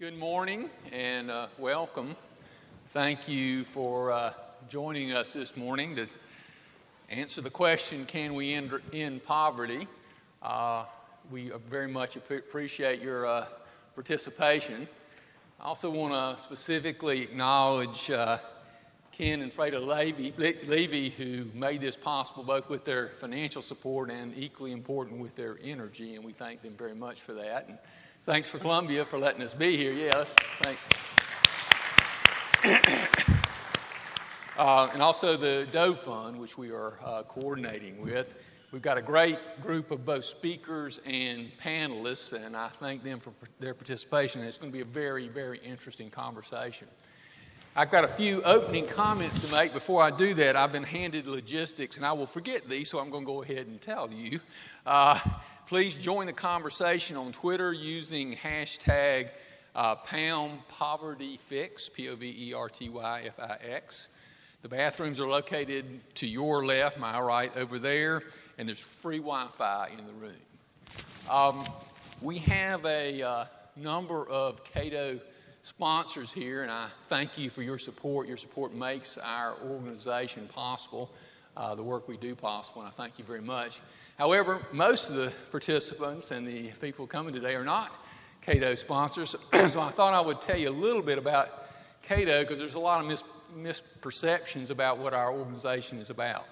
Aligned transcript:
Good 0.00 0.16
morning 0.16 0.70
and 0.92 1.30
uh, 1.30 1.48
welcome. 1.58 2.16
Thank 2.88 3.28
you 3.28 3.64
for 3.64 4.10
uh, 4.10 4.32
joining 4.66 5.12
us 5.12 5.34
this 5.34 5.58
morning 5.58 5.94
to 5.96 6.08
answer 7.10 7.42
the 7.42 7.50
question 7.50 8.06
Can 8.06 8.32
we 8.32 8.54
end, 8.54 9.22
poverty? 9.26 9.86
Uh, 10.42 10.86
we 11.30 11.52
very 11.68 11.86
much 11.86 12.16
appreciate 12.16 13.02
your 13.02 13.26
uh, 13.26 13.44
participation. 13.94 14.88
I 15.60 15.64
also 15.66 15.90
want 15.90 16.14
to 16.14 16.42
specifically 16.42 17.20
acknowledge 17.20 18.10
uh, 18.10 18.38
Ken 19.12 19.42
and 19.42 19.52
Frayda 19.52 19.86
Levy, 19.86 20.32
Levy, 20.38 21.10
who 21.10 21.44
made 21.52 21.82
this 21.82 21.94
possible 21.94 22.42
both 22.42 22.70
with 22.70 22.86
their 22.86 23.08
financial 23.18 23.60
support 23.60 24.10
and 24.10 24.32
equally 24.34 24.72
important 24.72 25.20
with 25.20 25.36
their 25.36 25.58
energy, 25.62 26.14
and 26.14 26.24
we 26.24 26.32
thank 26.32 26.62
them 26.62 26.72
very 26.78 26.94
much 26.94 27.20
for 27.20 27.34
that. 27.34 27.68
And 27.68 27.76
thanks 28.24 28.50
for 28.50 28.58
Columbia 28.58 29.04
for 29.04 29.18
letting 29.18 29.42
us 29.42 29.54
be 29.54 29.76
here. 29.76 29.92
Yes, 29.92 30.34
thanks. 30.62 30.80
uh, 34.58 34.90
and 34.92 35.02
also 35.02 35.36
the 35.36 35.66
Doe 35.72 35.94
Fund, 35.94 36.38
which 36.38 36.58
we 36.58 36.70
are 36.70 36.94
uh, 37.04 37.22
coordinating 37.22 38.00
with. 38.00 38.34
We've 38.72 38.82
got 38.82 38.98
a 38.98 39.02
great 39.02 39.38
group 39.62 39.90
of 39.90 40.04
both 40.04 40.24
speakers 40.24 41.00
and 41.04 41.50
panelists, 41.58 42.32
and 42.32 42.56
I 42.56 42.68
thank 42.68 43.02
them 43.02 43.18
for 43.18 43.32
their 43.58 43.74
participation. 43.74 44.42
It's 44.42 44.58
going 44.58 44.70
to 44.70 44.76
be 44.76 44.82
a 44.82 44.84
very, 44.84 45.28
very 45.28 45.58
interesting 45.58 46.10
conversation. 46.10 46.86
I've 47.74 47.90
got 47.90 48.04
a 48.04 48.08
few 48.08 48.42
opening 48.42 48.86
comments 48.86 49.46
to 49.46 49.52
make. 49.52 49.72
Before 49.72 50.02
I 50.02 50.10
do 50.10 50.34
that, 50.34 50.56
I've 50.56 50.72
been 50.72 50.82
handed 50.84 51.26
logistics, 51.26 51.96
and 51.96 52.06
I 52.06 52.12
will 52.12 52.26
forget 52.26 52.68
these, 52.68 52.90
so 52.90 52.98
I'm 52.98 53.10
going 53.10 53.24
to 53.24 53.32
go 53.32 53.42
ahead 53.42 53.66
and 53.66 53.80
tell 53.80 54.12
you. 54.12 54.40
Uh, 54.84 55.18
please 55.70 55.94
join 55.94 56.26
the 56.26 56.32
conversation 56.32 57.16
on 57.16 57.30
Twitter 57.30 57.72
using 57.72 58.34
hashtag 58.34 59.28
uh, 59.76 59.94
pound 59.94 60.58
poverty 60.66 61.36
fix, 61.36 61.88
P 61.88 62.08
O 62.08 62.16
V 62.16 62.48
E 62.48 62.52
R 62.52 62.68
T 62.68 62.88
Y 62.88 63.22
F 63.26 63.38
I 63.38 63.56
X. 63.64 64.08
The 64.62 64.68
bathrooms 64.68 65.20
are 65.20 65.28
located 65.28 65.84
to 66.16 66.26
your 66.26 66.66
left, 66.66 66.98
my 66.98 67.20
right, 67.20 67.56
over 67.56 67.78
there, 67.78 68.24
and 68.58 68.66
there's 68.66 68.80
free 68.80 69.18
Wi 69.18 69.46
Fi 69.52 69.90
in 69.96 70.08
the 70.08 70.12
room. 70.14 70.32
Um, 71.30 71.64
we 72.20 72.38
have 72.38 72.84
a 72.84 73.22
uh, 73.22 73.44
number 73.76 74.28
of 74.28 74.64
Cato 74.64 75.20
sponsors 75.62 76.32
here, 76.32 76.62
and 76.62 76.72
I 76.72 76.88
thank 77.06 77.38
you 77.38 77.48
for 77.48 77.62
your 77.62 77.78
support. 77.78 78.26
Your 78.26 78.38
support 78.38 78.74
makes 78.74 79.18
our 79.18 79.54
organization 79.62 80.48
possible, 80.48 81.12
uh, 81.56 81.76
the 81.76 81.84
work 81.84 82.08
we 82.08 82.16
do 82.16 82.34
possible, 82.34 82.82
and 82.82 82.88
I 82.88 82.92
thank 82.92 83.20
you 83.20 83.24
very 83.24 83.40
much. 83.40 83.80
However, 84.20 84.60
most 84.70 85.08
of 85.08 85.16
the 85.16 85.32
participants 85.50 86.30
and 86.30 86.46
the 86.46 86.72
people 86.72 87.06
coming 87.06 87.32
today 87.32 87.54
are 87.54 87.64
not 87.64 87.90
Cato 88.42 88.74
sponsors, 88.74 89.34
so 89.68 89.80
I 89.80 89.88
thought 89.88 90.12
I 90.12 90.20
would 90.20 90.42
tell 90.42 90.58
you 90.58 90.68
a 90.68 90.70
little 90.70 91.00
bit 91.00 91.16
about 91.16 91.48
Cato 92.02 92.42
because 92.42 92.58
there's 92.58 92.74
a 92.74 92.78
lot 92.78 93.00
of 93.00 93.06
mis- 93.06 93.24
misperceptions 93.56 94.68
about 94.68 94.98
what 94.98 95.14
our 95.14 95.32
organization 95.32 95.96
is 95.96 96.10
about. 96.10 96.44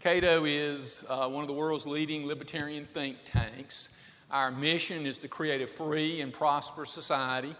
Cato 0.00 0.44
is 0.44 1.04
uh, 1.08 1.28
one 1.28 1.42
of 1.42 1.48
the 1.48 1.52
world's 1.52 1.84
leading 1.84 2.28
libertarian 2.28 2.84
think 2.84 3.16
tanks. 3.24 3.88
Our 4.30 4.52
mission 4.52 5.04
is 5.04 5.18
to 5.18 5.26
create 5.26 5.62
a 5.62 5.66
free 5.66 6.20
and 6.20 6.32
prosperous 6.32 6.90
society 6.90 7.56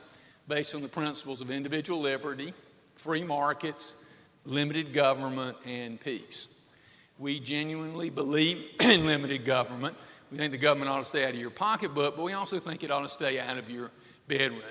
based 0.47 0.77
on 0.77 0.81
the 0.81 0.89
principles 0.89 1.41
of 1.41 1.51
individual 1.51 2.01
liberty, 2.01 2.55
free 2.95 3.25
markets, 3.25 3.97
limited 4.45 4.93
government, 4.93 5.57
and 5.67 6.01
peace. 6.01 6.47
We 7.21 7.39
genuinely 7.39 8.09
believe 8.09 8.67
in 8.81 9.05
limited 9.05 9.45
government. 9.45 9.95
We 10.33 10.39
think 10.39 10.53
the 10.53 10.59
government 10.59 10.91
ought 10.91 11.01
to 11.01 11.05
stay 11.05 11.25
out 11.25 11.35
of 11.35 11.39
your 11.39 11.51
pocketbook, 11.51 12.17
but 12.17 12.23
we 12.23 12.33
also 12.33 12.59
think 12.59 12.83
it 12.83 12.91
ought 12.91 13.03
to 13.03 13.11
stay 13.11 13.39
out 13.39 13.59
of 13.59 13.69
your 13.69 13.91
bedroom. 14.27 14.63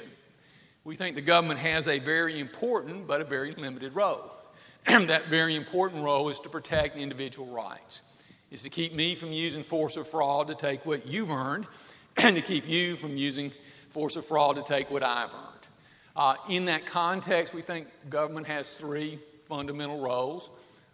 We 0.84 0.96
think 0.96 1.16
the 1.16 1.22
government 1.22 1.60
has 1.60 1.88
a 1.88 2.00
very 2.00 2.40
important 2.40 3.08
but 3.08 3.22
a 3.22 3.24
very 3.24 3.54
limited 3.54 3.94
role. 3.94 4.32
that 4.88 5.28
very 5.28 5.56
important 5.56 6.04
role 6.04 6.28
is 6.30 6.40
to 6.40 6.50
protect 6.50 6.98
individual 6.98 7.48
rights. 7.54 8.02
Is 8.50 8.64
to 8.64 8.70
keep 8.70 8.96
me 8.96 9.14
from 9.14 9.32
using 9.32 9.62
force 9.62 9.96
or 9.96 10.04
fraud 10.04 10.48
to 10.48 10.56
take 10.56 10.88
what 10.88 11.06
you've 11.06 11.30
earned, 11.30 11.68
and 12.18 12.36
to 12.36 12.42
keep 12.42 12.68
you 12.68 12.98
from 12.98 13.16
using 13.16 13.52
force 13.90 14.18
or 14.18 14.24
fraud 14.24 14.56
to 14.56 14.64
take 14.64 14.90
what 14.90 15.04
I've 15.04 15.32
earned. 15.32 15.68
Uh, 16.16 16.36
in 16.50 16.66
that 16.66 16.88
context, 16.88 17.54
we 17.54 17.62
think 17.62 17.88
government 18.10 18.48
has 18.48 18.76
three 18.76 19.20
fundamental 19.46 20.00
roles. 20.00 20.50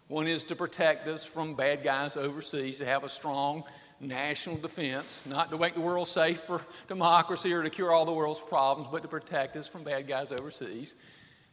One 0.08 0.28
is 0.28 0.44
to 0.44 0.56
protect 0.56 1.08
us 1.08 1.24
from 1.24 1.54
bad 1.54 1.82
guys 1.82 2.16
overseas, 2.16 2.78
to 2.78 2.84
have 2.84 3.02
a 3.02 3.08
strong 3.08 3.64
national 3.98 4.56
defense, 4.56 5.24
not 5.26 5.50
to 5.50 5.58
make 5.58 5.74
the 5.74 5.80
world 5.80 6.06
safe 6.06 6.38
for 6.40 6.62
democracy 6.86 7.52
or 7.52 7.64
to 7.64 7.70
cure 7.70 7.90
all 7.90 8.04
the 8.04 8.12
world's 8.12 8.40
problems, 8.40 8.88
but 8.90 9.02
to 9.02 9.08
protect 9.08 9.56
us 9.56 9.66
from 9.66 9.82
bad 9.82 10.06
guys 10.06 10.30
overseas. 10.30 10.94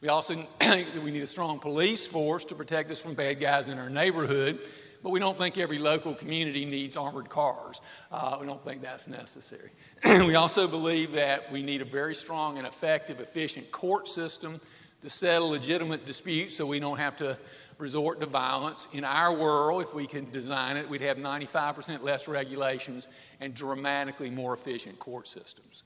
We 0.02 0.10
also 0.10 0.36
think 0.36 0.50
that 0.60 1.02
we 1.04 1.10
need 1.10 1.24
a 1.24 1.28
strong 1.28 1.60
police 1.60 2.06
force 2.06 2.46
to 2.46 2.56
protect 2.56 2.92
us 2.92 3.02
from 3.02 3.16
bad 3.16 3.40
guys 3.40 3.70
in 3.70 3.80
our 3.80 3.90
neighborhood, 3.90 4.60
but 5.02 5.10
we 5.10 5.20
don't 5.20 5.38
think 5.38 5.58
every 5.58 5.80
local 5.80 6.14
community 6.14 6.64
needs 6.64 6.96
armored 6.96 7.30
cars. 7.30 7.82
Uh, 8.12 8.38
we 8.40 8.46
don't 8.46 8.64
think 8.64 8.84
that's 8.84 9.08
necessary. 9.08 9.72
we 10.06 10.36
also 10.36 10.68
believe 10.68 11.14
that 11.14 11.52
we 11.52 11.64
need 11.64 11.82
a 11.82 11.86
very 11.86 12.14
strong 12.14 12.60
and 12.60 12.68
effective, 12.68 13.20
efficient 13.20 13.72
court 13.72 14.08
system 14.08 14.62
to 15.02 15.10
settle 15.10 15.50
legitimate 15.50 16.06
disputes 16.06 16.56
so 16.56 16.66
we 16.66 16.80
don't 16.80 16.98
have 16.98 17.18
to 17.18 17.38
resort 17.84 18.20
to 18.22 18.26
violence. 18.26 18.88
In 18.94 19.04
our 19.04 19.32
world, 19.32 19.84
if 19.84 19.94
we 19.94 20.08
can 20.08 20.32
design 20.32 20.78
it, 20.78 20.90
we'd 20.90 21.02
have 21.02 21.18
95% 21.18 22.02
less 22.02 22.28
regulations 22.28 23.08
and 23.40 23.54
dramatically 23.54 24.30
more 24.32 24.54
efficient 24.54 24.98
court 24.98 25.28
systems. 25.28 25.84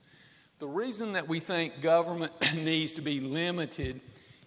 The 0.60 0.68
reason 0.68 1.12
that 1.12 1.28
we 1.28 1.40
think 1.40 1.82
government 1.82 2.32
needs 2.54 2.92
to 2.92 3.02
be 3.02 3.20
limited 3.20 4.00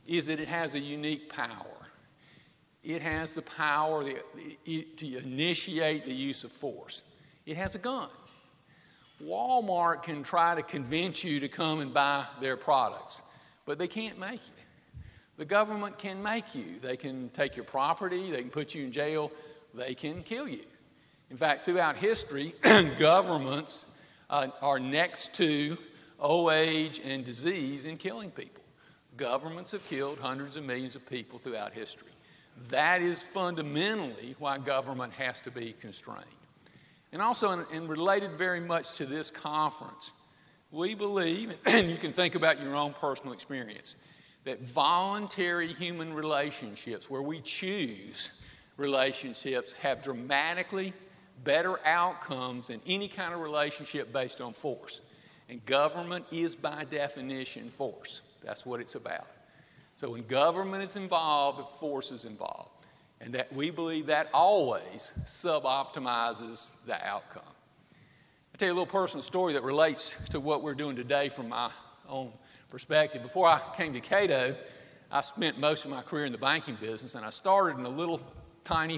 is 0.08 0.26
that 0.26 0.40
it 0.40 0.48
has 0.48 0.74
a 0.74 0.80
unique 0.80 1.32
power 1.32 1.82
it 2.84 3.02
has 3.02 3.34
the 3.34 3.44
power 3.44 4.04
to 4.04 5.18
initiate 5.18 6.06
the 6.06 6.14
use 6.14 6.44
of 6.44 6.52
force. 6.52 7.04
It 7.46 7.58
has 7.58 7.76
a 7.76 7.80
gun. 7.80 8.10
Walmart 9.24 10.02
can 10.02 10.24
try 10.24 10.56
to 10.56 10.64
convince 10.64 11.24
you 11.24 11.40
to 11.42 11.48
come 11.48 11.80
and 11.80 11.94
buy 11.94 12.26
their 12.40 12.58
products, 12.58 13.22
but 13.66 13.78
they 13.78 13.88
can't 13.88 14.18
make 14.18 14.42
you. 14.48 14.64
The 15.42 15.46
government 15.46 15.98
can 15.98 16.22
make 16.22 16.54
you. 16.54 16.78
They 16.80 16.96
can 16.96 17.30
take 17.30 17.56
your 17.56 17.66
property, 17.66 18.30
they 18.30 18.42
can 18.42 18.52
put 18.52 18.76
you 18.76 18.84
in 18.84 18.92
jail, 18.92 19.32
they 19.74 19.96
can 19.96 20.22
kill 20.22 20.48
you. 20.48 20.62
In 21.32 21.38
fact, 21.38 21.64
throughout 21.64 21.96
history, 21.96 22.54
governments 23.00 23.88
uh, 24.30 24.50
are 24.62 24.80
next 24.80 25.34
to 25.38 25.80
old 26.20 26.52
age 26.54 27.02
and 27.04 27.26
disease 27.26 27.86
in 27.86 27.98
killing 27.98 28.30
people. 28.30 28.62
Governments 29.18 29.72
have 29.72 29.84
killed 29.88 30.20
hundreds 30.20 30.58
of 30.58 30.64
millions 30.64 30.96
of 30.96 31.10
people 31.10 31.40
throughout 31.40 31.74
history. 31.74 32.12
That 32.70 33.02
is 33.02 33.24
fundamentally 33.24 34.36
why 34.38 34.60
government 34.60 35.12
has 35.14 35.42
to 35.42 35.50
be 35.50 35.74
constrained. 35.82 36.24
And 37.14 37.20
also, 37.20 37.66
and 37.74 37.90
related 37.90 38.34
very 38.34 38.60
much 38.60 38.94
to 38.98 39.08
this 39.08 39.32
conference, 39.32 40.12
we 40.70 40.94
believe, 40.94 41.56
and 41.66 41.90
you 41.90 41.98
can 41.98 42.14
think 42.14 42.36
about 42.36 42.62
your 42.62 42.76
own 42.76 42.94
personal 42.94 43.34
experience, 43.34 43.96
that 44.44 44.62
voluntary 44.62 45.68
human 45.68 46.14
relationships, 46.14 47.10
where 47.10 47.22
we 47.22 47.40
choose 47.42 48.32
relationships, 48.78 49.74
have 49.74 50.02
dramatically 50.02 50.94
better 51.44 51.80
outcomes 51.86 52.68
than 52.68 52.82
any 52.86 53.08
kind 53.08 53.34
of 53.34 53.40
relationship 53.40 54.12
based 54.12 54.42
on 54.42 54.54
force. 54.54 55.02
And 55.50 55.64
government 55.66 56.26
is, 56.32 56.56
by 56.56 56.86
definition, 56.86 57.70
force. 57.70 58.22
That's 58.44 58.66
what 58.66 58.80
it's 58.80 58.96
about. 58.96 59.28
So 59.98 60.10
when 60.10 60.26
government 60.26 60.84
is 60.84 60.96
involved, 60.96 61.76
force 61.78 62.12
is 62.12 62.26
involved. 62.26 62.70
And 63.20 63.36
that 63.36 63.54
we 63.54 63.70
believe 63.70 64.08
that 64.08 64.30
always 64.34 65.12
suboptimizes 65.26 66.72
the 66.88 66.96
outcome. 67.06 67.44
I'll 67.46 68.58
tell 68.58 68.70
you 68.70 68.74
a 68.74 68.80
little 68.80 68.88
personal 68.88 69.22
story 69.22 69.54
that 69.54 69.64
relates 69.64 70.18
to 70.32 70.40
what 70.40 70.64
we're 70.64 70.74
doing 70.74 70.96
today 70.96 71.30
from 71.30 71.50
my 71.50 71.70
own 72.10 72.32
perspective. 72.72 73.22
Before 73.22 73.48
I 73.48 73.62
came 73.76 73.94
to 73.94 74.00
Cato, 74.00 74.56
I 75.12 75.22
spent 75.22 75.60
most 75.60 75.84
of 75.84 75.92
my 75.92 76.02
career 76.02 76.26
in 76.26 76.32
the 76.32 76.38
banking 76.38 76.76
business, 76.76 77.16
and 77.16 77.26
I 77.26 77.30
started 77.30 77.78
in 77.78 77.86
a 77.86 77.90
little 77.90 78.22
tiny 78.64 78.98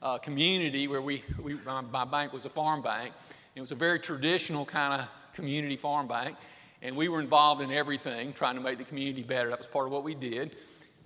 uh, 0.00 0.16
community 0.18 0.86
where 0.86 1.02
we, 1.02 1.24
we 1.42 1.54
my, 1.66 1.80
my 1.80 2.04
bank 2.04 2.32
was 2.32 2.46
a 2.46 2.48
farm 2.48 2.80
bank. 2.80 3.12
It 3.56 3.60
was 3.60 3.72
a 3.72 3.74
very 3.74 3.98
traditional 3.98 4.64
kind 4.64 5.02
of 5.02 5.08
community 5.34 5.76
farm 5.76 6.06
bank. 6.06 6.36
And 6.82 6.96
we 6.96 7.08
were 7.08 7.20
involved 7.20 7.60
in 7.60 7.70
everything, 7.72 8.32
trying 8.32 8.54
to 8.54 8.60
make 8.60 8.78
the 8.78 8.84
community 8.84 9.22
better. 9.22 9.50
That 9.50 9.58
was 9.58 9.66
part 9.66 9.86
of 9.86 9.92
what 9.92 10.04
we 10.04 10.14
did. 10.14 10.56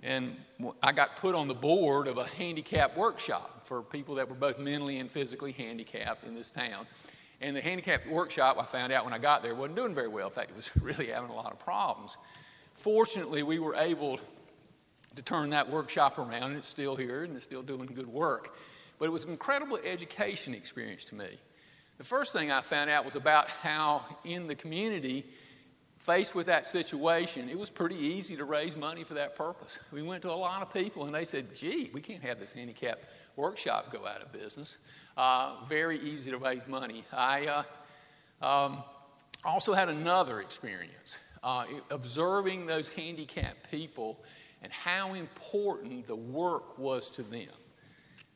And 0.03 0.37
I 0.81 0.91
got 0.91 1.17
put 1.17 1.35
on 1.35 1.47
the 1.47 1.55
board 1.55 2.07
of 2.07 2.17
a 2.17 2.25
handicap 2.25 2.95
workshop 2.95 3.65
for 3.65 3.81
people 3.81 4.15
that 4.15 4.29
were 4.29 4.35
both 4.35 4.59
mentally 4.59 4.99
and 4.99 5.09
physically 5.09 5.51
handicapped 5.51 6.23
in 6.23 6.35
this 6.35 6.51
town. 6.51 6.85
And 7.41 7.55
the 7.55 7.61
handicap 7.61 8.07
workshop, 8.07 8.57
I 8.59 8.65
found 8.65 8.93
out 8.93 9.03
when 9.03 9.13
I 9.13 9.17
got 9.17 9.43
there, 9.43 9.53
wasn't 9.53 9.75
doing 9.75 9.93
very 9.93 10.07
well. 10.07 10.27
In 10.27 10.33
fact, 10.33 10.51
it 10.51 10.55
was 10.55 10.71
really 10.81 11.07
having 11.07 11.29
a 11.29 11.35
lot 11.35 11.51
of 11.51 11.59
problems. 11.59 12.17
Fortunately, 12.73 13.43
we 13.43 13.59
were 13.59 13.75
able 13.75 14.19
to 15.15 15.21
turn 15.21 15.51
that 15.51 15.69
workshop 15.69 16.17
around, 16.17 16.43
and 16.43 16.57
it's 16.57 16.67
still 16.67 16.95
here 16.95 17.23
and 17.23 17.35
it's 17.35 17.45
still 17.45 17.61
doing 17.61 17.87
good 17.87 18.07
work. 18.07 18.55
But 18.99 19.05
it 19.05 19.11
was 19.11 19.25
an 19.25 19.31
incredible 19.31 19.79
education 19.83 20.53
experience 20.53 21.05
to 21.05 21.15
me. 21.15 21.37
The 21.97 22.03
first 22.03 22.33
thing 22.33 22.51
I 22.51 22.61
found 22.61 22.89
out 22.89 23.05
was 23.05 23.15
about 23.15 23.49
how 23.49 24.03
in 24.23 24.47
the 24.47 24.55
community, 24.55 25.25
faced 25.97 26.35
with 26.35 26.47
that 26.47 26.67
situation, 26.67 27.49
it 27.49 27.57
was 27.57 27.69
pretty 27.69 27.95
easy 27.95 28.35
to 28.35 28.43
raise 28.43 28.75
money 28.75 29.03
for 29.03 29.15
that 29.15 29.35
purpose. 29.35 29.79
We 29.91 30.01
went 30.01 30.21
to 30.23 30.31
a 30.31 30.35
lot 30.35 30.61
of 30.61 30.73
people 30.73 31.05
and 31.05 31.15
they 31.15 31.25
said, 31.25 31.55
gee, 31.55 31.89
we 31.93 32.01
can't 32.01 32.21
have 32.21 32.39
this 32.39 32.53
handicap 32.53 32.99
workshop 33.35 33.91
go 33.91 34.05
out 34.05 34.21
of 34.21 34.31
business. 34.31 34.77
Uh, 35.17 35.55
very 35.67 35.99
easy 35.99 36.31
to 36.31 36.37
raise 36.37 36.67
money. 36.67 37.05
I 37.13 37.63
uh, 38.41 38.45
um, 38.45 38.83
also 39.45 39.73
had 39.73 39.87
another 39.89 40.41
experience 40.41 41.19
uh, 41.43 41.65
observing 41.91 42.65
those 42.65 42.89
handicapped 42.89 43.71
people 43.71 44.19
and 44.61 44.73
how 44.73 45.13
important 45.13 46.07
the 46.07 46.15
work 46.15 46.77
was 46.77 47.11
to 47.11 47.23
them. 47.23 47.47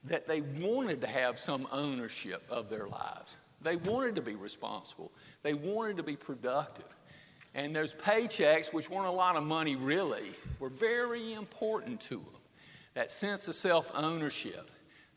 That 0.06 0.28
they 0.28 0.42
wanted 0.42 1.02
to 1.02 1.08
have 1.08 1.40
some 1.40 1.68
ownership 1.72 2.44
of 2.50 2.70
their 2.70 2.88
lives, 2.88 3.38
they 3.62 3.76
wanted 3.76 4.16
to 4.16 4.22
be 4.22 4.36
responsible, 4.36 5.12
they 5.44 5.54
wanted 5.54 5.98
to 5.98 6.04
be 6.04 6.16
productive. 6.16 6.86
And 7.56 7.76
those 7.76 7.96
paychecks, 7.96 8.72
which 8.72 8.92
weren't 8.92 9.08
a 9.08 9.12
lot 9.12 9.36
of 9.36 9.44
money 9.44 9.76
really, 9.76 10.32
were 10.60 10.70
very 10.70 11.34
important 11.34 12.00
to 12.02 12.18
them. 12.18 12.42
That 12.94 13.12
sense 13.12 13.48
of 13.48 13.56
self 13.56 13.92
ownership, 13.96 14.70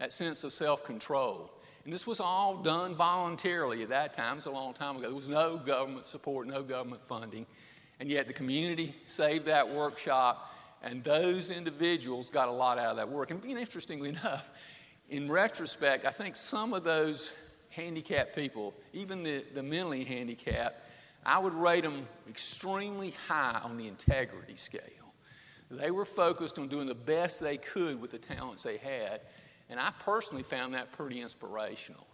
that 0.02 0.12
sense 0.12 0.42
of 0.42 0.52
self 0.52 0.82
control. 0.82 1.48
And 1.84 1.92
this 1.92 2.08
was 2.08 2.18
all 2.18 2.56
done 2.56 2.96
voluntarily 2.96 3.84
at 3.84 3.88
that 3.90 4.12
time. 4.12 4.36
It's 4.36 4.46
a 4.46 4.50
long 4.50 4.74
time 4.74 4.96
ago. 4.96 5.06
There 5.06 5.14
was 5.14 5.28
no 5.28 5.58
government 5.58 6.06
support, 6.06 6.48
no 6.48 6.64
government 6.64 7.06
funding. 7.06 7.46
And 8.00 8.10
yet 8.10 8.26
the 8.26 8.32
community 8.32 8.96
saved 9.06 9.46
that 9.46 9.68
workshop, 9.68 10.52
and 10.82 11.04
those 11.04 11.50
individuals 11.50 12.30
got 12.30 12.48
a 12.48 12.50
lot 12.50 12.78
out 12.78 12.90
of 12.90 12.96
that 12.96 13.08
work. 13.08 13.30
And 13.30 13.44
interestingly 13.44 14.08
enough, 14.20 14.50
in 15.08 15.30
retrospect, 15.30 16.04
I 16.04 16.10
think 16.10 16.34
some 16.34 16.72
of 16.72 16.82
those 16.82 17.36
handicapped 17.70 18.34
people, 18.34 18.74
even 18.92 19.22
the, 19.22 19.44
the 19.54 19.62
mentally 19.62 20.02
handicapped, 20.02 20.80
I 21.24 21.38
would 21.38 21.54
rate 21.54 21.84
them 21.84 22.08
extremely 22.28 23.14
high 23.28 23.60
on 23.62 23.78
the 23.78 23.86
integrity 23.86 24.56
scale. 24.56 24.80
They 25.70 25.92
were 25.92 26.04
focused 26.04 26.58
on 26.58 26.66
doing 26.66 26.88
the 26.88 26.94
best 26.94 27.38
they 27.40 27.56
could 27.56 28.00
with 28.00 28.10
the 28.10 28.18
talents 28.18 28.64
they 28.64 28.78
had, 28.78 29.20
and 29.72 29.80
I 29.80 29.90
personally 30.00 30.42
found 30.42 30.74
that 30.74 30.92
pretty 30.92 31.22
inspirational 31.22 32.06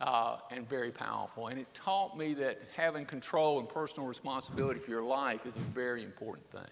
uh, 0.00 0.38
and 0.50 0.66
very 0.66 0.90
powerful. 0.90 1.48
And 1.48 1.60
it 1.60 1.72
taught 1.74 2.16
me 2.16 2.32
that 2.34 2.58
having 2.74 3.04
control 3.04 3.60
and 3.60 3.68
personal 3.68 4.08
responsibility 4.08 4.80
for 4.80 4.90
your 4.90 5.02
life 5.02 5.44
is 5.44 5.56
a 5.56 5.60
very 5.60 6.02
important 6.02 6.50
thing. 6.50 6.62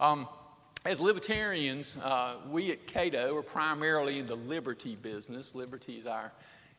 Um, 0.00 0.28
as 0.84 1.00
libertarians, 1.00 1.96
uh, 1.96 2.34
we 2.50 2.72
at 2.72 2.86
Cato 2.86 3.34
are 3.34 3.42
primarily 3.42 4.18
in 4.18 4.26
the 4.26 4.34
liberty 4.36 4.96
business. 4.96 5.54
Liberty 5.54 5.94
is 5.94 6.06
our, 6.06 6.30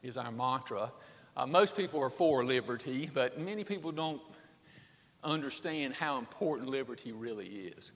is 0.04 0.16
our 0.16 0.32
mantra. 0.32 0.92
Uh, 1.36 1.48
most 1.48 1.76
people 1.76 2.00
are 2.02 2.12
for 2.12 2.46
liberty, 2.46 3.10
but 3.12 3.40
many 3.40 3.64
people 3.64 3.92
don't 3.92 4.22
understand 5.24 5.96
how 5.96 6.20
important 6.20 6.70
liberty 6.70 7.14
really 7.14 7.48
is. 7.48 7.94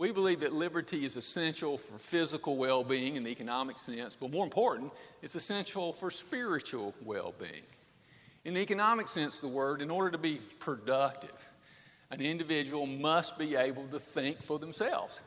We 0.00 0.12
believe 0.12 0.40
that 0.40 0.54
liberty 0.54 1.04
is 1.04 1.16
essential 1.16 1.76
for 1.76 1.98
physical 1.98 2.56
well 2.56 2.82
being 2.82 3.16
in 3.16 3.24
the 3.24 3.28
economic 3.28 3.76
sense, 3.76 4.16
but 4.16 4.30
more 4.30 4.44
important, 4.44 4.94
it's 5.20 5.34
essential 5.34 5.92
for 5.92 6.10
spiritual 6.10 6.94
well 7.04 7.34
being. 7.38 7.64
In 8.46 8.54
the 8.54 8.60
economic 8.60 9.08
sense 9.08 9.34
of 9.34 9.42
the 9.42 9.48
word, 9.48 9.82
in 9.82 9.90
order 9.90 10.10
to 10.10 10.16
be 10.16 10.40
productive, 10.58 11.46
an 12.10 12.22
individual 12.22 12.86
must 12.86 13.36
be 13.36 13.56
able 13.56 13.86
to 13.88 14.00
think 14.00 14.42
for 14.42 14.58
themselves. 14.58 15.20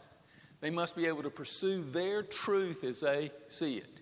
They 0.60 0.72
must 0.72 0.96
be 0.96 1.06
able 1.06 1.22
to 1.22 1.30
pursue 1.30 1.84
their 1.84 2.24
truth 2.24 2.84
as 2.84 3.02
they 3.02 3.30
see 3.50 3.76
it. 3.76 4.02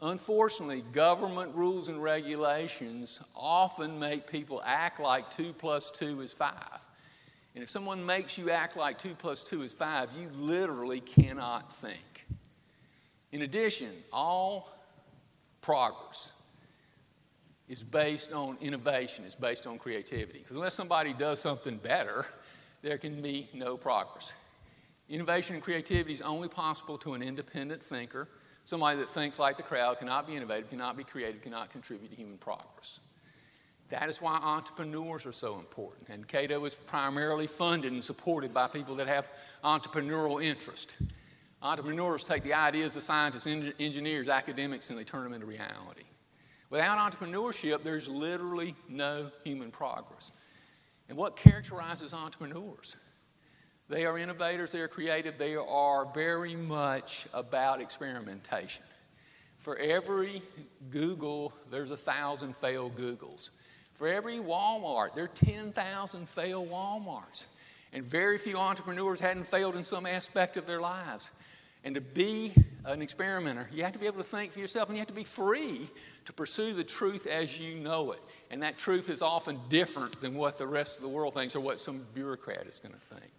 Unfortunately, 0.00 0.84
government 0.90 1.54
rules 1.54 1.90
and 1.90 2.02
regulations 2.02 3.20
often 3.34 3.98
make 3.98 4.26
people 4.26 4.62
act 4.64 5.00
like 5.00 5.30
2 5.30 5.52
plus 5.52 5.90
2 5.90 6.22
is 6.22 6.32
5. 6.32 6.54
And 7.56 7.62
if 7.64 7.68
someone 7.68 8.06
makes 8.06 8.38
you 8.38 8.50
act 8.50 8.76
like 8.76 8.98
2 8.98 9.14
plus 9.14 9.42
2 9.42 9.62
is 9.62 9.74
5, 9.74 10.10
you 10.20 10.28
literally 10.36 11.00
cannot 11.00 11.72
think. 11.72 12.26
In 13.32 13.42
addition, 13.42 13.90
all 14.12 14.70
progress 15.60 16.32
is 17.68 17.82
based 17.82 18.32
on 18.32 18.56
innovation, 18.60 19.24
is 19.24 19.34
based 19.34 19.66
on 19.66 19.78
creativity. 19.78 20.38
Because 20.38 20.54
unless 20.54 20.74
somebody 20.74 21.12
does 21.12 21.40
something 21.40 21.78
better, 21.78 22.26
there 22.82 22.98
can 22.98 23.20
be 23.20 23.48
no 23.52 23.76
progress. 23.76 24.34
Innovation 25.08 25.56
and 25.56 25.64
creativity 25.64 26.12
is 26.12 26.22
only 26.22 26.48
possible 26.48 26.96
to 26.98 27.14
an 27.14 27.22
independent 27.22 27.82
thinker 27.82 28.28
Somebody 28.66 28.98
that 28.98 29.08
thinks 29.08 29.38
like 29.38 29.56
the 29.56 29.62
crowd 29.62 30.00
cannot 30.00 30.26
be 30.26 30.34
innovative, 30.34 30.68
cannot 30.68 30.96
be 30.96 31.04
creative, 31.04 31.40
cannot 31.40 31.70
contribute 31.70 32.10
to 32.10 32.16
human 32.16 32.36
progress. 32.36 32.98
That 33.88 34.08
is 34.08 34.20
why 34.20 34.38
entrepreneurs 34.42 35.26
are 35.26 35.32
so 35.32 35.58
important. 35.58 36.08
And 36.08 36.26
Cato 36.26 36.64
is 36.64 36.74
primarily 36.74 37.46
funded 37.46 37.92
and 37.92 38.02
supported 38.02 38.52
by 38.52 38.66
people 38.66 38.96
that 38.96 39.06
have 39.06 39.28
entrepreneurial 39.62 40.44
interest. 40.44 40.96
Entrepreneurs 41.62 42.24
take 42.24 42.42
the 42.42 42.54
ideas 42.54 42.96
of 42.96 43.02
scientists, 43.02 43.46
engineers, 43.46 44.28
academics, 44.28 44.90
and 44.90 44.98
they 44.98 45.04
turn 45.04 45.24
them 45.24 45.32
into 45.32 45.46
reality. 45.46 46.02
Without 46.68 46.98
entrepreneurship, 46.98 47.82
there's 47.82 48.08
literally 48.08 48.74
no 48.88 49.30
human 49.44 49.70
progress. 49.70 50.32
And 51.08 51.16
what 51.16 51.36
characterizes 51.36 52.12
entrepreneurs? 52.12 52.96
They 53.88 54.04
are 54.04 54.18
innovators, 54.18 54.72
they 54.72 54.80
are 54.80 54.88
creative, 54.88 55.38
they 55.38 55.54
are 55.54 56.06
very 56.12 56.56
much 56.56 57.28
about 57.32 57.80
experimentation. 57.80 58.84
For 59.58 59.76
every 59.76 60.42
Google, 60.90 61.52
there's 61.70 61.92
a 61.92 61.96
thousand 61.96 62.56
failed 62.56 62.96
Googles. 62.96 63.50
For 63.96 64.08
every 64.08 64.38
Walmart, 64.38 65.14
there 65.14 65.24
are 65.24 65.28
10,000 65.28 66.28
failed 66.28 66.70
Walmarts. 66.70 67.46
And 67.92 68.04
very 68.04 68.36
few 68.36 68.58
entrepreneurs 68.58 69.20
hadn't 69.20 69.46
failed 69.46 69.74
in 69.74 69.84
some 69.84 70.04
aspect 70.04 70.56
of 70.56 70.66
their 70.66 70.80
lives. 70.80 71.30
And 71.82 71.94
to 71.94 72.00
be 72.00 72.52
an 72.84 73.00
experimenter, 73.00 73.68
you 73.72 73.84
have 73.84 73.92
to 73.92 73.98
be 73.98 74.06
able 74.06 74.18
to 74.18 74.24
think 74.24 74.52
for 74.52 74.58
yourself 74.58 74.88
and 74.88 74.96
you 74.96 75.00
have 75.00 75.08
to 75.08 75.14
be 75.14 75.24
free 75.24 75.88
to 76.26 76.32
pursue 76.32 76.74
the 76.74 76.84
truth 76.84 77.26
as 77.26 77.58
you 77.58 77.76
know 77.76 78.12
it. 78.12 78.20
And 78.50 78.62
that 78.62 78.76
truth 78.76 79.08
is 79.08 79.22
often 79.22 79.60
different 79.68 80.20
than 80.20 80.34
what 80.34 80.58
the 80.58 80.66
rest 80.66 80.96
of 80.96 81.02
the 81.02 81.08
world 81.08 81.34
thinks 81.34 81.56
or 81.56 81.60
what 81.60 81.80
some 81.80 82.04
bureaucrat 82.12 82.66
is 82.66 82.78
going 82.78 82.94
to 82.94 83.14
think. 83.14 83.32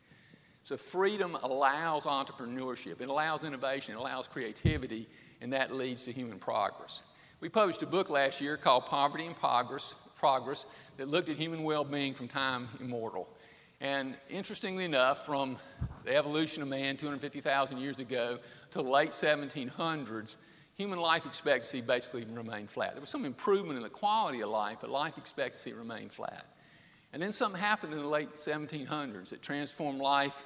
So, 0.63 0.75
freedom 0.75 1.37
allows 1.43 2.05
entrepreneurship, 2.05 2.99
it 2.99 3.07
allows 3.07 3.45
innovation, 3.45 3.93
it 3.93 3.97
allows 3.97 4.27
creativity, 4.27 5.07
and 5.39 5.53
that 5.53 5.73
leads 5.73 6.03
to 6.05 6.11
human 6.11 6.39
progress. 6.39 7.03
We 7.39 7.47
published 7.47 7.83
a 7.83 7.85
book 7.85 8.09
last 8.09 8.41
year 8.41 8.57
called 8.57 8.85
Poverty 8.85 9.25
and 9.25 9.35
Progress, 9.35 9.95
Progress 10.17 10.65
that 10.97 11.07
looked 11.07 11.29
at 11.29 11.37
human 11.37 11.63
well 11.63 11.83
being 11.83 12.13
from 12.13 12.27
time 12.27 12.67
immortal. 12.79 13.27
And 13.79 14.15
interestingly 14.29 14.85
enough, 14.85 15.25
from 15.25 15.57
the 16.03 16.15
evolution 16.15 16.63
of 16.63 16.67
man 16.67 16.97
250,000 16.97 17.77
years 17.77 17.99
ago 17.99 18.39
to 18.71 18.77
the 18.81 18.89
late 18.89 19.11
1700s, 19.11 20.37
human 20.73 20.99
life 20.99 21.25
expectancy 21.25 21.81
basically 21.81 22.25
remained 22.25 22.69
flat. 22.71 22.93
There 22.93 23.01
was 23.01 23.09
some 23.09 23.25
improvement 23.25 23.77
in 23.77 23.83
the 23.83 23.89
quality 23.89 24.41
of 24.41 24.49
life, 24.49 24.77
but 24.81 24.89
life 24.89 25.17
expectancy 25.17 25.73
remained 25.73 26.11
flat. 26.11 26.45
And 27.13 27.21
then 27.21 27.31
something 27.31 27.59
happened 27.59 27.93
in 27.93 27.99
the 27.99 28.07
late 28.07 28.35
1700s 28.35 29.29
that 29.29 29.41
transformed 29.41 29.99
life 29.99 30.45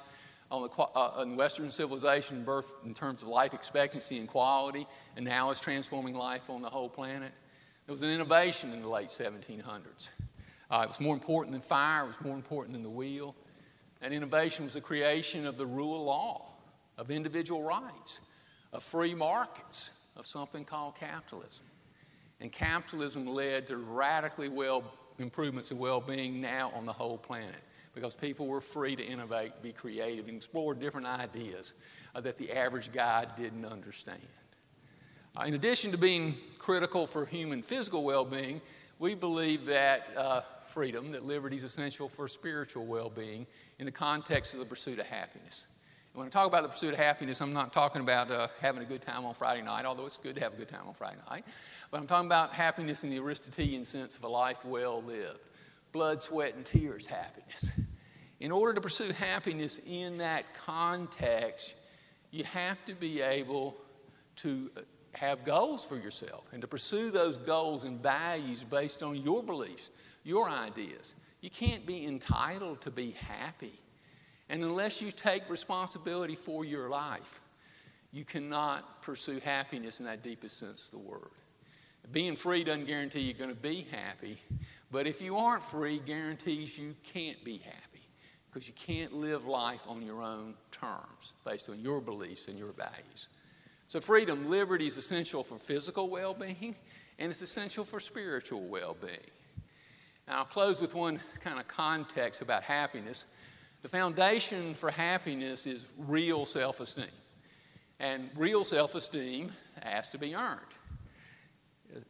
on 0.50 0.62
the, 0.62 0.82
uh, 0.82 1.22
in 1.22 1.34
Western 1.34 1.70
civilization, 1.70 2.44
birth 2.44 2.74
in 2.84 2.92
terms 2.92 3.22
of 3.22 3.28
life 3.28 3.54
expectancy 3.54 4.18
and 4.18 4.28
quality, 4.28 4.86
and 5.16 5.24
now 5.24 5.50
it's 5.50 5.60
transforming 5.60 6.14
life 6.14 6.50
on 6.50 6.60
the 6.60 6.68
whole 6.68 6.90
planet. 6.90 7.32
There 7.86 7.92
was 7.92 8.02
an 8.02 8.10
innovation 8.10 8.72
in 8.72 8.80
the 8.80 8.88
late 8.88 9.08
1700s. 9.08 10.12
Uh, 10.70 10.80
it 10.84 10.88
was 10.88 11.00
more 11.00 11.14
important 11.14 11.52
than 11.52 11.60
fire, 11.60 12.04
it 12.04 12.06
was 12.06 12.20
more 12.20 12.36
important 12.36 12.74
than 12.74 12.82
the 12.82 12.90
wheel. 12.90 13.34
And 14.00 14.14
innovation 14.14 14.64
was 14.64 14.74
the 14.74 14.80
creation 14.80 15.46
of 15.46 15.56
the 15.56 15.66
rule 15.66 15.96
of 15.96 16.02
law, 16.02 16.52
of 16.96 17.10
individual 17.10 17.62
rights, 17.62 18.20
of 18.72 18.82
free 18.82 19.14
markets, 19.14 19.90
of 20.16 20.26
something 20.26 20.64
called 20.64 20.96
capitalism. 20.96 21.66
And 22.40 22.50
capitalism 22.50 23.26
led 23.26 23.66
to 23.68 23.76
radically 23.76 24.48
well 24.48 24.84
improvements 25.18 25.70
in 25.70 25.78
well 25.78 26.00
being 26.00 26.40
now 26.40 26.72
on 26.74 26.86
the 26.86 26.92
whole 26.92 27.18
planet 27.18 27.62
because 27.94 28.14
people 28.14 28.46
were 28.46 28.60
free 28.60 28.96
to 28.96 29.04
innovate, 29.04 29.52
be 29.62 29.72
creative, 29.72 30.26
and 30.26 30.36
explore 30.36 30.74
different 30.74 31.06
ideas 31.06 31.74
uh, 32.14 32.20
that 32.20 32.38
the 32.38 32.50
average 32.52 32.92
guy 32.92 33.26
didn't 33.36 33.66
understand. 33.66 34.20
Uh, 35.34 35.44
in 35.44 35.54
addition 35.54 35.90
to 35.90 35.96
being 35.96 36.36
critical 36.58 37.06
for 37.06 37.24
human 37.24 37.62
physical 37.62 38.04
well 38.04 38.24
being, 38.24 38.60
we 38.98 39.14
believe 39.14 39.64
that 39.64 40.06
uh, 40.14 40.42
freedom, 40.66 41.10
that 41.12 41.24
liberty 41.24 41.56
is 41.56 41.64
essential 41.64 42.06
for 42.06 42.28
spiritual 42.28 42.84
well 42.84 43.08
being 43.08 43.46
in 43.78 43.86
the 43.86 43.92
context 43.92 44.52
of 44.52 44.60
the 44.60 44.66
pursuit 44.66 44.98
of 44.98 45.06
happiness. 45.06 45.66
And 46.12 46.18
when 46.18 46.26
I 46.26 46.30
talk 46.30 46.46
about 46.46 46.62
the 46.62 46.68
pursuit 46.68 46.92
of 46.92 46.98
happiness, 46.98 47.40
I'm 47.40 47.54
not 47.54 47.72
talking 47.72 48.02
about 48.02 48.30
uh, 48.30 48.48
having 48.60 48.82
a 48.82 48.84
good 48.84 49.00
time 49.00 49.24
on 49.24 49.32
Friday 49.32 49.62
night, 49.62 49.86
although 49.86 50.04
it's 50.04 50.18
good 50.18 50.34
to 50.34 50.42
have 50.42 50.52
a 50.52 50.56
good 50.56 50.68
time 50.68 50.86
on 50.86 50.92
Friday 50.92 51.16
night. 51.30 51.46
But 51.90 52.00
I'm 52.00 52.06
talking 52.06 52.26
about 52.26 52.52
happiness 52.52 53.02
in 53.02 53.08
the 53.08 53.18
Aristotelian 53.18 53.86
sense 53.86 54.18
of 54.18 54.24
a 54.24 54.28
life 54.28 54.64
well 54.64 55.02
lived 55.02 55.40
blood, 55.92 56.22
sweat, 56.22 56.54
and 56.54 56.64
tears 56.64 57.06
happiness. 57.06 57.72
In 58.40 58.50
order 58.50 58.74
to 58.74 58.80
pursue 58.80 59.12
happiness 59.12 59.78
in 59.86 60.18
that 60.18 60.44
context, 60.66 61.76
you 62.30 62.44
have 62.44 62.84
to 62.86 62.94
be 62.94 63.20
able 63.20 63.76
to 64.36 64.70
have 65.14 65.44
goals 65.44 65.84
for 65.84 65.96
yourself 65.96 66.44
and 66.52 66.60
to 66.62 66.68
pursue 66.68 67.10
those 67.10 67.36
goals 67.36 67.84
and 67.84 68.02
values 68.02 68.64
based 68.64 69.02
on 69.02 69.16
your 69.16 69.42
beliefs, 69.42 69.90
your 70.24 70.48
ideas, 70.48 71.14
You 71.42 71.50
can't 71.50 71.84
be 71.84 72.06
entitled 72.06 72.80
to 72.82 72.90
be 72.90 73.10
happy. 73.10 73.72
And 74.48 74.62
unless 74.62 75.02
you 75.02 75.10
take 75.10 75.50
responsibility 75.50 76.36
for 76.36 76.64
your 76.64 76.88
life, 76.88 77.40
you 78.12 78.24
cannot 78.24 79.02
pursue 79.02 79.40
happiness 79.40 79.98
in 79.98 80.06
that 80.06 80.22
deepest 80.22 80.58
sense 80.58 80.86
of 80.86 80.92
the 80.92 80.98
word. 80.98 81.30
Being 82.12 82.36
free 82.36 82.62
doesn't 82.62 82.86
guarantee 82.86 83.20
you're 83.20 83.38
going 83.38 83.50
to 83.50 83.56
be 83.56 83.86
happy, 83.90 84.38
but 84.90 85.06
if 85.06 85.20
you 85.20 85.36
aren't 85.36 85.62
free, 85.62 86.00
guarantees 86.04 86.78
you 86.78 86.94
can't 87.02 87.42
be 87.44 87.58
happy 87.58 88.06
because 88.50 88.68
you 88.68 88.74
can't 88.74 89.14
live 89.14 89.46
life 89.46 89.82
on 89.88 90.02
your 90.02 90.22
own 90.22 90.54
terms 90.70 91.34
based 91.44 91.68
on 91.70 91.80
your 91.80 92.00
beliefs 92.00 92.48
and 92.48 92.58
your 92.58 92.72
values. 92.72 93.28
So, 93.92 94.00
freedom, 94.00 94.48
liberty 94.48 94.86
is 94.86 94.96
essential 94.96 95.44
for 95.44 95.58
physical 95.58 96.08
well 96.08 96.32
being 96.32 96.76
and 97.18 97.30
it's 97.30 97.42
essential 97.42 97.84
for 97.84 98.00
spiritual 98.00 98.62
well 98.62 98.96
being. 98.98 99.18
I'll 100.26 100.46
close 100.46 100.80
with 100.80 100.94
one 100.94 101.20
kind 101.40 101.60
of 101.60 101.68
context 101.68 102.40
about 102.40 102.62
happiness. 102.62 103.26
The 103.82 103.90
foundation 103.90 104.72
for 104.72 104.90
happiness 104.90 105.66
is 105.66 105.90
real 105.98 106.46
self 106.46 106.80
esteem. 106.80 107.04
And 108.00 108.30
real 108.34 108.64
self 108.64 108.94
esteem 108.94 109.52
has 109.82 110.08
to 110.08 110.16
be 110.16 110.34
earned. 110.34 110.60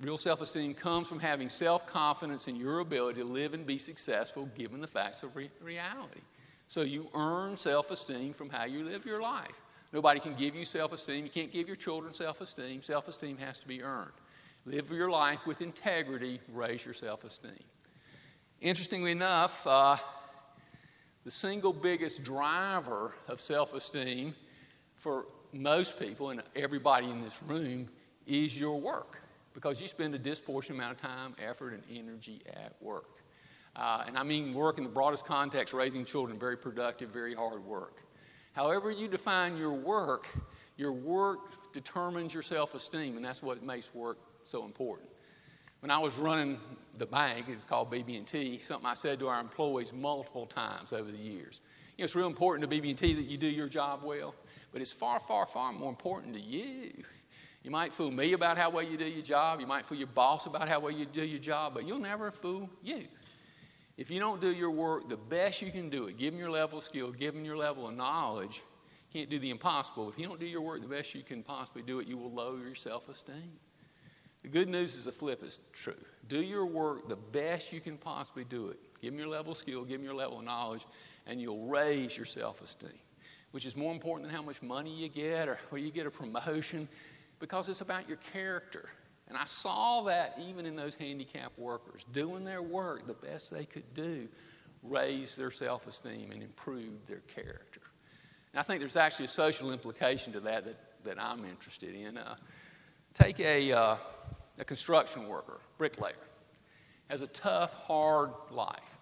Real 0.01 0.17
self 0.17 0.41
esteem 0.41 0.75
comes 0.75 1.09
from 1.09 1.19
having 1.19 1.49
self 1.49 1.85
confidence 1.89 2.47
in 2.47 2.55
your 2.55 2.79
ability 2.79 3.23
to 3.23 3.27
live 3.27 3.55
and 3.55 3.67
be 3.67 3.79
successful 3.79 4.49
given 4.55 4.81
the 4.81 4.87
facts 4.87 5.25
of 5.25 5.35
re- 5.35 5.51
reality. 5.61 6.21
So 6.69 6.83
you 6.83 7.09
earn 7.13 7.57
self 7.57 7.91
esteem 7.91 8.35
from 8.35 8.51
how 8.51 8.67
you 8.67 8.85
live 8.85 9.05
your 9.05 9.21
life. 9.21 9.61
Nobody 9.93 10.21
can 10.21 10.35
give 10.35 10.55
you 10.55 10.65
self 10.65 10.93
esteem. 10.93 11.25
You 11.25 11.31
can't 11.31 11.53
give 11.53 11.67
your 11.67 11.77
children 11.77 12.15
self 12.15 12.41
esteem. 12.41 12.83
Self 12.83 13.09
esteem 13.09 13.37
has 13.39 13.59
to 13.61 13.69
be 13.69 13.83
earned. 13.83 14.13
Live 14.65 14.91
your 14.91 15.11
life 15.11 15.47
with 15.47 15.61
integrity, 15.61 16.41
raise 16.53 16.85
your 16.85 16.95
self 16.95 17.25
esteem. 17.25 17.53
Interestingly 18.61 19.11
enough, 19.11 19.67
uh, 19.67 19.97
the 21.25 21.31
single 21.31 21.73
biggest 21.73 22.23
driver 22.23 23.13
of 23.29 23.41
self 23.41 23.75
esteem 23.75 24.35
for 24.95 25.27
most 25.53 25.99
people 25.99 26.31
and 26.31 26.43
everybody 26.57 27.11
in 27.11 27.23
this 27.23 27.43
room 27.43 27.89
is 28.27 28.59
your 28.59 28.81
work 28.81 29.21
because 29.53 29.83
you 29.83 29.89
spend 29.89 30.15
a 30.15 30.19
disproportionate 30.19 30.79
amount 30.79 30.93
of 30.93 31.03
time, 31.03 31.35
effort, 31.47 31.75
and 31.75 31.83
energy 31.91 32.41
at 32.47 32.75
work. 32.81 33.21
Uh, 33.75 34.05
and 34.07 34.17
I 34.17 34.23
mean 34.23 34.53
work 34.53 34.79
in 34.79 34.85
the 34.85 34.91
broadest 34.91 35.27
context, 35.27 35.75
raising 35.75 36.05
children, 36.05 36.39
very 36.39 36.57
productive, 36.57 37.11
very 37.11 37.35
hard 37.35 37.65
work. 37.65 38.03
However, 38.53 38.91
you 38.91 39.09
define 39.09 39.57
your 39.57 39.73
work, 39.73 40.29
your 40.77 40.93
work 40.93 41.73
determines 41.73 42.35
your 42.35 42.43
self 42.43 42.75
esteem, 42.75 43.17
and 43.17 43.25
that's 43.25 43.43
what 43.43 43.63
makes 43.63 43.95
work 43.95 44.19
so 44.45 44.65
important. 44.65 45.09
When 45.81 45.91
I 45.91 45.99
was 45.99 46.19
running 46.19 46.59
the 46.99 47.07
bank, 47.07 47.49
it 47.49 47.57
was 47.57 47.65
called 47.65 47.91
BB&T, 47.91 48.59
something 48.59 48.87
I 48.87 48.95
said 48.95 49.19
to 49.19 49.29
our 49.29 49.41
employees 49.41 49.93
multiple 49.93 50.47
times 50.47 50.93
over 50.93 51.11
the 51.11 51.19
years. 51.19 51.61
You 51.97 52.03
know, 52.03 52.05
it's 52.05 52.15
real 52.15 52.29
important 52.29 52.71
to 52.71 52.77
BB&T 52.81 53.15
that 53.15 53.25
you 53.25 53.37
do 53.37 53.49
your 53.49 53.69
job 53.69 54.03
well, 54.05 54.35
but 54.71 54.81
it's 54.81 54.93
far, 54.93 55.19
far, 55.19 55.45
far 55.45 55.73
more 55.73 55.89
important 55.89 56.35
to 56.35 56.41
you. 56.41 56.93
You 57.63 57.71
might 57.71 57.93
fool 57.93 58.11
me 58.11 58.33
about 58.33 58.59
how 58.59 58.71
well 58.71 58.83
you 58.83 58.97
do 58.97 59.07
your 59.07 59.23
job. 59.23 59.61
You 59.61 59.67
might 59.67 59.87
fool 59.87 59.99
your 59.99 60.09
boss 60.09 60.47
about 60.47 60.69
how 60.69 60.81
well 60.81 60.91
you 60.91 61.05
do 61.05 61.25
your 61.25 61.39
job, 61.39 61.75
but 61.75 61.87
you'll 61.87 61.99
never 62.01 62.31
fool 62.31 62.69
you. 62.83 63.05
If 63.97 64.11
you 64.11 64.19
don't 64.19 64.41
do 64.41 64.53
your 64.53 64.71
work 64.71 65.09
the 65.09 65.17
best 65.17 65.61
you 65.63 65.71
can 65.71 65.91
do 65.91 66.07
it, 66.07 66.17
given 66.19 66.39
your 66.39 66.51
level 66.51 66.79
of 66.79 66.85
skill, 66.85 67.13
given 67.13 67.45
your 67.45 67.57
level 67.57 67.89
of 67.89 67.95
knowledge, 67.95 68.63
you 69.11 69.21
can't 69.21 69.31
do 69.31 69.39
the 69.39 69.51
impossible. 69.51 70.09
If 70.09 70.19
you 70.19 70.25
don't 70.25 70.41
do 70.41 70.47
your 70.47 70.63
work 70.63 70.81
the 70.81 70.89
best 70.89 71.15
you 71.15 71.23
can 71.23 71.43
possibly 71.43 71.83
do 71.83 72.01
it, 72.01 72.09
you 72.09 72.17
will 72.17 72.33
lower 72.33 72.59
your 72.59 72.75
self 72.75 73.09
esteem. 73.09 73.53
The 74.43 74.49
good 74.49 74.69
news 74.69 74.95
is 74.95 75.05
the 75.05 75.13
flip 75.13 75.43
is 75.43 75.61
true. 75.73 75.95
Do 76.29 76.43
your 76.43 76.67
work 76.67 77.09
the 77.09 77.17
best 77.17 77.73
you 77.73 77.81
can 77.81 77.97
possibly 77.97 78.45
do 78.45 78.69
it. 78.69 78.79
Give 79.01 79.13
them 79.13 79.19
your 79.19 79.29
level 79.29 79.53
of 79.53 79.59
skill, 79.59 79.85
give 79.85 79.99
them 79.99 80.05
your 80.05 80.15
level 80.15 80.39
of 80.39 80.45
knowledge, 80.45 80.87
and 81.27 81.41
you'll 81.41 81.67
raise 81.67 82.17
your 82.17 82.27
self 82.27 82.63
esteem, 82.63 82.91
which 83.51 83.67
is 83.67 83.77
more 83.77 83.93
important 83.93 84.29
than 84.29 84.35
how 84.35 84.43
much 84.43 84.63
money 84.63 84.93
you 84.95 85.09
get 85.09 85.49
or 85.49 85.59
whether 85.71 85.85
you 85.85 85.93
get 85.93 86.07
a 86.07 86.11
promotion, 86.11 86.89
because 87.39 87.69
it's 87.69 87.83
about 87.83 88.09
your 88.09 88.19
character. 88.33 88.89
And 89.33 89.41
I 89.41 89.47
saw 89.47 90.03
that 90.03 90.39
even 90.47 90.67
in 90.67 90.77
those 90.77 90.95
handicapped 90.95 91.59
workers, 91.59 92.05
doing 92.13 92.45
their 92.45 92.61
work 92.61 93.07
the 93.07 93.15
best 93.15 93.51
they 93.51 93.65
could 93.65 93.95
do, 93.95 94.29
raise 94.83 95.37
their 95.37 95.51
self 95.51 95.87
esteem 95.87 96.33
and 96.33 96.43
improve 96.43 97.07
their 97.07 97.23
character. 97.35 97.81
And 98.53 98.61
I 98.61 98.63
think 98.63 98.81
there's 98.81 98.99
actually 98.99 99.25
a 99.25 99.29
social 99.29 99.73
implication 99.73 100.35
to 100.35 100.41
that 100.41 100.67
that, 100.67 100.77
that 101.05 101.19
I'm 101.19 101.47
interested 101.47 101.95
in. 101.95 102.19
Uh, 102.19 102.35
take 103.15 103.41
a, 103.41 103.73
uh, 103.73 103.97
a 104.59 104.65
construction 104.67 105.27
worker, 105.27 105.61
bricklayer, 105.79 106.13
has 107.09 107.23
a 107.23 107.27
tough, 107.29 107.73
hard 107.73 108.33
life. 108.51 108.99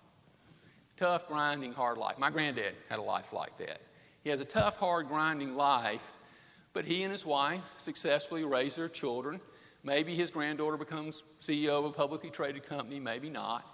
Tough, 0.96 1.26
grinding, 1.26 1.72
hard 1.72 1.98
life. 1.98 2.20
My 2.20 2.30
granddad 2.30 2.74
had 2.88 3.00
a 3.00 3.02
life 3.02 3.32
like 3.32 3.58
that. 3.58 3.80
He 4.22 4.30
has 4.30 4.38
a 4.38 4.44
tough, 4.44 4.76
hard, 4.76 5.08
grinding 5.08 5.56
life, 5.56 6.12
but 6.72 6.84
he 6.84 7.02
and 7.02 7.10
his 7.10 7.26
wife 7.26 7.62
successfully 7.78 8.44
raise 8.44 8.76
their 8.76 8.88
children. 8.88 9.40
Maybe 9.82 10.14
his 10.14 10.30
granddaughter 10.30 10.76
becomes 10.76 11.24
CEO 11.40 11.78
of 11.78 11.84
a 11.86 11.90
publicly 11.90 12.30
traded 12.30 12.64
company, 12.64 13.00
maybe 13.00 13.30
not. 13.30 13.64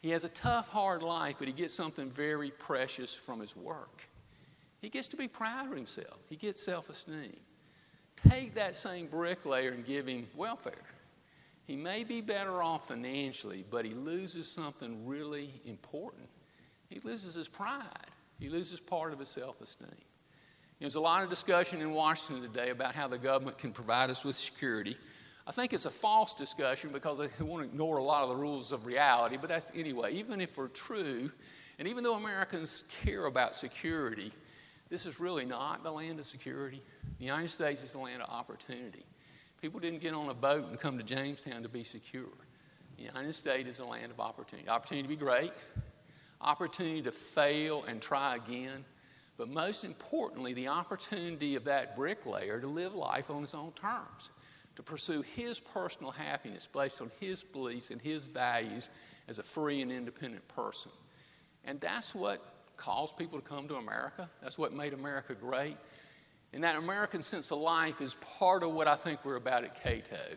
He 0.00 0.10
has 0.10 0.24
a 0.24 0.28
tough, 0.28 0.68
hard 0.68 1.02
life, 1.02 1.36
but 1.38 1.48
he 1.48 1.54
gets 1.54 1.72
something 1.72 2.10
very 2.10 2.50
precious 2.50 3.14
from 3.14 3.40
his 3.40 3.56
work. 3.56 4.08
He 4.80 4.90
gets 4.90 5.08
to 5.08 5.16
be 5.16 5.26
proud 5.26 5.66
of 5.66 5.76
himself, 5.76 6.18
he 6.28 6.36
gets 6.36 6.62
self 6.62 6.90
esteem. 6.90 7.36
Take 8.16 8.54
that 8.54 8.74
same 8.74 9.08
bricklayer 9.08 9.72
and 9.72 9.84
give 9.84 10.06
him 10.06 10.26
welfare. 10.34 10.72
He 11.66 11.76
may 11.76 12.04
be 12.04 12.20
better 12.20 12.62
off 12.62 12.88
financially, 12.88 13.64
but 13.70 13.84
he 13.84 13.92
loses 13.92 14.50
something 14.50 15.04
really 15.06 15.52
important. 15.64 16.28
He 16.88 17.00
loses 17.00 17.34
his 17.34 17.48
pride, 17.48 17.82
he 18.38 18.48
loses 18.48 18.80
part 18.80 19.12
of 19.12 19.18
his 19.18 19.28
self 19.28 19.60
esteem. 19.60 19.88
There's 20.78 20.94
a 20.94 21.00
lot 21.00 21.24
of 21.24 21.30
discussion 21.30 21.80
in 21.80 21.92
Washington 21.92 22.42
today 22.42 22.68
about 22.68 22.94
how 22.94 23.08
the 23.08 23.16
government 23.16 23.56
can 23.56 23.72
provide 23.72 24.10
us 24.10 24.24
with 24.24 24.36
security. 24.36 24.96
I 25.46 25.52
think 25.52 25.72
it's 25.72 25.86
a 25.86 25.90
false 25.90 26.34
discussion 26.34 26.90
because 26.90 27.18
they 27.18 27.44
want 27.44 27.62
to 27.62 27.68
ignore 27.68 27.98
a 27.98 28.02
lot 28.02 28.24
of 28.24 28.30
the 28.30 28.34
rules 28.34 28.72
of 28.72 28.84
reality, 28.84 29.36
but 29.36 29.48
that's 29.48 29.70
anyway, 29.76 30.12
even 30.14 30.40
if 30.40 30.58
we're 30.58 30.66
true, 30.68 31.30
and 31.78 31.86
even 31.86 32.02
though 32.02 32.16
Americans 32.16 32.82
care 33.04 33.26
about 33.26 33.54
security, 33.54 34.32
this 34.88 35.06
is 35.06 35.20
really 35.20 35.44
not 35.44 35.84
the 35.84 35.90
land 35.90 36.18
of 36.18 36.26
security. 36.26 36.82
The 37.18 37.24
United 37.24 37.50
States 37.50 37.82
is 37.82 37.92
the 37.92 37.98
land 37.98 38.22
of 38.22 38.28
opportunity. 38.28 39.04
People 39.60 39.78
didn't 39.78 40.00
get 40.00 40.14
on 40.14 40.28
a 40.28 40.34
boat 40.34 40.68
and 40.68 40.80
come 40.80 40.98
to 40.98 41.04
Jamestown 41.04 41.62
to 41.62 41.68
be 41.68 41.84
secure. 41.84 42.24
The 42.96 43.04
United 43.04 43.34
States 43.34 43.68
is 43.68 43.78
a 43.78 43.84
land 43.84 44.10
of 44.10 44.20
opportunity. 44.20 44.68
Opportunity 44.68 45.02
to 45.02 45.08
be 45.08 45.16
great, 45.16 45.52
opportunity 46.40 47.02
to 47.02 47.12
fail 47.12 47.84
and 47.84 48.02
try 48.02 48.36
again, 48.36 48.84
but 49.36 49.48
most 49.48 49.84
importantly, 49.84 50.54
the 50.54 50.68
opportunity 50.68 51.54
of 51.56 51.64
that 51.64 51.94
bricklayer 51.94 52.58
to 52.60 52.66
live 52.66 52.94
life 52.94 53.30
on 53.30 53.42
his 53.42 53.54
own 53.54 53.72
terms, 53.72 54.30
to 54.76 54.82
pursue 54.82 55.22
his 55.22 55.58
personal 55.58 56.10
happiness 56.10 56.66
based 56.66 57.00
on 57.00 57.10
his 57.20 57.42
beliefs 57.42 57.90
and 57.90 58.00
his 58.00 58.26
values 58.26 58.90
as 59.28 59.38
a 59.38 59.42
free 59.42 59.82
and 59.82 59.90
independent 59.90 60.46
person. 60.48 60.92
And 61.64 61.80
that's 61.80 62.14
what 62.14 62.42
caused 62.76 63.16
people 63.16 63.40
to 63.40 63.46
come 63.46 63.66
to 63.68 63.76
America. 63.76 64.28
That's 64.42 64.58
what 64.58 64.72
made 64.72 64.92
America 64.92 65.34
great. 65.34 65.76
And 66.52 66.62
that 66.62 66.76
American 66.76 67.22
sense 67.22 67.50
of 67.50 67.58
life 67.58 68.00
is 68.00 68.14
part 68.38 68.62
of 68.62 68.72
what 68.72 68.86
I 68.86 68.94
think 68.94 69.24
we're 69.24 69.36
about 69.36 69.64
at 69.64 69.82
Cato 69.82 70.36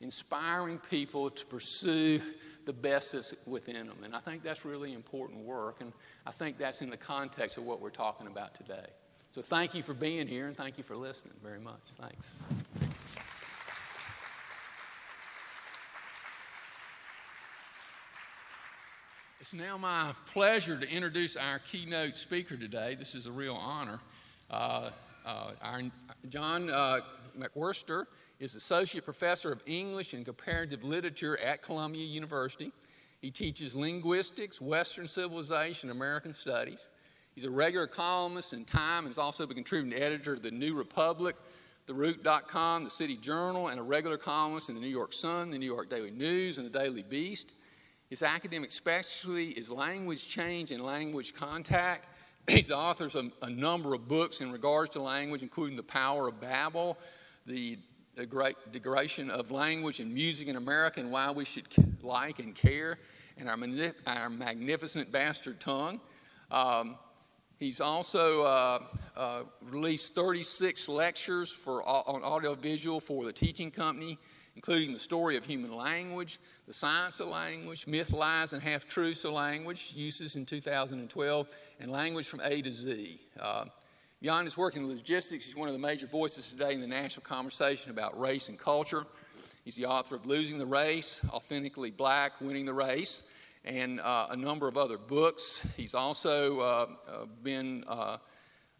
inspiring 0.00 0.78
people 0.90 1.30
to 1.30 1.46
pursue 1.46 2.20
the 2.66 2.72
best 2.72 3.12
that's 3.12 3.34
within 3.46 3.86
them. 3.86 3.98
And 4.04 4.14
I 4.14 4.18
think 4.18 4.42
that's 4.42 4.64
really 4.64 4.92
important 4.92 5.44
work. 5.44 5.80
And 5.80 5.92
I 6.26 6.30
think 6.30 6.58
that's 6.58 6.82
in 6.82 6.90
the 6.90 6.96
context 6.96 7.58
of 7.58 7.64
what 7.64 7.80
we're 7.80 7.90
talking 7.90 8.26
about 8.26 8.54
today. 8.54 8.86
So 9.34 9.42
thank 9.42 9.74
you 9.74 9.82
for 9.82 9.94
being 9.94 10.28
here 10.28 10.46
and 10.46 10.56
thank 10.56 10.78
you 10.78 10.84
for 10.84 10.96
listening 10.96 11.34
very 11.42 11.60
much. 11.60 11.80
Thanks. 11.98 12.38
It's 19.44 19.52
now 19.52 19.76
my 19.76 20.14
pleasure 20.32 20.80
to 20.80 20.88
introduce 20.88 21.36
our 21.36 21.58
keynote 21.58 22.16
speaker 22.16 22.56
today. 22.56 22.94
This 22.94 23.14
is 23.14 23.26
a 23.26 23.30
real 23.30 23.52
honor. 23.52 24.00
Uh, 24.50 24.88
uh, 25.26 25.50
our, 25.60 25.82
John 26.30 26.70
uh, 26.70 27.00
McWhorter 27.38 28.06
is 28.40 28.54
Associate 28.54 29.04
Professor 29.04 29.52
of 29.52 29.60
English 29.66 30.14
and 30.14 30.24
Comparative 30.24 30.82
Literature 30.82 31.38
at 31.40 31.60
Columbia 31.60 32.06
University. 32.06 32.72
He 33.20 33.30
teaches 33.30 33.74
linguistics, 33.74 34.62
Western 34.62 35.06
civilization, 35.06 35.90
American 35.90 36.32
studies. 36.32 36.88
He's 37.34 37.44
a 37.44 37.50
regular 37.50 37.86
columnist 37.86 38.54
in 38.54 38.64
Time 38.64 39.04
and 39.04 39.12
is 39.12 39.18
also 39.18 39.44
a 39.44 39.48
contributing 39.48 40.02
editor 40.02 40.32
of 40.32 40.42
the 40.42 40.52
New 40.52 40.74
Republic, 40.74 41.36
TheRoot.com, 41.86 42.84
the 42.84 42.90
City 42.90 43.18
Journal, 43.18 43.68
and 43.68 43.78
a 43.78 43.82
regular 43.82 44.16
columnist 44.16 44.70
in 44.70 44.74
the 44.74 44.80
New 44.80 44.88
York 44.88 45.12
Sun, 45.12 45.50
the 45.50 45.58
New 45.58 45.66
York 45.66 45.90
Daily 45.90 46.12
News, 46.12 46.56
and 46.56 46.66
the 46.66 46.78
Daily 46.78 47.02
Beast. 47.02 47.52
His 48.10 48.22
academic 48.22 48.70
specialty 48.70 49.48
is 49.48 49.70
language 49.70 50.28
change 50.28 50.70
and 50.70 50.82
language 50.82 51.34
contact. 51.34 52.08
He's 52.48 52.68
the 52.68 52.76
author 52.76 53.06
of 53.06 53.32
a, 53.42 53.50
number 53.50 53.94
of 53.94 54.06
books 54.06 54.40
in 54.40 54.52
regards 54.52 54.90
to 54.90 55.02
language, 55.02 55.42
including 55.42 55.76
The 55.76 55.82
Power 55.82 56.28
of 56.28 56.40
Babel, 56.40 56.98
The 57.46 57.78
Degradation 58.16 59.30
of 59.30 59.50
Language 59.50 60.00
and 60.00 60.12
Music 60.12 60.48
in 60.48 60.56
America, 60.56 61.00
and 61.00 61.10
Why 61.10 61.30
We 61.30 61.46
Should 61.46 61.66
Like 62.02 62.38
and 62.38 62.54
Care, 62.54 62.98
and 63.38 63.48
our, 63.48 63.58
our 64.06 64.30
magnificent 64.30 65.10
bastard 65.10 65.58
tongue. 65.58 66.00
Um, 66.50 66.96
he's 67.58 67.80
also 67.80 68.44
uh, 68.44 68.78
uh, 69.16 69.42
released 69.62 70.14
36 70.14 70.88
lectures 70.88 71.50
for, 71.50 71.82
on 71.82 72.22
audiovisual 72.22 73.00
for 73.00 73.24
the 73.24 73.32
teaching 73.32 73.70
company, 73.70 74.18
including 74.56 74.92
the 74.92 74.98
story 74.98 75.36
of 75.36 75.44
human 75.44 75.74
language, 75.74 76.38
the 76.66 76.72
science 76.72 77.20
of 77.20 77.28
language, 77.28 77.86
myth, 77.86 78.12
lies, 78.12 78.52
and 78.52 78.62
half 78.62 78.86
truths 78.86 79.24
of 79.24 79.32
language, 79.32 79.92
uses 79.96 80.36
in 80.36 80.46
2012, 80.46 81.48
and 81.80 81.90
language 81.90 82.28
from 82.28 82.40
A 82.42 82.62
to 82.62 82.70
Z. 82.70 83.20
Uh, 83.38 83.64
beyond 84.20 84.46
his 84.46 84.56
work 84.56 84.76
in 84.76 84.88
logistics, 84.88 85.44
he's 85.44 85.56
one 85.56 85.68
of 85.68 85.74
the 85.74 85.80
major 85.80 86.06
voices 86.06 86.48
today 86.50 86.72
in 86.72 86.80
the 86.80 86.86
national 86.86 87.24
conversation 87.24 87.90
about 87.90 88.18
race 88.18 88.48
and 88.48 88.58
culture. 88.58 89.04
He's 89.64 89.76
the 89.76 89.86
author 89.86 90.14
of 90.14 90.26
Losing 90.26 90.58
the 90.58 90.66
Race, 90.66 91.20
Authentically 91.30 91.90
Black, 91.90 92.40
Winning 92.40 92.66
the 92.66 92.74
Race, 92.74 93.22
and 93.64 93.98
uh, 94.00 94.26
a 94.30 94.36
number 94.36 94.68
of 94.68 94.76
other 94.76 94.98
books. 94.98 95.66
He's 95.76 95.94
also 95.94 96.60
uh, 96.60 96.86
uh 97.08 97.24
been 97.42 97.82
uh, 97.88 98.18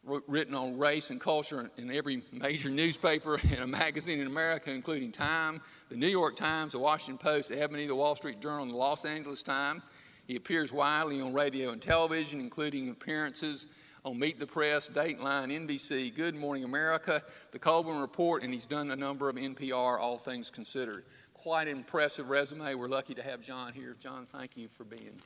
written 0.06 0.54
on 0.54 0.78
race 0.78 1.10
and 1.10 1.20
culture 1.20 1.70
in 1.76 1.90
every 1.90 2.22
major 2.32 2.68
newspaper 2.68 3.40
and 3.50 3.60
a 3.60 3.66
magazine 3.66 4.20
in 4.20 4.26
America, 4.26 4.70
including 4.70 5.12
Time, 5.12 5.60
the 5.88 5.96
New 5.96 6.08
York 6.08 6.36
Times, 6.36 6.72
the 6.72 6.78
Washington 6.78 7.18
Post, 7.18 7.48
the 7.48 7.60
Ebony, 7.60 7.86
the 7.86 7.94
Wall 7.94 8.14
Street 8.14 8.40
Journal, 8.40 8.62
and 8.62 8.70
the 8.70 8.76
Los 8.76 9.04
Angeles 9.04 9.42
Times. 9.42 9.82
He 10.26 10.36
appears 10.36 10.72
widely 10.72 11.20
on 11.20 11.32
radio 11.32 11.70
and 11.70 11.82
television, 11.82 12.40
including 12.40 12.88
appearances 12.88 13.66
on 14.04 14.18
Meet 14.18 14.38
the 14.38 14.46
Press, 14.46 14.88
Dateline, 14.88 15.50
NBC, 15.50 16.14
Good 16.14 16.34
Morning 16.34 16.64
America, 16.64 17.22
The 17.52 17.58
Colbert 17.58 18.00
Report, 18.00 18.42
and 18.42 18.52
he's 18.52 18.66
done 18.66 18.90
a 18.90 18.96
number 18.96 19.28
of 19.28 19.36
NPR, 19.36 19.98
All 19.98 20.18
Things 20.18 20.50
Considered. 20.50 21.04
Quite 21.32 21.68
an 21.68 21.76
impressive 21.76 22.30
resume. 22.30 22.74
We're 22.74 22.88
lucky 22.88 23.14
to 23.14 23.22
have 23.22 23.40
John 23.40 23.72
here. 23.72 23.96
John, 24.00 24.26
thank 24.30 24.56
you 24.56 24.68
for 24.68 24.84
being 24.84 25.20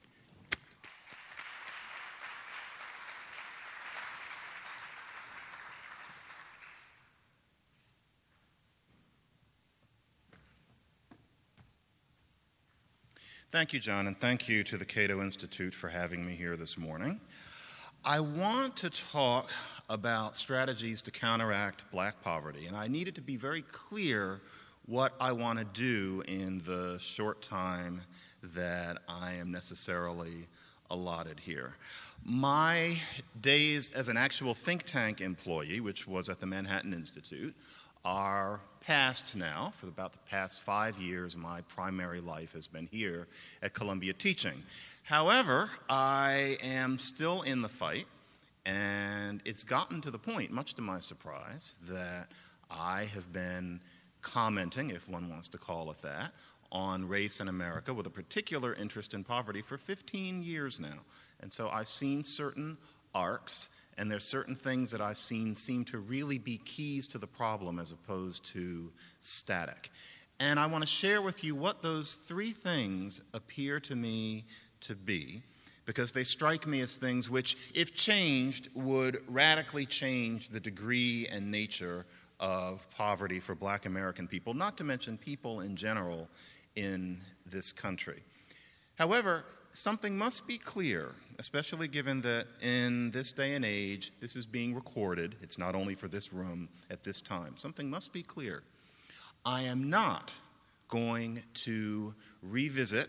Thank 13.50 13.72
you, 13.72 13.80
John, 13.80 14.06
and 14.08 14.14
thank 14.14 14.46
you 14.46 14.62
to 14.64 14.76
the 14.76 14.84
Cato 14.84 15.22
Institute 15.22 15.72
for 15.72 15.88
having 15.88 16.26
me 16.26 16.34
here 16.34 16.54
this 16.54 16.76
morning. 16.76 17.18
I 18.04 18.20
want 18.20 18.76
to 18.76 18.90
talk 18.90 19.50
about 19.88 20.36
strategies 20.36 21.00
to 21.00 21.10
counteract 21.10 21.90
black 21.90 22.22
poverty, 22.22 22.66
and 22.66 22.76
I 22.76 22.88
needed 22.88 23.14
to 23.14 23.22
be 23.22 23.38
very 23.38 23.62
clear 23.62 24.42
what 24.84 25.14
I 25.18 25.32
want 25.32 25.58
to 25.60 25.64
do 25.64 26.22
in 26.28 26.60
the 26.66 26.98
short 27.00 27.40
time 27.40 28.02
that 28.54 28.98
I 29.08 29.32
am 29.32 29.50
necessarily 29.50 30.46
allotted 30.90 31.40
here. 31.40 31.74
My 32.26 32.98
days 33.40 33.90
as 33.94 34.08
an 34.08 34.18
actual 34.18 34.52
think 34.52 34.82
tank 34.82 35.22
employee, 35.22 35.80
which 35.80 36.06
was 36.06 36.28
at 36.28 36.38
the 36.38 36.46
Manhattan 36.46 36.92
Institute, 36.92 37.54
are 38.08 38.58
past 38.80 39.36
now. 39.36 39.70
For 39.76 39.86
about 39.86 40.12
the 40.12 40.18
past 40.30 40.62
five 40.62 40.96
years, 40.96 41.36
my 41.36 41.60
primary 41.68 42.20
life 42.20 42.54
has 42.54 42.66
been 42.66 42.88
here 42.90 43.28
at 43.62 43.74
Columbia 43.74 44.14
teaching. 44.14 44.62
However, 45.02 45.68
I 45.90 46.56
am 46.62 46.96
still 46.96 47.42
in 47.42 47.60
the 47.60 47.68
fight, 47.68 48.06
and 48.64 49.42
it's 49.44 49.62
gotten 49.62 50.00
to 50.00 50.10
the 50.10 50.18
point, 50.18 50.50
much 50.50 50.72
to 50.74 50.82
my 50.82 51.00
surprise, 51.00 51.74
that 51.86 52.28
I 52.70 53.04
have 53.12 53.30
been 53.30 53.78
commenting, 54.22 54.88
if 54.88 55.06
one 55.06 55.28
wants 55.28 55.48
to 55.48 55.58
call 55.58 55.90
it 55.90 56.00
that, 56.00 56.32
on 56.72 57.06
race 57.06 57.40
in 57.40 57.48
America 57.48 57.92
with 57.92 58.06
a 58.06 58.10
particular 58.10 58.74
interest 58.74 59.12
in 59.12 59.22
poverty 59.22 59.60
for 59.60 59.76
15 59.76 60.42
years 60.42 60.80
now. 60.80 61.00
And 61.40 61.52
so 61.52 61.68
I've 61.68 61.88
seen 61.88 62.24
certain 62.24 62.78
arcs 63.14 63.68
and 63.98 64.10
there's 64.10 64.24
certain 64.24 64.54
things 64.54 64.90
that 64.92 65.00
I've 65.00 65.18
seen 65.18 65.54
seem 65.54 65.84
to 65.86 65.98
really 65.98 66.38
be 66.38 66.58
keys 66.58 67.08
to 67.08 67.18
the 67.18 67.26
problem 67.26 67.78
as 67.78 67.90
opposed 67.90 68.44
to 68.52 68.90
static. 69.20 69.90
And 70.40 70.60
I 70.60 70.66
want 70.66 70.84
to 70.84 70.88
share 70.88 71.20
with 71.20 71.42
you 71.42 71.56
what 71.56 71.82
those 71.82 72.14
three 72.14 72.52
things 72.52 73.20
appear 73.34 73.80
to 73.80 73.96
me 73.96 74.44
to 74.82 74.94
be, 74.94 75.42
because 75.84 76.12
they 76.12 76.22
strike 76.22 76.64
me 76.64 76.80
as 76.80 76.94
things 76.94 77.28
which, 77.28 77.56
if 77.74 77.96
changed, 77.96 78.68
would 78.74 79.20
radically 79.26 79.84
change 79.84 80.48
the 80.48 80.60
degree 80.60 81.26
and 81.32 81.50
nature 81.50 82.06
of 82.38 82.88
poverty 82.90 83.40
for 83.40 83.56
black 83.56 83.84
American 83.84 84.28
people, 84.28 84.54
not 84.54 84.76
to 84.76 84.84
mention 84.84 85.18
people 85.18 85.60
in 85.60 85.74
general 85.74 86.28
in 86.76 87.20
this 87.46 87.72
country. 87.72 88.22
However, 88.94 89.44
something 89.78 90.18
must 90.18 90.46
be 90.46 90.58
clear, 90.58 91.12
especially 91.38 91.88
given 91.88 92.20
that 92.22 92.46
in 92.60 93.10
this 93.12 93.32
day 93.32 93.54
and 93.54 93.64
age, 93.64 94.12
this 94.20 94.34
is 94.34 94.44
being 94.44 94.74
recorded. 94.74 95.36
It's 95.40 95.58
not 95.58 95.74
only 95.74 95.94
for 95.94 96.08
this 96.08 96.32
room 96.32 96.68
at 96.90 97.04
this 97.04 97.20
time. 97.20 97.56
Something 97.56 97.88
must 97.88 98.12
be 98.12 98.22
clear. 98.22 98.62
I 99.44 99.62
am 99.62 99.88
not 99.88 100.32
going 100.88 101.42
to 101.54 102.14
revisit 102.42 103.08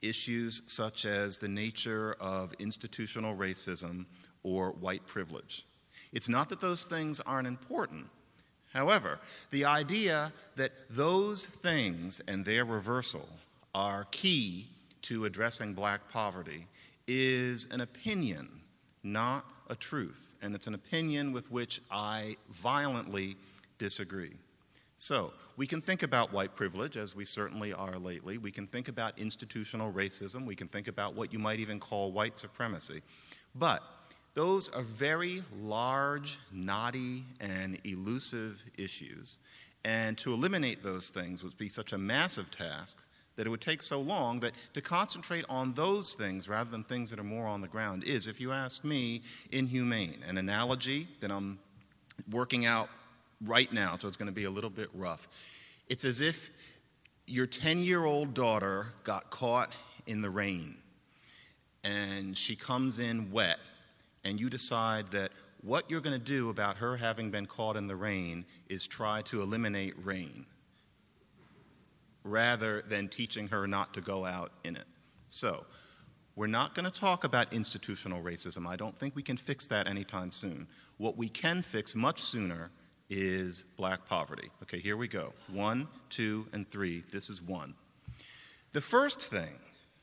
issues 0.00 0.62
such 0.66 1.04
as 1.04 1.38
the 1.38 1.48
nature 1.48 2.14
of 2.20 2.52
institutional 2.60 3.34
racism 3.34 4.06
or 4.44 4.70
white 4.72 5.04
privilege. 5.06 5.66
It's 6.12 6.28
not 6.28 6.48
that 6.50 6.60
those 6.60 6.84
things 6.84 7.18
aren't 7.20 7.48
important. 7.48 8.06
However, 8.72 9.18
the 9.50 9.64
idea 9.64 10.32
that 10.56 10.72
those 10.90 11.46
things 11.46 12.20
and 12.28 12.44
their 12.44 12.64
reversal 12.64 13.28
are 13.74 14.06
key 14.10 14.68
to 15.08 15.24
addressing 15.24 15.72
black 15.72 16.06
poverty 16.10 16.66
is 17.06 17.66
an 17.70 17.80
opinion, 17.80 18.46
not 19.02 19.46
a 19.70 19.74
truth. 19.74 20.34
And 20.42 20.54
it's 20.54 20.66
an 20.66 20.74
opinion 20.74 21.32
with 21.32 21.50
which 21.50 21.80
I 21.90 22.36
violently 22.50 23.36
disagree. 23.78 24.34
So, 24.98 25.32
we 25.56 25.66
can 25.66 25.80
think 25.80 26.02
about 26.02 26.32
white 26.32 26.56
privilege, 26.56 26.98
as 26.98 27.14
we 27.14 27.24
certainly 27.24 27.72
are 27.72 27.98
lately. 27.98 28.36
We 28.36 28.50
can 28.50 28.66
think 28.66 28.88
about 28.88 29.18
institutional 29.18 29.92
racism. 29.92 30.44
We 30.44 30.56
can 30.56 30.68
think 30.68 30.88
about 30.88 31.14
what 31.14 31.32
you 31.32 31.38
might 31.38 31.60
even 31.60 31.80
call 31.80 32.12
white 32.12 32.38
supremacy. 32.38 33.00
But 33.54 33.82
those 34.34 34.68
are 34.68 34.82
very 34.82 35.42
large, 35.58 36.38
knotty, 36.52 37.24
and 37.40 37.80
elusive 37.84 38.62
issues. 38.76 39.38
And 39.86 40.18
to 40.18 40.34
eliminate 40.34 40.82
those 40.82 41.08
things 41.08 41.42
would 41.42 41.56
be 41.56 41.70
such 41.70 41.94
a 41.94 41.98
massive 41.98 42.50
task 42.50 42.98
that 43.38 43.46
it 43.46 43.50
would 43.50 43.60
take 43.60 43.80
so 43.80 44.00
long 44.00 44.40
that 44.40 44.52
to 44.74 44.80
concentrate 44.80 45.44
on 45.48 45.72
those 45.74 46.14
things 46.14 46.48
rather 46.48 46.68
than 46.70 46.82
things 46.82 47.08
that 47.08 47.20
are 47.20 47.24
more 47.24 47.46
on 47.46 47.60
the 47.60 47.68
ground 47.68 48.02
is, 48.02 48.26
if 48.26 48.40
you 48.40 48.50
ask 48.50 48.82
me, 48.82 49.22
inhumane. 49.52 50.24
An 50.26 50.38
analogy 50.38 51.06
that 51.20 51.30
I'm 51.30 51.60
working 52.32 52.66
out 52.66 52.88
right 53.46 53.72
now, 53.72 53.94
so 53.94 54.08
it's 54.08 54.16
going 54.16 54.26
to 54.26 54.34
be 54.34 54.44
a 54.44 54.50
little 54.50 54.70
bit 54.70 54.88
rough. 54.92 55.28
It's 55.88 56.04
as 56.04 56.20
if 56.20 56.50
your 57.28 57.46
10 57.46 57.78
year 57.78 58.04
old 58.04 58.34
daughter 58.34 58.88
got 59.04 59.30
caught 59.30 59.72
in 60.08 60.20
the 60.20 60.30
rain 60.30 60.76
and 61.84 62.36
she 62.36 62.56
comes 62.56 62.98
in 62.98 63.30
wet, 63.30 63.60
and 64.24 64.40
you 64.40 64.50
decide 64.50 65.06
that 65.12 65.30
what 65.62 65.88
you're 65.88 66.00
going 66.00 66.18
to 66.18 66.24
do 66.24 66.50
about 66.50 66.76
her 66.76 66.96
having 66.96 67.30
been 67.30 67.46
caught 67.46 67.76
in 67.76 67.86
the 67.86 67.94
rain 67.94 68.44
is 68.68 68.88
try 68.88 69.22
to 69.22 69.42
eliminate 69.42 69.94
rain 70.04 70.44
rather 72.28 72.82
than 72.82 73.08
teaching 73.08 73.48
her 73.48 73.66
not 73.66 73.94
to 73.94 74.00
go 74.00 74.24
out 74.24 74.52
in 74.64 74.76
it. 74.76 74.86
So, 75.28 75.64
we're 76.36 76.46
not 76.46 76.76
going 76.76 76.84
to 76.84 77.00
talk 77.00 77.24
about 77.24 77.52
institutional 77.52 78.22
racism. 78.22 78.64
I 78.64 78.76
don't 78.76 78.96
think 78.96 79.16
we 79.16 79.24
can 79.24 79.36
fix 79.36 79.66
that 79.66 79.88
anytime 79.88 80.30
soon. 80.30 80.68
What 80.98 81.16
we 81.16 81.28
can 81.28 81.62
fix 81.62 81.96
much 81.96 82.22
sooner 82.22 82.70
is 83.10 83.64
black 83.76 84.06
poverty. 84.06 84.48
Okay, 84.62 84.78
here 84.78 84.96
we 84.96 85.08
go. 85.08 85.32
One, 85.50 85.88
two, 86.10 86.46
and 86.52 86.68
three. 86.68 87.02
This 87.10 87.28
is 87.28 87.42
one. 87.42 87.74
The 88.72 88.80
first 88.80 89.20
thing 89.20 89.50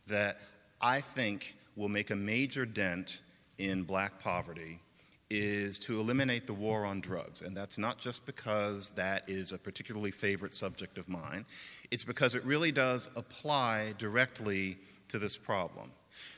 that 0.08 0.40
I 0.82 1.00
think 1.00 1.56
will 1.78 1.88
make 1.88 2.10
a 2.10 2.16
major 2.18 2.66
dent 2.66 3.22
in 3.58 3.84
black 3.84 4.20
poverty 4.20 4.80
is 5.30 5.80
to 5.80 6.00
eliminate 6.00 6.48
the 6.48 6.54
war 6.54 6.86
on 6.86 7.00
drugs. 7.00 7.42
And 7.42 7.56
that's 7.56 7.78
not 7.78 7.98
just 7.98 8.26
because 8.26 8.92
that 8.92 9.24
is 9.28 9.54
a 9.54 9.58
particularly 9.58 10.12
favorite 10.12 10.54
subject 10.54 10.98
of 10.98 11.08
mine, 11.08 11.46
it's 11.92 12.04
because 12.04 12.36
it 12.36 12.44
really 12.46 12.72
does 12.72 13.10
apply 13.16 13.94
directly 13.98 14.78
to 15.10 15.20
this 15.20 15.38
problem. 15.38 15.92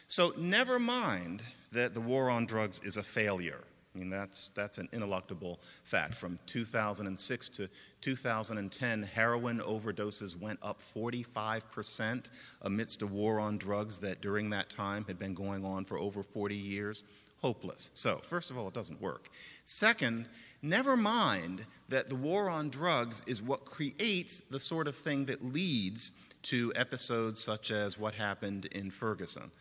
So, 0.08 0.34
never 0.38 0.80
mind 0.80 1.42
that 1.72 1.94
the 1.94 2.02
war 2.02 2.30
on 2.30 2.46
drugs 2.46 2.80
is 2.84 2.98
a 2.98 3.04
failure. 3.04 3.64
I 3.98 4.00
mean, 4.00 4.10
that's, 4.12 4.52
that's 4.54 4.78
an 4.78 4.88
ineluctable 4.94 5.58
fact. 5.84 6.14
From 6.14 6.38
2006 6.46 7.50
to 7.50 7.68
2010, 8.02 9.04
heroin 9.04 9.60
overdoses 9.60 10.40
went 10.40 10.60
up 10.62 10.82
45% 10.84 12.30
amidst 12.62 13.02
a 13.02 13.08
war 13.08 13.40
on 13.40 13.58
drugs 13.58 13.98
that 14.00 14.22
during 14.22 14.52
that 14.52 14.70
time 14.70 15.04
had 15.08 15.18
been 15.18 15.34
going 15.34 15.66
on 15.66 15.84
for 15.84 15.98
over 15.98 16.22
40 16.22 16.56
years 16.56 17.04
hopeless. 17.42 17.90
So, 17.94 18.18
first 18.24 18.52
of 18.52 18.58
all, 18.58 18.68
it 18.68 18.74
doesn't 18.74 19.02
work. 19.02 19.30
Second, 19.64 20.28
never 20.62 20.98
mind 20.98 21.66
that 21.90 22.10
the 22.10 22.16
war 22.16 22.50
on 22.50 22.70
drugs 22.70 23.22
is 23.28 23.42
what 23.42 23.66
creates 23.66 24.40
the 24.40 24.60
sort 24.60 24.88
of 24.88 24.96
thing 24.96 25.26
that 25.26 25.44
leads 25.44 26.12
to 26.44 26.72
episodes 26.76 27.42
such 27.42 27.72
as 27.72 28.00
what 28.00 28.14
happened 28.14 28.66
in 28.68 28.90
Ferguson. 28.90 29.52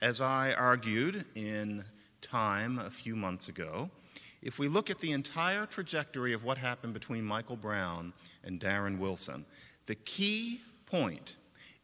As 0.00 0.20
I 0.20 0.52
argued 0.54 1.24
in 1.34 1.84
Time 2.20 2.78
a 2.78 2.90
few 2.90 3.14
months 3.16 3.48
ago, 3.48 3.90
if 4.42 4.58
we 4.58 4.68
look 4.68 4.90
at 4.90 4.98
the 4.98 5.12
entire 5.12 5.66
trajectory 5.66 6.32
of 6.32 6.44
what 6.44 6.58
happened 6.58 6.94
between 6.94 7.24
Michael 7.24 7.56
Brown 7.56 8.12
and 8.44 8.60
Darren 8.60 8.98
Wilson, 8.98 9.44
the 9.86 9.94
key 9.94 10.60
point 10.86 11.36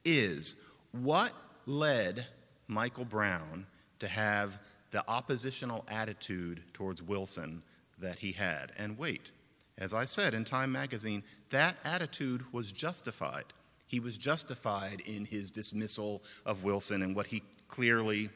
is 0.04 0.56
what 0.92 1.32
led 1.66 2.26
Michael 2.68 3.04
Brown 3.04 3.66
to 3.98 4.08
have 4.08 4.58
the 4.90 5.08
oppositional 5.08 5.84
attitude 5.88 6.62
towards 6.72 7.02
Wilson 7.02 7.62
that 7.98 8.18
he 8.18 8.32
had. 8.32 8.72
And 8.78 8.98
wait, 8.98 9.30
as 9.78 9.94
I 9.94 10.04
said 10.04 10.34
in 10.34 10.44
Time 10.44 10.72
magazine, 10.72 11.22
that 11.50 11.76
attitude 11.84 12.44
was 12.52 12.72
justified. 12.72 13.44
He 13.86 14.00
was 14.00 14.16
justified 14.16 15.00
in 15.06 15.24
his 15.24 15.50
dismissal 15.50 16.22
of 16.46 16.64
Wilson 16.64 17.02
and 17.02 17.14
what 17.14 17.26
he 17.26 17.42
clearly 17.68 18.28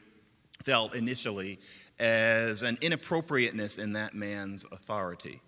felt 0.63 0.95
initially 0.95 1.59
as 1.99 2.63
an 2.63 2.77
inappropriateness 2.81 3.77
in 3.77 3.93
that 3.93 4.13
man's 4.13 4.65
authority. 4.71 5.41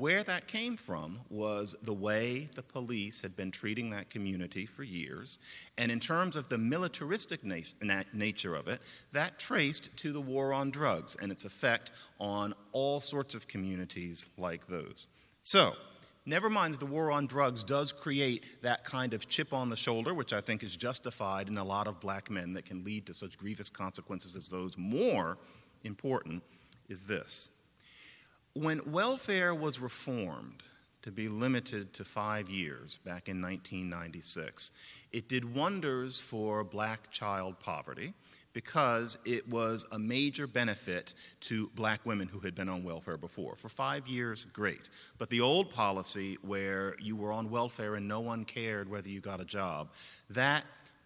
Where 0.00 0.22
that 0.22 0.46
came 0.46 0.78
from 0.78 1.20
was 1.28 1.76
the 1.82 1.92
way 1.92 2.48
the 2.54 2.62
police 2.62 3.20
had 3.20 3.36
been 3.36 3.50
treating 3.50 3.90
that 3.90 4.08
community 4.08 4.64
for 4.64 4.82
years, 4.82 5.38
and 5.76 5.92
in 5.92 6.00
terms 6.00 6.36
of 6.36 6.48
the 6.48 6.56
militaristic 6.56 7.44
na- 7.44 8.02
nature 8.14 8.54
of 8.54 8.66
it, 8.66 8.80
that 9.12 9.38
traced 9.38 9.94
to 9.98 10.10
the 10.10 10.20
war 10.22 10.54
on 10.54 10.70
drugs 10.70 11.18
and 11.20 11.30
its 11.30 11.44
effect 11.44 11.90
on 12.18 12.54
all 12.72 13.02
sorts 13.02 13.34
of 13.34 13.46
communities 13.46 14.24
like 14.38 14.66
those. 14.68 15.06
So, 15.42 15.76
never 16.24 16.48
mind 16.48 16.72
that 16.72 16.80
the 16.80 16.86
war 16.86 17.10
on 17.10 17.26
drugs 17.26 17.62
does 17.62 17.92
create 17.92 18.62
that 18.62 18.84
kind 18.84 19.12
of 19.12 19.28
chip 19.28 19.52
on 19.52 19.68
the 19.68 19.76
shoulder, 19.76 20.14
which 20.14 20.32
I 20.32 20.40
think 20.40 20.62
is 20.62 20.78
justified 20.78 21.48
in 21.48 21.58
a 21.58 21.64
lot 21.64 21.86
of 21.86 22.00
black 22.00 22.30
men 22.30 22.54
that 22.54 22.64
can 22.64 22.84
lead 22.84 23.04
to 23.04 23.12
such 23.12 23.36
grievous 23.36 23.68
consequences 23.68 24.34
as 24.34 24.48
those. 24.48 24.78
More 24.78 25.36
important 25.84 26.42
is 26.88 27.02
this 27.02 27.50
when 28.54 28.80
welfare 28.86 29.54
was 29.54 29.78
reformed 29.78 30.62
to 31.02 31.10
be 31.10 31.28
limited 31.28 31.92
to 31.94 32.04
five 32.04 32.50
years 32.50 32.98
back 33.04 33.28
in 33.28 33.40
1996, 33.40 34.72
it 35.12 35.28
did 35.28 35.54
wonders 35.54 36.20
for 36.20 36.62
black 36.62 37.10
child 37.10 37.58
poverty 37.60 38.12
because 38.52 39.16
it 39.24 39.48
was 39.48 39.86
a 39.92 39.98
major 39.98 40.46
benefit 40.46 41.14
to 41.38 41.70
black 41.74 42.04
women 42.04 42.26
who 42.26 42.40
had 42.40 42.54
been 42.54 42.68
on 42.68 42.82
welfare 42.82 43.16
before. 43.16 43.54
For 43.54 43.68
five 43.68 44.06
years, 44.08 44.44
great. 44.52 44.88
But 45.18 45.30
the 45.30 45.40
old 45.40 45.70
policy 45.70 46.36
where 46.42 46.96
you 46.98 47.14
were 47.14 47.32
on 47.32 47.48
welfare 47.48 47.94
and 47.94 48.08
no 48.08 48.20
one 48.20 48.44
cared 48.44 48.90
whether 48.90 49.08
you 49.08 49.20
got 49.20 49.40
a 49.40 49.44
job, 49.44 49.92
that 50.30 50.64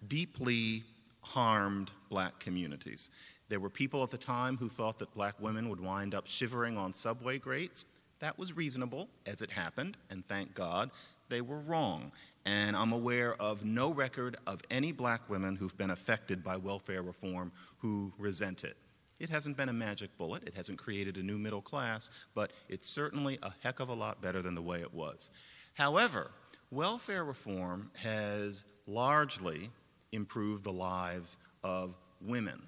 deeply 0.09 0.83
harmed 1.21 1.93
black 2.09 2.39
communities. 2.39 3.11
There 3.55 3.61
were 3.61 3.71
people 3.71 4.03
at 4.03 4.11
the 4.11 4.19
time 4.19 4.57
who 4.57 4.69
thought 4.69 4.99
that 4.99 5.15
black 5.15 5.41
women 5.41 5.69
would 5.69 5.79
wind 5.79 6.13
up 6.13 6.27
shivering 6.27 6.77
on 6.77 6.93
subway 6.93 7.39
grates. 7.39 7.85
That 8.19 8.37
was 8.37 8.57
reasonable 8.57 9.09
as 9.27 9.43
it 9.43 9.51
happened, 9.53 9.97
and 10.11 10.27
thank 10.27 10.57
God 10.57 10.91
they 11.29 11.41
were 11.41 11.61
wrong. 11.61 12.11
And 12.47 12.75
I'm 12.75 12.93
aware 12.93 13.41
of 13.41 13.65
no 13.65 13.93
record 13.93 14.39
of 14.49 14.61
any 14.73 14.91
black 14.91 15.31
women 15.31 15.55
who've 15.55 15.79
been 15.79 15.93
affected 15.93 16.43
by 16.43 16.57
welfare 16.57 17.03
reform 17.03 17.53
who 17.79 18.13
resent 18.19 18.65
it. 18.65 18.77
It 19.21 19.31
hasn't 19.31 19.57
been 19.57 19.69
a 19.69 19.73
magic 19.73 20.11
bullet, 20.19 20.43
it 20.49 20.55
hasn't 20.55 20.81
created 20.81 21.17
a 21.17 21.23
new 21.23 21.39
middle 21.39 21.63
class, 21.63 22.11
but 22.35 22.51
it's 22.69 22.89
certainly 22.89 23.39
a 23.45 23.53
heck 23.61 23.79
of 23.79 23.89
a 23.89 23.95
lot 23.95 24.21
better 24.21 24.43
than 24.43 24.57
the 24.57 24.63
way 24.63 24.81
it 24.81 24.93
was. 24.93 25.31
However, 25.75 26.33
welfare 26.73 27.23
reform 27.23 27.93
has 28.03 28.65
largely 28.89 29.71
improved 30.11 30.65
the 30.65 30.73
lives 30.73 31.39
of 31.63 31.97
women. 32.21 32.61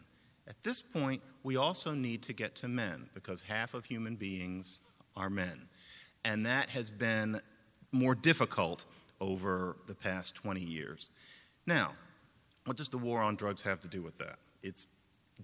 At 0.49 0.63
this 0.63 0.81
point, 0.81 1.23
we 1.43 1.57
also 1.57 1.93
need 1.93 2.23
to 2.25 2.33
get 2.33 2.55
to 2.57 2.69
men 2.69 3.09
because 3.15 3.43
half 3.43 3.75
of 3.75 3.85
human 3.85 4.17
beings 4.17 4.81
are 5.17 5.31
men. 5.31 5.69
And 6.25 6.47
that 6.47 6.69
has 6.71 6.91
been 6.91 7.41
more 7.93 8.15
difficult 8.15 8.85
over 9.21 9.77
the 9.87 9.95
past 9.95 10.35
20 10.35 10.61
years. 10.61 11.11
Now, 11.67 11.93
what 12.65 12.77
does 12.77 12.89
the 12.89 12.99
war 12.99 13.21
on 13.21 13.37
drugs 13.37 13.63
have 13.63 13.81
to 13.81 13.89
do 13.89 14.03
with 14.03 14.19
that? 14.19 14.39
It's 14.63 14.87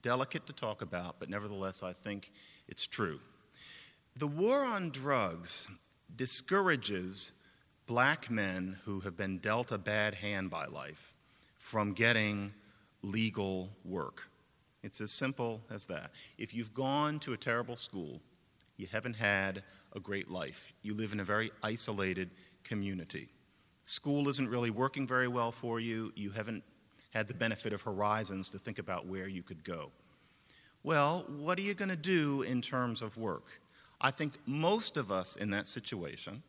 delicate 0.00 0.46
to 0.46 0.52
talk 0.52 0.82
about, 0.82 1.16
but 1.18 1.28
nevertheless, 1.28 1.82
I 1.82 1.92
think 1.92 2.32
it's 2.68 2.86
true. 2.86 3.20
The 4.16 4.26
war 4.26 4.64
on 4.64 4.90
drugs 4.90 5.66
discourages 6.14 7.32
black 7.86 8.30
men 8.30 8.78
who 8.84 9.00
have 9.00 9.16
been 9.16 9.38
dealt 9.38 9.72
a 9.72 9.78
bad 9.78 10.14
hand 10.14 10.50
by 10.50 10.66
life 10.66 11.14
from 11.58 11.92
getting 11.92 12.52
legal 13.02 13.70
work. 13.84 14.28
It's 14.82 15.00
as 15.00 15.12
simple 15.12 15.62
as 15.70 15.86
that. 15.86 16.10
If 16.38 16.54
you've 16.54 16.74
gone 16.74 17.18
to 17.20 17.32
a 17.32 17.36
terrible 17.36 17.76
school, 17.76 18.20
you 18.76 18.88
haven't 18.90 19.14
had 19.14 19.62
a 19.94 20.00
great 20.00 20.30
life. 20.30 20.72
You 20.82 20.94
live 20.94 21.12
in 21.12 21.20
a 21.20 21.24
very 21.24 21.52
isolated 21.62 22.30
community. 22.64 23.28
School 23.84 24.28
isn't 24.28 24.48
really 24.48 24.70
working 24.70 25.06
very 25.06 25.28
well 25.28 25.52
for 25.52 25.78
you. 25.80 26.12
You 26.16 26.30
haven't 26.30 26.64
had 27.10 27.28
the 27.28 27.34
benefit 27.34 27.72
of 27.72 27.82
horizons 27.82 28.50
to 28.50 28.58
think 28.58 28.78
about 28.78 29.06
where 29.06 29.28
you 29.28 29.42
could 29.42 29.62
go. 29.62 29.90
Well, 30.82 31.26
what 31.28 31.58
are 31.58 31.62
you 31.62 31.74
going 31.74 31.90
to 31.90 31.96
do 31.96 32.42
in 32.42 32.60
terms 32.60 33.02
of 33.02 33.16
work? 33.16 33.60
I 34.00 34.10
think 34.10 34.34
most 34.46 34.96
of 34.96 35.12
us 35.12 35.36
in 35.36 35.50
that 35.50 35.68
situation 35.68 36.42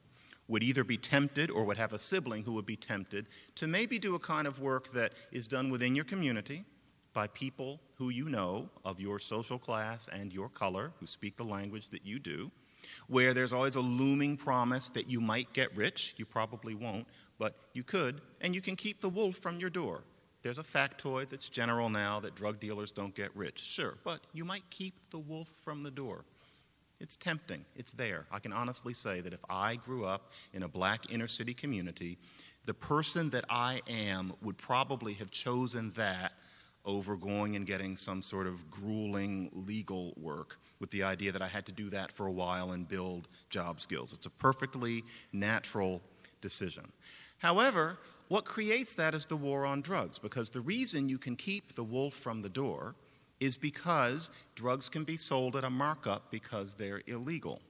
would 0.47 0.63
either 0.63 0.83
be 0.83 0.97
tempted 0.97 1.51
or 1.51 1.63
would 1.65 1.77
have 1.77 1.93
a 1.93 1.99
sibling 1.99 2.43
who 2.43 2.53
would 2.53 2.65
be 2.65 2.75
tempted 2.75 3.27
to 3.55 3.67
maybe 3.67 3.99
do 3.99 4.15
a 4.15 4.19
kind 4.19 4.47
of 4.47 4.59
work 4.59 4.91
that 4.93 5.13
is 5.31 5.47
done 5.47 5.69
within 5.69 5.95
your 5.95 6.05
community 6.05 6.65
by 7.13 7.28
people 7.28 7.80
who 7.97 8.10
you 8.10 8.30
know 8.30 8.69
of 8.84 8.99
your 8.99 9.19
social 9.19 9.60
class 9.60 10.10
and 10.12 10.34
your 10.34 10.49
color, 10.49 10.91
who 10.99 11.06
speak 11.06 11.38
the 11.38 11.43
language 11.43 11.89
that 11.89 12.06
you 12.06 12.19
do, 12.19 12.52
where 13.08 13.34
there's 13.34 13.54
always 13.54 13.76
a 13.76 13.82
looming 13.82 14.36
promise 14.36 14.89
that 14.89 15.10
you 15.10 15.21
might 15.21 15.52
get 15.54 15.76
rich. 15.76 16.15
You 16.17 16.26
probably 16.26 16.76
won't, 16.76 17.08
but 17.38 17.56
you 17.73 17.84
could, 17.84 18.21
and 18.41 18.54
you 18.54 18.62
can 18.62 18.76
keep 18.76 19.02
the 19.02 19.10
wolf 19.10 19.38
from 19.38 19.60
your 19.60 19.69
door. 19.69 20.04
There's 20.41 20.58
a 20.58 20.63
factoid 20.63 21.30
that's 21.30 21.47
general 21.47 21.89
now 21.89 22.19
that 22.19 22.36
drug 22.36 22.60
dealers 22.60 22.91
don't 22.91 23.15
get 23.15 23.34
rich. 23.36 23.62
Sure, 23.62 23.97
but 24.04 24.19
you 24.34 24.43
might 24.43 24.69
keep 24.69 24.93
the 25.10 25.19
wolf 25.19 25.47
from 25.47 25.84
the 25.84 25.91
door. 25.91 26.26
It's 26.99 27.15
tempting. 27.15 27.65
It's 27.76 27.91
there. 27.93 28.26
I 28.32 28.39
can 28.39 28.54
honestly 28.54 28.93
say 28.93 29.21
that 29.21 29.34
if 29.34 29.43
I 29.49 29.76
grew 29.76 30.06
up 30.06 30.32
in 30.54 30.63
a 30.63 30.67
black 30.67 31.12
inner 31.12 31.28
city 31.28 31.54
community, 31.54 32.17
the 32.65 32.73
person 32.73 33.30
that 33.32 33.45
I 33.49 33.82
am 33.89 34.34
would 34.41 34.58
probably 34.58 35.13
have 35.13 35.32
chosen 35.32 35.91
that 35.95 36.34
over 36.85 37.15
going 37.15 37.55
and 37.55 37.65
getting 37.65 37.95
some 37.95 38.21
sort 38.21 38.47
of 38.47 38.69
grueling 38.69 39.49
legal 39.53 40.13
work 40.17 40.57
with 40.79 40.91
the 40.91 41.03
idea 41.03 41.31
that 41.31 41.41
I 41.41 41.47
had 41.47 41.65
to 41.67 41.71
do 41.71 41.89
that 41.91 42.11
for 42.11 42.27
a 42.27 42.31
while 42.31 42.71
and 42.71 42.87
build 42.87 43.27
job 43.49 43.79
skills. 43.79 44.13
It's 44.13 44.25
a 44.25 44.31
perfectly 44.31 45.03
natural 45.31 46.01
decision. 46.41 46.91
However, 47.37 47.97
what 48.27 48.45
creates 48.45 48.95
that 48.95 49.13
is 49.13 49.25
the 49.25 49.37
war 49.37 49.65
on 49.65 49.81
drugs, 49.81 50.17
because 50.19 50.49
the 50.49 50.61
reason 50.61 51.09
you 51.09 51.17
can 51.17 51.35
keep 51.35 51.75
the 51.75 51.83
wolf 51.83 52.13
from 52.13 52.41
the 52.41 52.49
door 52.49 52.95
is 53.39 53.57
because 53.57 54.31
drugs 54.55 54.89
can 54.89 55.03
be 55.03 55.17
sold 55.17 55.55
at 55.55 55.63
a 55.63 55.69
markup 55.69 56.31
because 56.31 56.73
they're 56.73 57.01
illegal. 57.07 57.61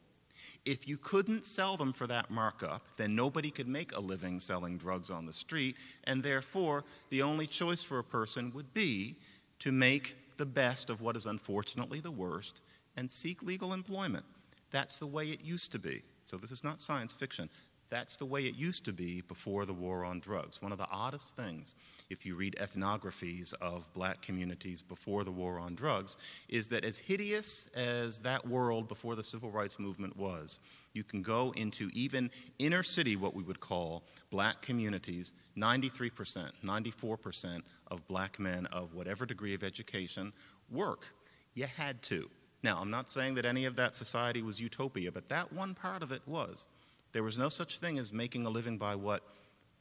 If 0.66 0.88
you 0.88 0.98
couldn't 0.98 1.46
sell 1.46 1.76
them 1.76 1.92
for 1.92 2.08
that 2.08 2.32
markup, 2.32 2.86
then 2.96 3.16
nobody 3.16 3.52
could 3.52 3.68
make 3.68 3.96
a 3.96 4.00
living 4.00 4.40
selling 4.40 4.78
drugs 4.78 5.10
on 5.10 5.26
the 5.26 5.34
street, 5.34 5.76
and 6.06 6.24
therefore 6.24 6.86
the 7.10 7.22
only 7.22 7.48
choice 7.48 7.84
for 7.84 8.00
a 8.00 8.04
person 8.04 8.52
would 8.54 8.74
be 8.74 9.16
to 9.60 9.72
make 9.72 10.16
the 10.38 10.46
best 10.46 10.90
of 10.90 11.02
what 11.02 11.16
is 11.16 11.26
unfortunately 11.26 12.00
the 12.00 12.12
worst 12.12 12.62
and 12.96 13.12
seek 13.12 13.44
legal 13.44 13.74
employment. 13.74 14.26
That's 14.72 15.00
the 15.00 15.08
way 15.08 15.28
it 15.28 15.44
used 15.44 15.72
to 15.74 15.80
be. 15.80 16.02
So 16.24 16.38
this 16.38 16.52
is 16.52 16.64
not 16.64 16.80
science 16.80 17.14
fiction. 17.14 17.50
That's 17.94 18.18
the 18.18 18.26
way 18.26 18.48
it 18.48 18.56
used 18.56 18.86
to 18.86 18.92
be 18.92 19.22
before 19.22 19.68
the 19.68 19.74
war 19.74 20.04
on 20.04 20.20
drugs. 20.20 20.60
One 20.64 20.72
of 20.72 20.80
the 20.80 20.90
oddest 20.92 21.36
things, 21.36 21.76
if 22.10 22.26
you 22.26 22.34
read 22.36 22.56
ethnographies 22.60 23.54
of 23.62 23.86
black 23.94 24.20
communities 24.20 24.82
before 24.82 25.24
the 25.24 25.30
war 25.30 25.60
on 25.60 25.76
drugs, 25.76 26.18
is 26.50 26.68
that 26.70 26.84
as 26.86 26.98
hideous 26.98 27.70
as 27.76 28.18
that 28.22 28.48
world 28.48 28.88
before 28.88 29.16
the 29.16 29.24
civil 29.24 29.52
rights 29.52 29.78
movement 29.78 30.18
was, 30.18 30.58
you 30.94 31.04
can 31.04 31.22
go 31.22 31.54
into 31.56 31.92
even 31.94 32.32
inner 32.58 32.82
city, 32.82 33.16
what 33.16 33.36
we 33.36 33.44
would 33.44 33.60
call 33.60 34.02
black 34.32 34.60
communities, 34.64 35.36
93%, 35.56 36.50
94% 36.66 37.62
of 37.92 38.08
black 38.08 38.40
men 38.40 38.66
of 38.72 38.96
whatever 38.96 39.24
degree 39.24 39.54
of 39.54 39.64
education 39.64 40.34
work. 40.72 41.14
You 41.54 41.68
had 41.68 42.02
to. 42.04 42.28
Now, 42.64 42.80
I'm 42.82 42.90
not 42.90 43.12
saying 43.12 43.36
that 43.36 43.46
any 43.46 43.66
of 43.66 43.76
that 43.76 43.96
society 43.96 44.42
was 44.42 44.60
utopia, 44.60 45.12
but 45.12 45.30
that 45.30 45.54
one 45.54 45.76
part 45.76 46.02
of 46.02 46.12
it 46.12 46.24
was. 46.26 46.68
There 47.14 47.24
was 47.24 47.38
no 47.38 47.48
such 47.48 47.78
thing 47.78 48.00
as 48.00 48.12
making 48.12 48.46
a 48.46 48.50
living 48.50 48.78
by 48.78 48.96
what 48.96 49.24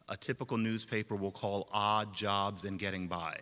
a 0.09 0.17
typical 0.17 0.59
newspaper 0.59 1.17
will 1.17 1.33
call 1.33 1.69
odd 1.73 2.15
jobs 2.15 2.65
and 2.65 2.79
getting 2.79 3.09
by. 3.09 3.39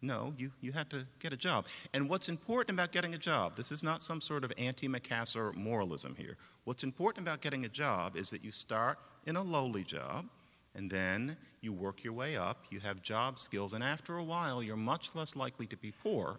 No, 0.00 0.32
you, 0.36 0.52
you 0.60 0.70
had 0.72 0.90
to 0.90 1.06
get 1.18 1.32
a 1.32 1.36
job. 1.36 1.66
And 1.92 2.08
what's 2.08 2.28
important 2.28 2.78
about 2.78 2.92
getting 2.92 3.14
a 3.14 3.18
job, 3.18 3.56
this 3.56 3.72
is 3.72 3.82
not 3.82 4.02
some 4.02 4.20
sort 4.20 4.44
of 4.44 4.52
anti 4.56 4.88
Macassar 4.88 5.52
moralism 5.54 6.14
here. 6.16 6.36
What's 6.64 6.84
important 6.84 7.26
about 7.26 7.40
getting 7.40 7.64
a 7.64 7.68
job 7.68 8.16
is 8.16 8.30
that 8.30 8.44
you 8.44 8.50
start 8.50 8.98
in 9.26 9.36
a 9.36 9.42
lowly 9.42 9.84
job, 9.84 10.26
And 10.74 10.88
then 10.90 11.36
you 11.60 11.72
work 11.72 12.04
your 12.04 12.12
way 12.12 12.36
up, 12.36 12.64
you 12.70 12.78
have 12.80 13.02
job 13.02 13.38
skills, 13.38 13.72
and 13.72 13.82
after 13.82 14.18
a 14.18 14.22
while, 14.22 14.62
you're 14.62 14.76
much 14.76 15.14
less 15.16 15.34
likely 15.34 15.66
to 15.66 15.76
be 15.76 15.90
poor 15.90 16.38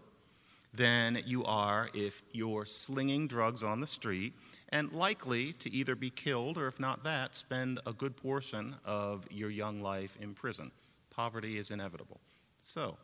than 0.73 1.21
you 1.25 1.43
are 1.43 1.89
if 1.93 2.21
you're 2.31 2.65
slinging 2.65 3.27
drugs 3.27 3.63
on 3.63 3.81
the 3.81 3.88
street 3.88 4.33
and 4.69 4.91
likely 4.91 5.53
to 5.53 5.71
either 5.71 5.95
be 5.95 6.10
killed 6.10 6.58
or, 6.58 6.67
if 6.67 6.79
not 6.79 7.03
that, 7.03 7.36
spend 7.36 7.79
a 7.86 7.93
good 7.93 8.15
portion 8.15 8.75
of 8.86 9.25
your 9.32 9.49
young 9.49 9.82
life 9.82 10.17
in 10.21 10.34
prison. 10.34 10.71
Poverty 11.10 11.58
is 11.58 11.71
inevitable. 11.71 12.19
So, 12.62 12.97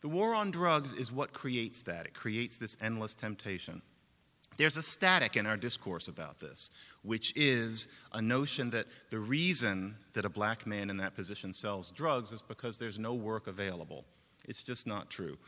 the 0.00 0.08
war 0.08 0.34
on 0.34 0.50
drugs 0.50 0.92
is 0.92 1.10
what 1.10 1.32
creates 1.32 1.82
that. 1.82 2.06
It 2.06 2.14
creates 2.14 2.56
this 2.56 2.76
endless 2.80 3.14
temptation. 3.14 3.82
There's 4.56 4.76
a 4.76 4.82
static 4.82 5.36
in 5.36 5.46
our 5.46 5.56
discourse 5.56 6.08
about 6.08 6.40
this, 6.40 6.72
which 7.02 7.32
is 7.36 7.88
a 8.12 8.20
notion 8.20 8.70
that 8.70 8.86
the 9.08 9.18
reason 9.18 9.96
that 10.14 10.24
a 10.24 10.28
black 10.28 10.66
man 10.66 10.90
in 10.90 10.96
that 10.96 11.14
position 11.14 11.52
sells 11.52 11.90
drugs 11.92 12.32
is 12.32 12.42
because 12.42 12.76
there's 12.76 12.98
no 12.98 13.14
work 13.14 13.46
available. 13.46 14.04
It's 14.48 14.62
just 14.62 14.86
not 14.86 15.10
true. 15.10 15.38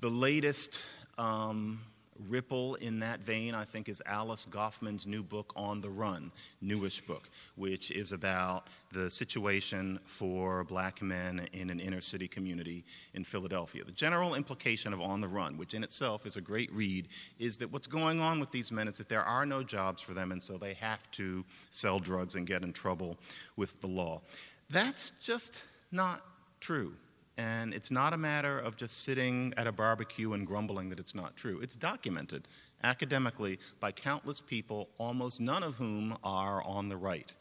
The 0.00 0.08
latest 0.08 0.84
um, 1.16 1.80
ripple 2.28 2.74
in 2.76 2.98
that 3.00 3.20
vein, 3.20 3.54
I 3.54 3.64
think, 3.64 3.88
is 3.88 4.02
Alice 4.06 4.46
Goffman's 4.50 5.06
new 5.06 5.22
book, 5.22 5.52
On 5.56 5.80
the 5.80 5.90
Run, 5.90 6.32
newish 6.60 7.00
book, 7.00 7.28
which 7.56 7.90
is 7.90 8.12
about 8.12 8.68
the 8.92 9.10
situation 9.10 9.98
for 10.04 10.64
black 10.64 11.02
men 11.02 11.48
in 11.52 11.70
an 11.70 11.80
inner 11.80 12.00
city 12.00 12.28
community 12.28 12.84
in 13.14 13.24
Philadelphia. 13.24 13.84
The 13.84 13.92
general 13.92 14.34
implication 14.34 14.92
of 14.92 15.00
On 15.00 15.20
the 15.20 15.28
Run, 15.28 15.56
which 15.56 15.74
in 15.74 15.82
itself 15.82 16.26
is 16.26 16.36
a 16.36 16.40
great 16.40 16.72
read, 16.72 17.08
is 17.38 17.56
that 17.58 17.72
what's 17.72 17.86
going 17.86 18.20
on 18.20 18.40
with 18.40 18.50
these 18.50 18.72
men 18.72 18.88
is 18.88 18.98
that 18.98 19.08
there 19.08 19.24
are 19.24 19.46
no 19.46 19.62
jobs 19.62 20.02
for 20.02 20.14
them, 20.14 20.32
and 20.32 20.42
so 20.42 20.56
they 20.56 20.74
have 20.74 21.10
to 21.12 21.44
sell 21.70 21.98
drugs 21.98 22.34
and 22.34 22.46
get 22.46 22.62
in 22.62 22.72
trouble 22.72 23.16
with 23.56 23.80
the 23.80 23.86
law. 23.86 24.22
That's 24.70 25.12
just 25.22 25.64
not 25.92 26.22
true. 26.60 26.94
And 27.38 27.74
it's 27.74 27.90
not 27.90 28.12
a 28.12 28.16
matter 28.16 28.58
of 28.58 28.76
just 28.76 29.04
sitting 29.04 29.52
at 29.56 29.66
a 29.66 29.72
barbecue 29.72 30.32
and 30.32 30.46
grumbling 30.46 30.88
that 30.88 30.98
it's 30.98 31.14
not 31.14 31.36
true. 31.36 31.60
It's 31.60 31.76
documented 31.76 32.48
academically 32.82 33.58
by 33.78 33.92
countless 33.92 34.40
people, 34.40 34.88
almost 34.98 35.40
none 35.40 35.62
of 35.62 35.76
whom 35.76 36.16
are 36.24 36.62
on 36.62 36.88
the 36.88 36.96
right. 36.96 37.34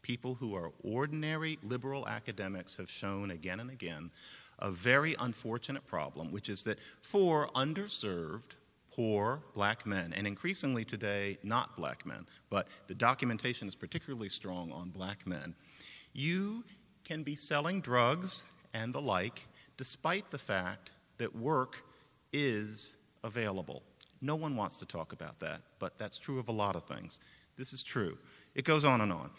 People 0.00 0.34
who 0.34 0.54
are 0.54 0.72
ordinary 0.82 1.58
liberal 1.62 2.08
academics 2.08 2.76
have 2.76 2.90
shown 2.90 3.30
again 3.30 3.60
and 3.60 3.70
again 3.70 4.10
a 4.58 4.70
very 4.70 5.14
unfortunate 5.20 5.86
problem, 5.86 6.32
which 6.32 6.48
is 6.48 6.62
that 6.62 6.78
for 7.02 7.48
underserved, 7.48 8.56
poor 8.90 9.40
black 9.54 9.86
men, 9.86 10.12
and 10.14 10.26
increasingly 10.26 10.84
today 10.84 11.38
not 11.42 11.76
black 11.76 12.06
men, 12.06 12.26
but 12.50 12.68
the 12.86 12.94
documentation 12.94 13.68
is 13.68 13.74
particularly 13.74 14.28
strong 14.28 14.70
on 14.72 14.90
black 14.90 15.26
men, 15.26 15.54
you 16.12 16.64
can 17.04 17.22
be 17.22 17.34
selling 17.34 17.80
drugs 17.80 18.44
and 18.74 18.94
the 18.94 19.00
like, 19.00 19.46
despite 19.76 20.30
the 20.30 20.38
fact 20.38 20.90
that 21.18 21.34
work 21.34 21.82
is 22.32 22.96
available. 23.24 23.82
No 24.20 24.36
one 24.36 24.56
wants 24.56 24.76
to 24.78 24.86
talk 24.86 25.12
about 25.12 25.40
that, 25.40 25.60
but 25.78 25.98
that's 25.98 26.18
true 26.18 26.38
of 26.38 26.48
a 26.48 26.52
lot 26.52 26.76
of 26.76 26.84
things. 26.84 27.20
This 27.56 27.72
is 27.72 27.82
true. 27.82 28.16
It 28.54 28.64
goes 28.64 28.84
on 28.84 29.00
and 29.00 29.12
on. 29.12 29.30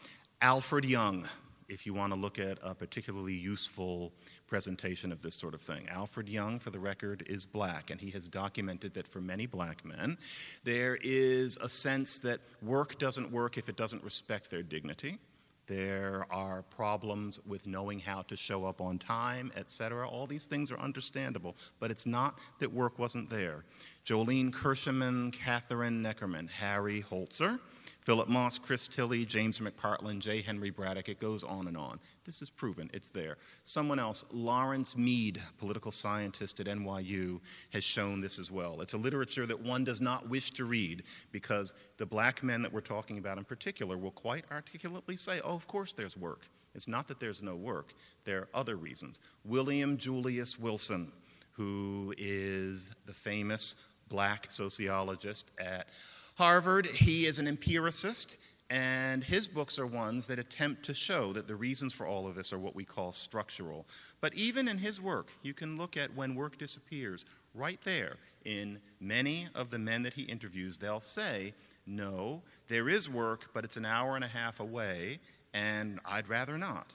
Alford 0.42 0.86
Young, 0.86 1.28
if 1.70 1.86
you 1.86 1.94
want 1.94 2.14
to 2.14 2.20
look 2.20 2.38
at 2.38 2.58
a 2.62 2.76
particularly 2.76 3.34
useful 3.34 4.12
presentation 4.48 5.12
of 5.12 5.22
this 5.22 5.36
sort 5.36 5.54
of 5.54 5.62
thing. 5.62 5.88
Alford 5.90 6.30
Young, 6.30 6.60
for 6.60 6.70
the 6.70 6.80
record, 6.80 7.24
is 7.28 7.46
black, 7.46 7.90
and 7.90 8.00
he 8.00 8.10
has 8.12 8.30
documented 8.30 8.94
that 8.94 9.08
for 9.08 9.22
many 9.22 9.46
black 9.46 9.84
men, 9.86 10.18
there 10.64 10.98
is 11.02 11.58
a 11.58 11.70
sense 11.70 12.20
that 12.20 12.40
work 12.62 13.00
doesn't 13.00 13.32
work 13.32 13.58
if 13.58 13.70
it 13.70 13.76
doesn't 13.78 14.04
respect 14.04 14.50
their 14.50 14.64
dignity. 14.64 15.18
There 15.66 16.26
are 16.30 16.64
problems 16.64 17.40
with 17.46 17.66
knowing 17.66 18.00
how 18.00 18.24
to 18.24 18.36
show 18.36 18.66
up 18.66 18.82
on 18.82 19.00
time, 19.00 19.52
etc. 19.56 20.08
All 20.08 20.28
these 20.28 20.46
things 20.46 20.72
are 20.72 20.80
understandable, 20.80 21.56
but 21.80 21.90
it's 21.90 22.06
not 22.06 22.38
that 22.60 22.72
work 22.72 23.00
wasn't 23.00 23.30
there. 23.30 23.64
Joleen 24.06 24.52
Kirschenman, 24.52 25.34
Kathryn 25.34 26.02
Neckerman, 26.02 26.50
Harry 26.50 27.04
Holzer, 27.10 27.60
Philip 28.04 28.28
Moss, 28.28 28.58
Chris 28.58 28.88
Tilly, 28.88 29.26
James 29.26 29.60
McPartland, 29.60 30.20
J. 30.20 30.42
Henry 30.42 30.70
Braddock, 30.70 31.08
it 31.08 31.20
goes 31.20 31.44
on 31.44 31.68
and 31.68 31.78
on. 31.78 32.00
This 32.26 32.42
is 32.42 32.50
proven, 32.50 32.90
it's 32.94 33.10
there. 33.10 33.38
Someone 33.64 33.98
else, 33.98 34.26
Lawrence 34.32 34.98
Mead, 34.98 35.42
political 35.58 35.92
scientist 35.92 36.60
at 36.60 36.68
NYU, 36.68 37.40
has 37.72 37.84
shown 37.84 38.20
this 38.20 38.40
as 38.40 38.52
well. 38.52 38.82
It's 38.82 38.94
a 38.94 38.98
literature 38.98 39.46
that 39.46 39.60
one 39.60 39.86
does 39.86 40.02
not 40.02 40.28
wish 40.28 40.52
to 40.52 40.66
read 40.66 41.04
because 41.32 41.74
the 41.98 42.06
black 42.06 42.44
men 42.44 42.62
that 42.62 42.74
we're 42.74 42.82
talking 42.82 43.20
about 43.20 43.38
in 43.38 43.46
particular 43.46 43.98
will 43.98 44.12
quite 44.12 44.44
articulately 44.52 45.16
say, 45.16 45.40
oh, 45.44 45.56
of 45.56 45.68
course 45.68 45.94
there's 45.94 46.18
work. 46.18 46.48
It's 46.76 46.88
not 46.88 47.08
that 47.08 47.20
there's 47.20 47.42
no 47.42 47.56
work, 47.56 47.94
there 48.26 48.40
are 48.40 48.50
other 48.54 48.76
reasons. 48.76 49.20
William 49.46 49.98
Julius 49.98 50.60
Wilson, 50.60 51.12
who 51.52 52.14
is 52.18 52.92
the 53.06 53.14
famous 53.14 53.76
black 54.10 54.52
sociologist 54.52 55.52
at 55.60 55.88
Harvard, 56.36 56.88
he 56.88 57.28
is 57.28 57.38
an 57.38 57.48
empiricist, 57.48 58.38
and 58.72 59.24
his 59.24 59.48
books 59.48 59.78
are 59.78 59.86
ones 59.86 60.26
that 60.26 60.40
attempt 60.40 60.84
to 60.84 60.94
show 60.96 61.32
that 61.34 61.48
the 61.48 61.56
reasons 61.56 61.94
for 61.94 62.08
all 62.08 62.26
of 62.28 62.34
this 62.34 62.52
are 62.52 62.58
what 62.58 62.76
we 62.76 62.84
call 62.84 63.12
structural. 63.12 63.86
But 64.20 64.34
even 64.34 64.68
in 64.68 64.80
his 64.80 65.00
work, 65.00 65.28
you 65.44 65.54
can 65.54 65.78
look 65.78 65.96
at 65.96 66.16
when 66.16 66.34
work 66.34 66.58
disappears. 66.58 67.26
Right 67.54 67.80
there, 67.84 68.16
in 68.46 68.80
many 69.00 69.48
of 69.54 69.70
the 69.70 69.78
men 69.78 70.02
that 70.04 70.14
he 70.14 70.24
interviews, 70.24 70.80
they'll 70.80 71.00
say, 71.00 71.54
No, 71.86 72.42
there 72.68 72.90
is 72.90 73.08
work, 73.08 73.52
but 73.54 73.64
it's 73.64 73.78
an 73.78 73.86
hour 73.86 74.16
and 74.16 74.24
a 74.24 74.28
half 74.28 74.60
away, 74.60 75.20
and 75.54 76.00
I'd 76.04 76.30
rather 76.30 76.58
not. 76.58 76.94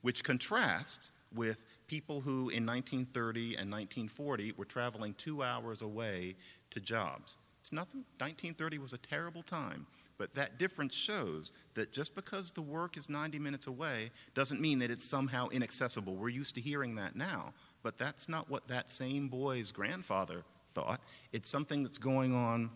Which 0.00 0.24
contrasts 0.24 1.12
with 1.34 1.66
people 1.88 2.22
who 2.22 2.48
in 2.48 2.64
1930 2.64 3.56
and 3.56 3.70
1940 3.70 4.52
were 4.56 4.64
traveling 4.64 5.12
two 5.14 5.42
hours 5.42 5.82
away 5.82 6.36
to 6.70 6.80
jobs. 6.80 7.36
It's 7.68 7.72
nothing. 7.74 8.00
1930 8.16 8.78
was 8.78 8.94
a 8.94 8.98
terrible 8.98 9.42
time, 9.42 9.86
but 10.16 10.34
that 10.34 10.56
difference 10.56 10.94
shows 10.94 11.52
that 11.74 11.92
just 11.92 12.14
because 12.14 12.50
the 12.50 12.62
work 12.62 12.96
is 12.96 13.10
90 13.10 13.38
minutes 13.38 13.66
away 13.66 14.10
doesn't 14.32 14.58
mean 14.58 14.78
that 14.78 14.90
it's 14.90 15.06
somehow 15.06 15.48
inaccessible. 15.48 16.16
We're 16.16 16.30
used 16.30 16.54
to 16.54 16.62
hearing 16.62 16.94
that 16.94 17.14
now, 17.14 17.52
but 17.82 17.98
that's 17.98 18.26
not 18.26 18.48
what 18.48 18.66
that 18.68 18.90
same 18.90 19.28
boy's 19.28 19.70
grandfather 19.70 20.44
thought. 20.70 21.02
It's 21.34 21.50
something 21.50 21.82
that's 21.82 21.98
going 21.98 22.34
on 22.34 22.70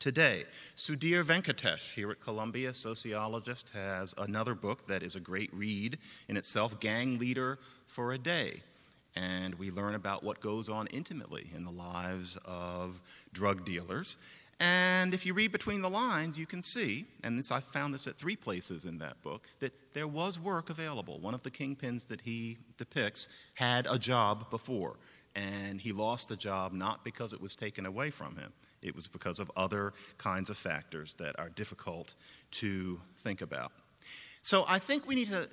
today. 0.00 0.44
Sudhir 0.76 1.24
Venkatesh, 1.24 1.94
here 1.94 2.10
at 2.10 2.20
Columbia, 2.20 2.74
sociologist, 2.74 3.70
has 3.70 4.14
another 4.18 4.54
book 4.54 4.86
that 4.86 5.02
is 5.02 5.16
a 5.16 5.20
great 5.20 5.48
read 5.54 5.96
in 6.28 6.36
itself 6.36 6.78
Gang 6.78 7.18
Leader 7.18 7.58
for 7.86 8.12
a 8.12 8.18
Day 8.18 8.60
and 9.16 9.54
we 9.56 9.70
learn 9.70 9.94
about 9.94 10.22
what 10.22 10.40
goes 10.40 10.68
on 10.68 10.86
intimately 10.88 11.50
in 11.54 11.64
the 11.64 11.70
lives 11.70 12.38
of 12.44 13.00
drug 13.32 13.64
dealers. 13.64 14.18
And 14.60 15.14
if 15.14 15.24
you 15.24 15.32
read 15.32 15.52
between 15.52 15.80
the 15.80 15.88
lines, 15.88 16.38
you 16.38 16.44
can 16.44 16.62
see, 16.62 17.06
and 17.24 17.38
this, 17.38 17.50
I 17.50 17.60
found 17.60 17.94
this 17.94 18.06
at 18.06 18.16
three 18.16 18.36
places 18.36 18.84
in 18.84 18.98
that 18.98 19.20
book, 19.22 19.48
that 19.60 19.72
there 19.94 20.06
was 20.06 20.38
work 20.38 20.68
available. 20.68 21.18
One 21.18 21.32
of 21.32 21.42
the 21.42 21.50
kingpins 21.50 22.06
that 22.08 22.20
he 22.20 22.58
depicts 22.76 23.28
had 23.54 23.86
a 23.90 23.98
job 23.98 24.50
before, 24.50 24.96
and 25.34 25.80
he 25.80 25.92
lost 25.92 26.28
the 26.28 26.36
job 26.36 26.72
not 26.72 27.04
because 27.04 27.32
it 27.32 27.40
was 27.40 27.56
taken 27.56 27.86
away 27.86 28.10
from 28.10 28.36
him, 28.36 28.52
it 28.82 28.94
was 28.94 29.08
because 29.08 29.38
of 29.38 29.50
other 29.56 29.94
kinds 30.18 30.50
of 30.50 30.58
factors 30.58 31.14
that 31.14 31.38
are 31.40 31.48
difficult 31.48 32.14
to 32.50 33.00
think 33.22 33.40
about. 33.40 33.72
So 34.42 34.64
I 34.68 34.78
think 34.78 35.06
we 35.06 35.14
need 35.14 35.28
to 35.28 35.48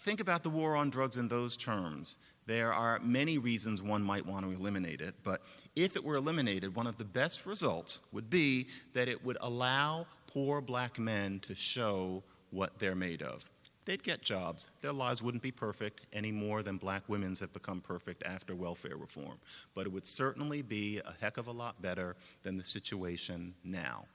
think 0.00 0.20
about 0.20 0.42
the 0.42 0.50
war 0.50 0.76
on 0.76 0.90
drugs 0.90 1.16
in 1.16 1.28
those 1.28 1.56
terms 1.56 2.18
there 2.48 2.72
are 2.72 2.98
many 3.00 3.36
reasons 3.36 3.82
one 3.82 4.02
might 4.02 4.24
want 4.24 4.46
to 4.46 4.50
eliminate 4.50 5.02
it, 5.02 5.14
but 5.22 5.42
if 5.76 5.96
it 5.96 6.02
were 6.02 6.16
eliminated, 6.16 6.74
one 6.74 6.86
of 6.86 6.96
the 6.96 7.04
best 7.04 7.44
results 7.44 8.00
would 8.10 8.30
be 8.30 8.66
that 8.94 9.06
it 9.06 9.22
would 9.22 9.36
allow 9.42 10.06
poor 10.26 10.62
black 10.62 10.98
men 10.98 11.40
to 11.40 11.54
show 11.54 12.22
what 12.50 12.78
they're 12.78 12.94
made 12.94 13.20
of. 13.20 13.48
They'd 13.84 14.02
get 14.02 14.22
jobs. 14.22 14.66
Their 14.80 14.94
lives 14.94 15.22
wouldn't 15.22 15.42
be 15.42 15.50
perfect 15.50 16.06
any 16.14 16.32
more 16.32 16.62
than 16.62 16.78
black 16.78 17.02
women's 17.06 17.38
have 17.40 17.52
become 17.52 17.82
perfect 17.82 18.22
after 18.24 18.54
welfare 18.54 18.96
reform. 18.96 19.38
But 19.74 19.84
it 19.84 19.92
would 19.92 20.06
certainly 20.06 20.62
be 20.62 21.00
a 21.04 21.14
heck 21.20 21.36
of 21.36 21.48
a 21.48 21.52
lot 21.52 21.80
better 21.82 22.16
than 22.42 22.56
the 22.56 22.64
situation 22.64 23.54
now. 23.62 24.06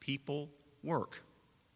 People 0.00 0.50
work 0.82 1.22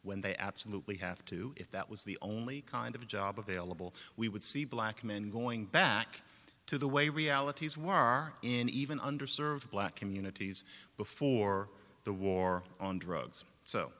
when 0.05 0.21
they 0.21 0.37
absolutely 0.39 0.97
have 0.97 1.25
to. 1.27 1.53
If 1.57 1.71
that 1.73 1.91
was 1.91 2.05
the 2.05 2.19
only 2.23 2.61
kind 2.63 2.95
of 2.95 3.07
job 3.09 3.39
available, 3.39 3.95
we 4.17 4.29
would 4.29 4.43
see 4.43 4.65
black 4.65 5.03
men 5.03 5.31
going 5.31 5.65
back 5.67 6.21
to 6.67 6.79
the 6.79 6.89
way 6.89 7.09
realities 7.09 7.77
were 7.77 8.33
in 8.43 8.69
even 8.71 8.99
underserved 9.01 9.71
black 9.71 9.97
communities 9.97 10.65
before 10.97 11.69
the 12.05 12.13
war 12.13 12.63
on 12.81 12.99
drugs. 12.99 13.45
So, 13.65 13.91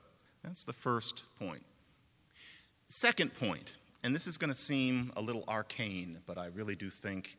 that's 0.43 0.63
the 0.63 0.73
first 0.73 1.23
point. 1.39 1.63
Second 2.87 3.33
point, 3.33 3.77
and 4.03 4.15
this 4.15 4.27
is 4.27 4.37
going 4.37 4.51
to 4.51 4.59
seem 4.59 5.11
a 5.15 5.21
little 5.21 5.43
arcane, 5.47 6.19
but 6.27 6.37
I 6.37 6.47
really 6.47 6.75
do 6.75 6.89
think 6.91 7.37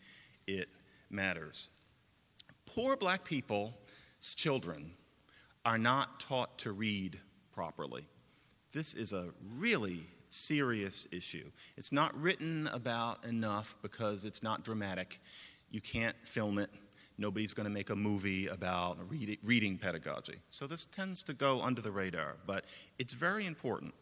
it 0.49 0.69
matters. 1.09 1.71
Poor 2.67 2.97
black 2.97 3.25
people's 3.25 3.73
children 4.35 4.91
are 5.65 5.79
not 5.79 6.19
taught 6.19 6.59
to 6.59 6.73
read 6.73 7.21
properly. 7.53 8.07
This 8.77 8.93
is 8.93 9.15
a 9.15 9.31
really 9.57 10.01
serious 10.29 11.09
issue. 11.11 11.51
It's 11.79 11.93
not 11.93 12.15
written 12.21 12.69
about 12.75 13.25
enough 13.25 13.75
because 13.81 14.27
it's 14.27 14.43
not 14.43 14.65
dramatic. 14.65 15.19
You 15.71 15.81
can't 15.81 16.15
film 16.25 16.59
it. 16.59 16.69
Nobody's 17.17 17.55
going 17.55 17.65
to 17.65 17.73
make 17.73 17.89
a 17.89 17.97
movie 17.97 18.49
about 18.49 18.99
read- 19.09 19.39
reading 19.43 19.79
pedagogy. 19.79 20.35
So 20.51 20.67
this 20.67 20.85
tends 20.85 21.23
to 21.23 21.33
go 21.33 21.63
under 21.63 21.81
the 21.81 21.91
radar, 21.91 22.37
but 22.47 22.67
it's 22.99 23.15
very 23.15 23.47
important. 23.47 23.95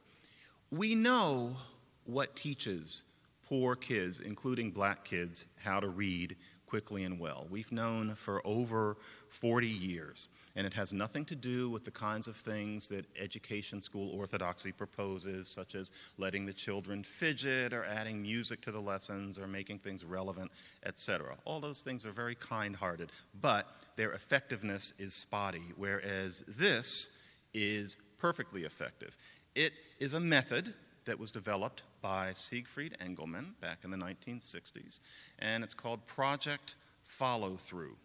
We 0.72 0.96
know 0.96 1.56
what 2.02 2.34
teaches 2.34 3.04
poor 3.46 3.76
kids, 3.76 4.18
including 4.18 4.72
black 4.72 5.04
kids, 5.04 5.46
how 5.62 5.78
to 5.78 5.88
read 5.88 6.34
quickly 6.74 7.04
and 7.04 7.20
well. 7.20 7.46
We've 7.50 7.70
known 7.70 8.16
for 8.16 8.44
over 8.44 8.96
40 9.28 9.64
years, 9.64 10.26
and 10.56 10.66
it 10.66 10.74
has 10.74 10.92
nothing 10.92 11.24
to 11.26 11.36
do 11.36 11.70
with 11.70 11.84
the 11.84 11.92
kinds 11.92 12.26
of 12.26 12.34
things 12.34 12.88
that 12.88 13.06
education 13.16 13.80
school 13.80 14.10
orthodoxy 14.18 14.72
proposes, 14.72 15.46
such 15.46 15.76
as 15.76 15.92
letting 16.18 16.44
the 16.44 16.52
children 16.52 17.04
fidget 17.04 17.72
or 17.72 17.84
adding 17.84 18.20
music 18.20 18.60
to 18.62 18.72
the 18.72 18.80
lessons 18.80 19.38
or 19.38 19.46
making 19.46 19.78
things 19.78 20.04
relevant, 20.04 20.50
etc. 20.84 21.36
All 21.44 21.60
those 21.60 21.82
things 21.82 22.04
are 22.04 22.10
very 22.10 22.34
kind 22.34 22.74
hearted, 22.74 23.12
but 23.40 23.68
their 23.94 24.10
effectiveness 24.10 24.94
is 24.98 25.14
spotty, 25.14 25.62
whereas 25.76 26.42
this 26.58 27.10
is 27.52 27.98
perfectly 28.18 28.64
effective. 28.64 29.16
It 29.54 29.74
is 30.00 30.14
a 30.14 30.20
method 30.20 30.74
that 31.04 31.20
was 31.20 31.30
developed 31.30 31.84
by 32.04 32.34
Siegfried 32.34 32.98
Engelmann 33.00 33.54
back 33.62 33.78
in 33.82 33.90
the 33.90 33.96
1960s, 33.96 35.00
and 35.38 35.64
it's 35.64 35.72
called 35.72 36.06
Project 36.06 36.74
Follow 37.02 37.56
Through. 37.56 37.96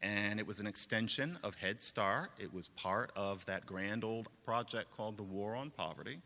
And 0.00 0.40
it 0.40 0.46
was 0.46 0.60
an 0.60 0.66
extension 0.66 1.38
of 1.42 1.54
Head 1.54 1.82
Start. 1.82 2.30
It 2.38 2.54
was 2.54 2.68
part 2.68 3.12
of 3.14 3.44
that 3.44 3.66
grand 3.66 4.02
old 4.02 4.30
project 4.46 4.90
called 4.96 5.18
the 5.18 5.24
War 5.24 5.54
on 5.54 5.68
Poverty. 5.68 6.20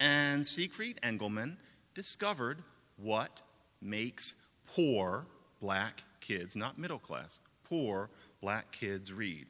And 0.00 0.44
Siegfried 0.44 0.98
Engelmann 1.04 1.58
discovered 1.94 2.64
what 2.96 3.40
makes 3.80 4.34
poor 4.66 5.26
black 5.60 6.02
kids, 6.20 6.56
not 6.56 6.76
middle 6.76 6.98
class, 6.98 7.38
poor 7.62 8.10
black 8.40 8.72
kids 8.72 9.12
read. 9.12 9.46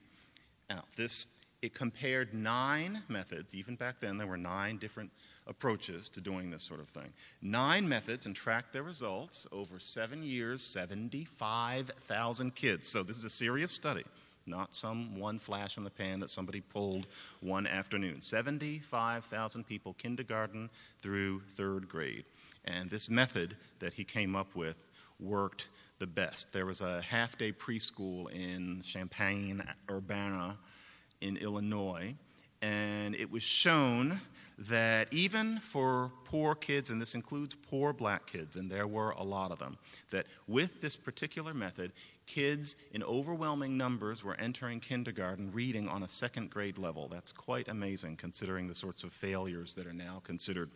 Now, 0.68 0.84
this 0.94 1.24
it 1.60 1.74
compared 1.74 2.34
nine 2.34 3.02
methods, 3.08 3.54
even 3.54 3.74
back 3.74 4.00
then 4.00 4.16
there 4.16 4.26
were 4.26 4.36
nine 4.36 4.78
different 4.78 5.10
approaches 5.46 6.08
to 6.10 6.20
doing 6.20 6.50
this 6.50 6.62
sort 6.62 6.80
of 6.80 6.88
thing. 6.88 7.12
Nine 7.42 7.88
methods 7.88 8.26
and 8.26 8.36
tracked 8.36 8.72
their 8.72 8.82
results 8.82 9.46
over 9.50 9.78
seven 9.78 10.22
years, 10.22 10.62
75,000 10.62 12.54
kids. 12.54 12.86
So 12.86 13.02
this 13.02 13.16
is 13.16 13.24
a 13.24 13.30
serious 13.30 13.72
study, 13.72 14.04
not 14.46 14.76
some 14.76 15.18
one 15.18 15.38
flash 15.38 15.76
in 15.76 15.84
the 15.84 15.90
pan 15.90 16.20
that 16.20 16.30
somebody 16.30 16.60
pulled 16.60 17.08
one 17.40 17.66
afternoon. 17.66 18.22
75,000 18.22 19.66
people, 19.66 19.94
kindergarten 19.94 20.70
through 21.00 21.40
third 21.56 21.88
grade. 21.88 22.24
And 22.64 22.88
this 22.90 23.10
method 23.10 23.56
that 23.80 23.94
he 23.94 24.04
came 24.04 24.36
up 24.36 24.54
with 24.54 24.76
worked 25.18 25.68
the 25.98 26.06
best. 26.06 26.52
There 26.52 26.66
was 26.66 26.80
a 26.80 27.00
half 27.02 27.36
day 27.38 27.50
preschool 27.50 28.30
in 28.30 28.82
Champaign, 28.82 29.62
Urbana, 29.90 30.56
in 31.20 31.37
Illinois, 31.37 32.14
and 32.62 33.14
it 33.14 33.31
was 33.31 33.42
shown 33.42 34.20
that 34.59 35.12
even 35.12 35.61
for 35.61 36.11
poor 36.24 36.54
kids, 36.54 36.90
and 36.90 37.00
this 37.00 37.14
includes 37.14 37.54
poor 37.54 37.92
black 37.92 38.26
kids, 38.26 38.57
and 38.57 38.68
there 38.68 38.88
were 38.88 39.11
a 39.11 39.22
lot 39.22 39.52
of 39.52 39.59
them, 39.61 39.78
that 40.11 40.26
with 40.48 40.81
this 40.81 40.96
particular 40.96 41.54
method, 41.54 41.92
kids 42.26 42.74
in 42.92 43.04
overwhelming 43.04 43.76
numbers 43.76 44.24
were 44.24 44.35
entering 44.35 44.81
kindergarten 44.81 45.52
reading 45.52 45.88
on 45.88 46.02
a 46.02 46.09
second 46.09 46.50
grade 46.50 46.76
level. 46.76 47.07
That's 47.09 47.31
quite 47.31 47.68
amazing 47.68 48.16
considering 48.16 48.66
the 48.66 48.74
sorts 48.74 49.04
of 49.04 49.12
failures 49.12 49.74
that 49.74 49.87
are 49.87 49.92
now 49.92 50.20
considered 50.24 50.70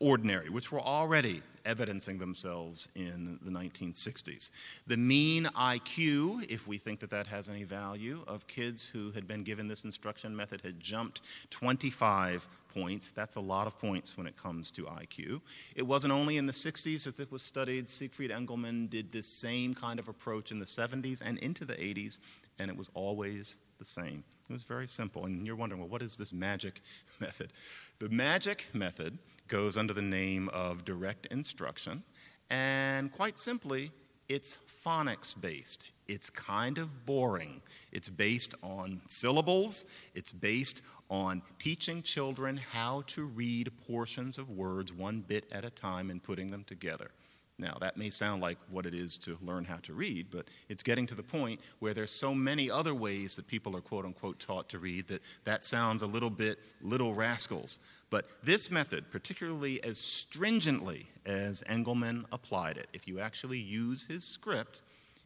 ordinary, 0.00 0.50
which 0.50 0.70
were 0.70 0.80
already 0.80 1.42
evidencing 1.64 2.18
themselves 2.18 2.88
in 2.94 3.38
the 3.42 3.50
1960s. 3.50 4.50
The 4.86 4.96
mean 4.96 5.44
IQ, 5.56 6.50
if 6.50 6.66
we 6.66 6.78
think 6.78 7.00
that 7.00 7.10
that 7.10 7.26
has 7.26 7.48
any 7.48 7.64
value, 7.64 8.22
of 8.26 8.46
kids 8.46 8.86
who 8.86 9.10
had 9.10 9.26
been 9.26 9.42
given 9.42 9.66
this 9.66 9.84
instruction 9.84 10.34
method 10.34 10.60
had 10.60 10.78
jumped 10.80 11.22
25 11.50 12.46
points. 12.72 13.08
That's 13.08 13.36
a 13.36 13.40
lot 13.40 13.66
of 13.66 13.78
points 13.78 14.16
when 14.16 14.26
it 14.26 14.36
comes 14.36 14.70
to 14.72 14.84
IQ. 14.84 15.40
It 15.74 15.82
wasn't 15.82 16.12
only 16.12 16.36
in 16.36 16.46
the 16.46 16.52
60s 16.52 17.04
that 17.04 17.18
it 17.18 17.32
was 17.32 17.42
studied. 17.42 17.88
Siegfried 17.88 18.30
Engelmann 18.30 18.88
did 18.88 19.10
this 19.10 19.26
same 19.26 19.74
kind 19.74 19.98
of 19.98 20.08
approach 20.08 20.52
in 20.52 20.58
the 20.58 20.66
70s 20.66 21.20
and 21.24 21.38
into 21.38 21.64
the 21.64 21.74
80s, 21.74 22.18
and 22.58 22.70
it 22.70 22.76
was 22.76 22.90
always 22.94 23.58
the 23.78 23.84
same. 23.84 24.22
It 24.48 24.52
was 24.52 24.62
very 24.62 24.86
simple. 24.86 25.24
And 25.24 25.46
you're 25.46 25.56
wondering, 25.56 25.80
well, 25.80 25.90
what 25.90 26.02
is 26.02 26.16
this 26.16 26.32
magic 26.32 26.80
method? 27.20 27.52
The 27.98 28.08
magic 28.08 28.66
method 28.72 29.18
goes 29.48 29.76
under 29.76 29.92
the 29.92 30.02
name 30.02 30.48
of 30.52 30.84
direct 30.84 31.26
instruction, 31.26 32.02
and 32.50 33.12
quite 33.12 33.38
simply, 33.38 33.90
it's 34.28 34.58
phonics 34.84 35.40
based. 35.40 35.90
It's 36.08 36.30
kind 36.30 36.78
of 36.78 37.06
boring. 37.06 37.60
It's 37.92 38.08
based 38.08 38.54
on 38.62 39.00
syllables, 39.08 39.86
it's 40.14 40.32
based 40.32 40.82
on 41.08 41.42
teaching 41.58 42.02
children 42.02 42.56
how 42.56 43.02
to 43.06 43.24
read 43.24 43.70
portions 43.86 44.38
of 44.38 44.50
words 44.50 44.92
one 44.92 45.20
bit 45.20 45.44
at 45.52 45.64
a 45.64 45.70
time 45.70 46.10
and 46.10 46.22
putting 46.22 46.50
them 46.50 46.64
together. 46.64 47.10
Now, 47.58 47.78
that 47.80 47.96
may 47.96 48.10
sound 48.10 48.42
like 48.42 48.58
what 48.70 48.84
it 48.84 48.92
is 48.92 49.16
to 49.18 49.38
learn 49.40 49.64
how 49.64 49.76
to 49.76 49.94
read, 49.94 50.26
but 50.30 50.46
it's 50.68 50.82
getting 50.82 51.06
to 51.06 51.14
the 51.14 51.22
point 51.22 51.60
where 51.78 51.94
there's 51.94 52.10
so 52.10 52.34
many 52.34 52.70
other 52.70 52.94
ways 52.94 53.34
that 53.36 53.48
people 53.48 53.74
are 53.76 53.80
quote 53.80 54.04
unquote 54.04 54.38
taught 54.38 54.68
to 54.70 54.78
read 54.78 55.06
that 55.08 55.22
that 55.44 55.64
sounds 55.64 56.02
a 56.02 56.06
little 56.06 56.28
bit 56.28 56.58
little 56.82 57.14
rascals. 57.14 57.80
But 58.10 58.28
this 58.42 58.70
method, 58.70 59.10
particularly 59.10 59.82
as 59.82 59.98
stringently 59.98 61.08
as 61.24 61.62
Engelmann 61.68 62.24
applied 62.32 62.76
it, 62.76 62.88
if 62.92 63.08
you 63.08 63.18
actually 63.18 63.58
use 63.58 64.06
his 64.06 64.24
script, 64.24 64.82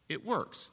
it 0.09 0.25
works. 0.25 0.71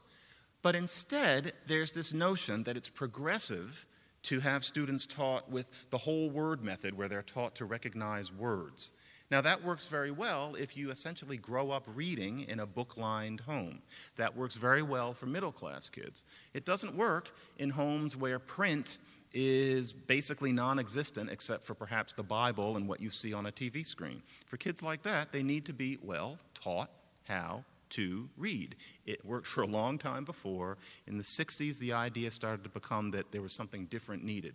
But 0.62 0.74
instead, 0.74 1.52
there's 1.66 1.92
this 1.92 2.14
notion 2.14 2.64
that 2.64 2.76
it's 2.76 2.88
progressive 2.88 3.86
to 4.24 4.40
have 4.40 4.64
students 4.64 5.06
taught 5.06 5.50
with 5.50 5.90
the 5.90 5.98
whole 5.98 6.30
word 6.30 6.62
method, 6.64 6.96
where 6.96 7.08
they're 7.08 7.22
taught 7.22 7.54
to 7.56 7.64
recognize 7.64 8.32
words. 8.32 8.90
Now, 9.30 9.42
that 9.42 9.62
works 9.62 9.86
very 9.86 10.10
well 10.10 10.54
if 10.54 10.76
you 10.76 10.90
essentially 10.90 11.36
grow 11.36 11.70
up 11.70 11.84
reading 11.94 12.40
in 12.48 12.60
a 12.60 12.66
book 12.66 12.96
lined 12.96 13.40
home. 13.40 13.82
That 14.16 14.34
works 14.34 14.56
very 14.56 14.82
well 14.82 15.12
for 15.12 15.26
middle 15.26 15.52
class 15.52 15.90
kids. 15.90 16.24
It 16.54 16.64
doesn't 16.64 16.96
work 16.96 17.30
in 17.58 17.68
homes 17.68 18.16
where 18.16 18.38
print 18.38 18.96
is 19.32 19.92
basically 19.92 20.52
non 20.52 20.78
existent 20.78 21.30
except 21.30 21.64
for 21.64 21.74
perhaps 21.74 22.12
the 22.12 22.22
Bible 22.22 22.76
and 22.76 22.88
what 22.88 23.00
you 23.00 23.10
see 23.10 23.32
on 23.34 23.46
a 23.46 23.52
TV 23.52 23.86
screen. 23.86 24.22
For 24.46 24.56
kids 24.56 24.82
like 24.82 25.02
that, 25.02 25.32
they 25.32 25.42
need 25.42 25.64
to 25.66 25.72
be, 25.72 25.98
well, 26.02 26.38
taught 26.54 26.90
how 27.24 27.64
to 27.90 28.28
read. 28.36 28.74
It 29.06 29.24
worked 29.24 29.46
for 29.46 29.62
a 29.62 29.66
long 29.66 29.98
time 29.98 30.24
before. 30.24 30.76
In 31.06 31.16
the 31.16 31.24
60s, 31.24 31.78
the 31.78 31.92
idea 31.92 32.30
started 32.30 32.62
to 32.64 32.70
become 32.70 33.10
that 33.12 33.30
there 33.32 33.42
was 33.42 33.52
something 33.52 33.86
different 33.86 34.24
needed. 34.24 34.54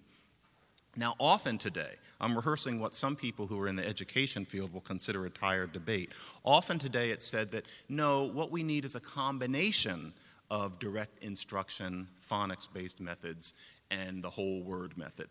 Now, 0.95 1.15
often 1.19 1.57
today, 1.57 1.95
I'm 2.21 2.35
rehearsing 2.35 2.79
what 2.79 2.93
some 2.93 3.15
people 3.15 3.47
who 3.47 3.59
are 3.59 3.67
in 3.67 3.75
the 3.75 3.87
education 3.87 4.45
field 4.45 4.71
will 4.71 4.81
consider 4.81 5.25
a 5.25 5.29
tired 5.29 5.71
debate. 5.71 6.11
Often 6.45 6.79
today, 6.79 7.09
it's 7.09 7.25
said 7.25 7.51
that 7.51 7.65
no, 7.89 8.25
what 8.25 8.51
we 8.51 8.61
need 8.61 8.85
is 8.85 8.93
a 8.93 8.99
combination 8.99 10.13
of 10.51 10.77
direct 10.77 11.23
instruction, 11.23 12.07
phonics 12.29 12.71
based 12.71 13.01
methods, 13.01 13.55
and 13.93 14.23
the 14.23 14.29
whole 14.29 14.61
word 14.63 14.97
method. 14.97 15.29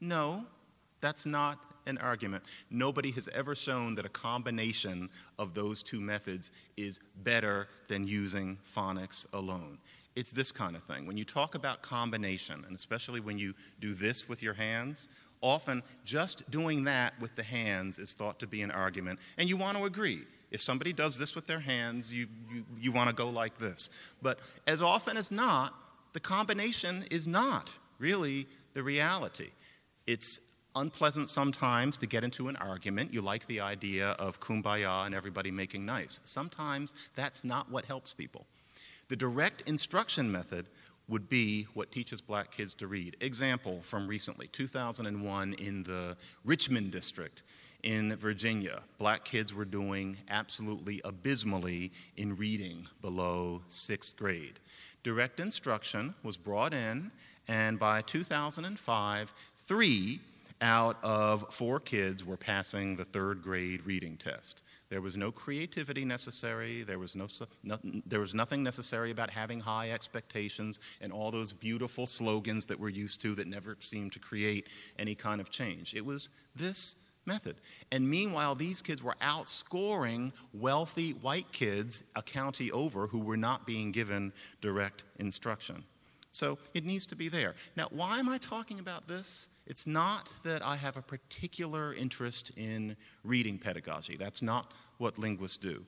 No, 0.00 0.44
that's 1.00 1.26
not 1.26 1.58
an 1.86 1.98
argument. 1.98 2.44
Nobody 2.70 3.10
has 3.12 3.28
ever 3.28 3.54
shown 3.54 3.94
that 3.96 4.04
a 4.04 4.10
combination 4.10 5.08
of 5.38 5.54
those 5.54 5.82
two 5.82 6.00
methods 6.00 6.52
is 6.76 7.00
better 7.22 7.68
than 7.88 8.06
using 8.06 8.58
phonics 8.74 9.26
alone. 9.32 9.78
It's 10.16 10.32
this 10.32 10.52
kind 10.52 10.76
of 10.76 10.82
thing. 10.82 11.06
When 11.06 11.16
you 11.16 11.24
talk 11.24 11.54
about 11.54 11.82
combination, 11.82 12.64
and 12.66 12.74
especially 12.74 13.20
when 13.20 13.38
you 13.38 13.54
do 13.80 13.94
this 13.94 14.28
with 14.28 14.42
your 14.42 14.54
hands, 14.54 15.08
often 15.40 15.82
just 16.04 16.50
doing 16.50 16.84
that 16.84 17.14
with 17.20 17.34
the 17.36 17.42
hands 17.42 17.98
is 17.98 18.12
thought 18.12 18.38
to 18.40 18.46
be 18.46 18.62
an 18.62 18.70
argument, 18.70 19.20
and 19.36 19.48
you 19.48 19.56
want 19.56 19.78
to 19.78 19.84
agree. 19.84 20.22
If 20.50 20.60
somebody 20.62 20.92
does 20.92 21.18
this 21.18 21.34
with 21.34 21.46
their 21.46 21.60
hands, 21.60 22.12
you, 22.12 22.26
you, 22.52 22.64
you 22.80 22.92
want 22.92 23.10
to 23.10 23.14
go 23.14 23.28
like 23.28 23.58
this. 23.58 23.90
But 24.20 24.40
as 24.66 24.82
often 24.82 25.16
as 25.16 25.30
not, 25.30 25.74
the 26.14 26.20
combination 26.20 27.04
is 27.10 27.28
not 27.28 27.70
really 27.98 28.46
the 28.74 28.82
reality. 28.82 29.50
It's 30.06 30.40
unpleasant 30.74 31.28
sometimes 31.28 31.96
to 31.98 32.06
get 32.06 32.24
into 32.24 32.48
an 32.48 32.56
argument. 32.56 33.12
You 33.12 33.20
like 33.20 33.46
the 33.46 33.60
idea 33.60 34.10
of 34.10 34.40
kumbaya 34.40 35.06
and 35.06 35.14
everybody 35.14 35.50
making 35.50 35.84
nice. 35.84 36.20
Sometimes 36.24 36.94
that's 37.16 37.44
not 37.44 37.70
what 37.70 37.84
helps 37.84 38.12
people. 38.12 38.46
The 39.08 39.16
direct 39.16 39.62
instruction 39.66 40.30
method 40.30 40.66
would 41.08 41.28
be 41.28 41.66
what 41.74 41.90
teaches 41.90 42.20
black 42.20 42.50
kids 42.50 42.74
to 42.74 42.86
read. 42.86 43.16
Example 43.20 43.80
from 43.82 44.06
recently, 44.06 44.46
2001 44.48 45.54
in 45.54 45.82
the 45.82 46.16
Richmond 46.44 46.90
district 46.92 47.42
in 47.82 48.14
Virginia. 48.16 48.82
Black 48.98 49.24
kids 49.24 49.54
were 49.54 49.64
doing 49.64 50.16
absolutely 50.28 51.00
abysmally 51.04 51.90
in 52.16 52.36
reading 52.36 52.86
below 53.00 53.62
sixth 53.68 54.16
grade. 54.16 54.60
Direct 55.02 55.40
instruction 55.40 56.14
was 56.22 56.36
brought 56.36 56.74
in, 56.74 57.10
and 57.48 57.78
by 57.78 58.02
2005, 58.02 59.32
three 59.56 60.20
out 60.60 60.96
of 61.02 61.46
four 61.52 61.80
kids 61.80 62.24
were 62.24 62.36
passing 62.36 62.96
the 62.96 63.04
third 63.04 63.42
grade 63.42 63.84
reading 63.86 64.16
test. 64.16 64.62
There 64.90 65.00
was 65.00 65.16
no 65.16 65.30
creativity 65.30 66.04
necessary. 66.04 66.82
There 66.82 66.98
was, 66.98 67.14
no, 67.14 67.26
there 68.06 68.20
was 68.20 68.34
nothing 68.34 68.62
necessary 68.62 69.10
about 69.10 69.30
having 69.30 69.60
high 69.60 69.90
expectations 69.90 70.80
and 71.00 71.12
all 71.12 71.30
those 71.30 71.52
beautiful 71.52 72.06
slogans 72.06 72.64
that 72.66 72.80
we're 72.80 72.88
used 72.88 73.20
to 73.22 73.34
that 73.34 73.46
never 73.46 73.76
seemed 73.80 74.12
to 74.12 74.18
create 74.18 74.68
any 74.98 75.14
kind 75.14 75.40
of 75.40 75.50
change. 75.50 75.94
It 75.94 76.04
was 76.04 76.30
this 76.56 76.96
method. 77.26 77.56
And 77.92 78.08
meanwhile, 78.08 78.54
these 78.54 78.80
kids 78.80 79.02
were 79.02 79.14
outscoring 79.20 80.32
wealthy 80.54 81.12
white 81.12 81.52
kids 81.52 82.02
a 82.16 82.22
county 82.22 82.72
over 82.72 83.06
who 83.06 83.20
were 83.20 83.36
not 83.36 83.66
being 83.66 83.92
given 83.92 84.32
direct 84.62 85.04
instruction. 85.18 85.84
So 86.32 86.58
it 86.74 86.84
needs 86.84 87.06
to 87.06 87.16
be 87.16 87.28
there. 87.28 87.54
Now, 87.76 87.88
why 87.90 88.18
am 88.18 88.28
I 88.28 88.38
talking 88.38 88.80
about 88.80 89.08
this? 89.08 89.48
It's 89.66 89.86
not 89.86 90.32
that 90.44 90.64
I 90.64 90.76
have 90.76 90.96
a 90.96 91.02
particular 91.02 91.94
interest 91.94 92.52
in 92.56 92.96
reading 93.24 93.58
pedagogy. 93.58 94.16
That's 94.16 94.42
not 94.42 94.72
what 94.98 95.18
linguists 95.18 95.56
do. 95.56 95.84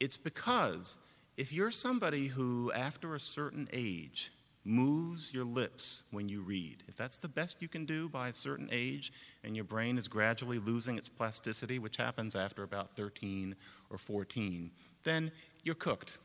It's 0.00 0.16
because 0.16 0.98
if 1.36 1.52
you're 1.52 1.70
somebody 1.70 2.26
who, 2.26 2.72
after 2.72 3.14
a 3.14 3.20
certain 3.20 3.68
age, 3.72 4.32
moves 4.64 5.32
your 5.34 5.44
lips 5.44 6.04
when 6.10 6.28
you 6.28 6.40
read, 6.40 6.82
if 6.88 6.96
that's 6.96 7.16
the 7.16 7.28
best 7.28 7.60
you 7.60 7.68
can 7.68 7.84
do 7.84 8.08
by 8.08 8.28
a 8.28 8.32
certain 8.32 8.68
age 8.70 9.12
and 9.44 9.56
your 9.56 9.64
brain 9.64 9.98
is 9.98 10.08
gradually 10.08 10.58
losing 10.58 10.96
its 10.96 11.08
plasticity, 11.08 11.78
which 11.78 11.96
happens 11.96 12.36
after 12.36 12.62
about 12.62 12.90
13 12.90 13.56
or 13.90 13.98
14, 13.98 14.70
then 15.04 15.32
you're 15.64 15.74
cooked. 15.74 16.18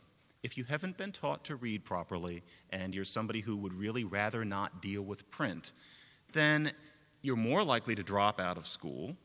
If 0.43 0.57
you 0.57 0.63
haven't 0.63 0.97
been 0.97 1.11
taught 1.11 1.43
to 1.45 1.55
read 1.55 1.83
properly 1.83 2.43
and 2.69 2.93
you're 2.93 3.05
somebody 3.05 3.41
who 3.41 3.57
would 3.57 3.73
really 3.73 4.03
rather 4.03 4.45
not 4.45 4.81
deal 4.81 5.01
with 5.01 5.29
print, 5.31 5.73
then 6.33 6.71
you're 7.21 7.35
more 7.35 7.63
likely 7.63 7.95
to 7.95 8.03
drop 8.03 8.39
out 8.39 8.57
of 8.57 8.67
school. 8.67 9.15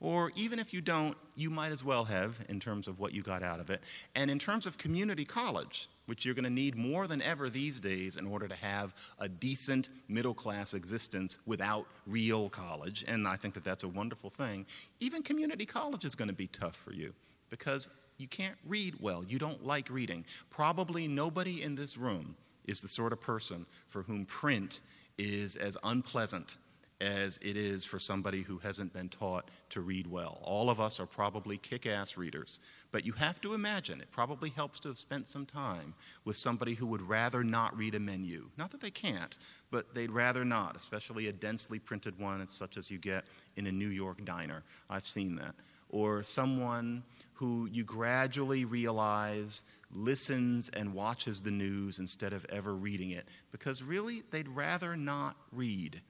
Or 0.00 0.30
even 0.36 0.58
if 0.58 0.74
you 0.74 0.82
don't, 0.82 1.16
you 1.34 1.48
might 1.48 1.72
as 1.72 1.82
well 1.82 2.04
have 2.04 2.36
in 2.48 2.60
terms 2.60 2.86
of 2.86 2.98
what 2.98 3.14
you 3.14 3.22
got 3.22 3.42
out 3.42 3.60
of 3.60 3.70
it. 3.70 3.82
And 4.14 4.30
in 4.30 4.38
terms 4.38 4.66
of 4.66 4.76
community 4.76 5.24
college, 5.24 5.88
which 6.04 6.24
you're 6.24 6.34
going 6.34 6.44
to 6.44 6.50
need 6.50 6.76
more 6.76 7.06
than 7.06 7.22
ever 7.22 7.48
these 7.48 7.80
days 7.80 8.16
in 8.16 8.26
order 8.26 8.46
to 8.46 8.54
have 8.56 8.94
a 9.18 9.28
decent 9.28 9.88
middle 10.08 10.34
class 10.34 10.74
existence 10.74 11.38
without 11.46 11.86
real 12.06 12.50
college, 12.50 13.04
and 13.08 13.26
I 13.26 13.36
think 13.36 13.54
that 13.54 13.64
that's 13.64 13.84
a 13.84 13.88
wonderful 13.88 14.30
thing, 14.30 14.66
even 15.00 15.22
community 15.22 15.64
college 15.64 16.04
is 16.04 16.14
going 16.14 16.28
to 16.28 16.34
be 16.34 16.46
tough 16.48 16.76
for 16.76 16.92
you 16.92 17.12
because 17.48 17.88
you 18.18 18.28
can't 18.28 18.56
read 18.66 18.94
well. 19.00 19.24
You 19.24 19.38
don't 19.38 19.64
like 19.64 19.90
reading. 19.90 20.24
Probably 20.50 21.08
nobody 21.08 21.62
in 21.62 21.74
this 21.74 21.96
room 21.96 22.36
is 22.66 22.80
the 22.80 22.88
sort 22.88 23.12
of 23.12 23.20
person 23.20 23.66
for 23.88 24.02
whom 24.02 24.24
print 24.24 24.80
is 25.18 25.56
as 25.56 25.76
unpleasant 25.84 26.56
as 27.00 27.38
it 27.42 27.56
is 27.56 27.84
for 27.84 27.98
somebody 27.98 28.42
who 28.42 28.58
hasn't 28.58 28.92
been 28.92 29.08
taught 29.08 29.50
to 29.68 29.82
read 29.82 30.06
well. 30.06 30.40
All 30.42 30.70
of 30.70 30.80
us 30.80 30.98
are 30.98 31.06
probably 31.06 31.58
kick 31.58 31.86
ass 31.86 32.16
readers, 32.16 32.58
but 32.90 33.04
you 33.04 33.12
have 33.12 33.40
to 33.42 33.52
imagine 33.52 34.00
it 34.00 34.10
probably 34.10 34.48
helps 34.48 34.80
to 34.80 34.88
have 34.88 34.98
spent 34.98 35.26
some 35.26 35.44
time 35.44 35.94
with 36.24 36.36
somebody 36.36 36.72
who 36.72 36.86
would 36.86 37.02
rather 37.02 37.44
not 37.44 37.76
read 37.76 37.94
a 37.94 38.00
menu. 38.00 38.48
Not 38.56 38.70
that 38.70 38.80
they 38.80 38.90
can't, 38.90 39.36
but 39.70 39.94
they'd 39.94 40.10
rather 40.10 40.44
not, 40.44 40.74
especially 40.74 41.28
a 41.28 41.32
densely 41.32 41.78
printed 41.78 42.18
one, 42.18 42.46
such 42.48 42.78
as 42.78 42.90
you 42.90 42.98
get 42.98 43.24
in 43.56 43.66
a 43.66 43.72
New 43.72 43.88
York 43.88 44.24
diner. 44.24 44.62
I've 44.88 45.06
seen 45.06 45.36
that. 45.36 45.54
Or 45.90 46.22
someone 46.22 47.02
who 47.36 47.68
you 47.70 47.84
gradually 47.84 48.64
realize 48.64 49.62
listens 49.92 50.70
and 50.70 50.92
watches 50.92 51.40
the 51.40 51.50
news 51.50 51.98
instead 51.98 52.32
of 52.32 52.46
ever 52.48 52.74
reading 52.74 53.10
it, 53.10 53.28
because 53.52 53.82
really 53.82 54.22
they'd 54.30 54.48
rather 54.48 54.96
not 54.96 55.36
read. 55.52 56.00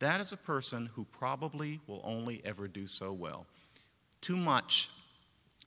That 0.00 0.20
is 0.20 0.32
a 0.32 0.36
person 0.36 0.90
who 0.94 1.04
probably 1.04 1.80
will 1.86 2.02
only 2.04 2.42
ever 2.44 2.66
do 2.66 2.88
so 2.88 3.12
well. 3.12 3.46
Too 4.20 4.36
much 4.36 4.90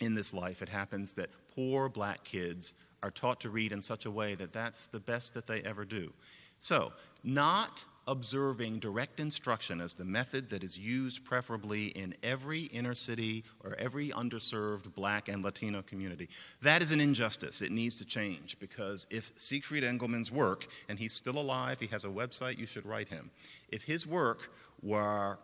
in 0.01 0.13
this 0.13 0.33
life, 0.33 0.61
it 0.61 0.69
happens 0.69 1.13
that 1.13 1.29
poor 1.55 1.87
black 1.87 2.23
kids 2.25 2.73
are 3.01 3.11
taught 3.11 3.39
to 3.41 3.49
read 3.49 3.71
in 3.71 3.81
such 3.81 4.05
a 4.05 4.11
way 4.11 4.35
that 4.35 4.51
that's 4.51 4.87
the 4.87 4.99
best 4.99 5.33
that 5.33 5.47
they 5.47 5.61
ever 5.61 5.85
do. 5.85 6.11
So, 6.59 6.91
not 7.23 7.85
observing 8.07 8.79
direct 8.79 9.19
instruction 9.19 9.81
as 9.81 9.93
the 9.93 10.05
method 10.05 10.49
that 10.49 10.63
is 10.63 10.79
used 10.79 11.23
preferably 11.25 11.87
in 11.87 12.13
every 12.23 12.61
inner 12.63 12.95
city 12.95 13.43
or 13.63 13.75
every 13.77 14.09
underserved 14.09 14.93
black 14.95 15.27
and 15.27 15.43
Latino 15.43 15.81
community. 15.81 16.29
That 16.61 16.81
is 16.81 16.91
an 16.91 17.01
injustice. 17.01 17.61
It 17.61 17.71
needs 17.71 17.95
to 17.95 18.05
change 18.05 18.57
because 18.59 19.05
if 19.09 19.31
Siegfried 19.35 19.83
Engelmann's 19.83 20.31
work, 20.31 20.67
and 20.89 20.97
he's 20.97 21.13
still 21.13 21.37
alive, 21.37 21.79
he 21.79 21.87
has 21.87 22.05
a 22.05 22.09
website, 22.09 22.57
you 22.57 22.65
should 22.65 22.85
write 22.85 23.07
him. 23.07 23.29
If 23.69 23.83
his 23.83 24.07
work 24.07 24.53
were 24.81 25.37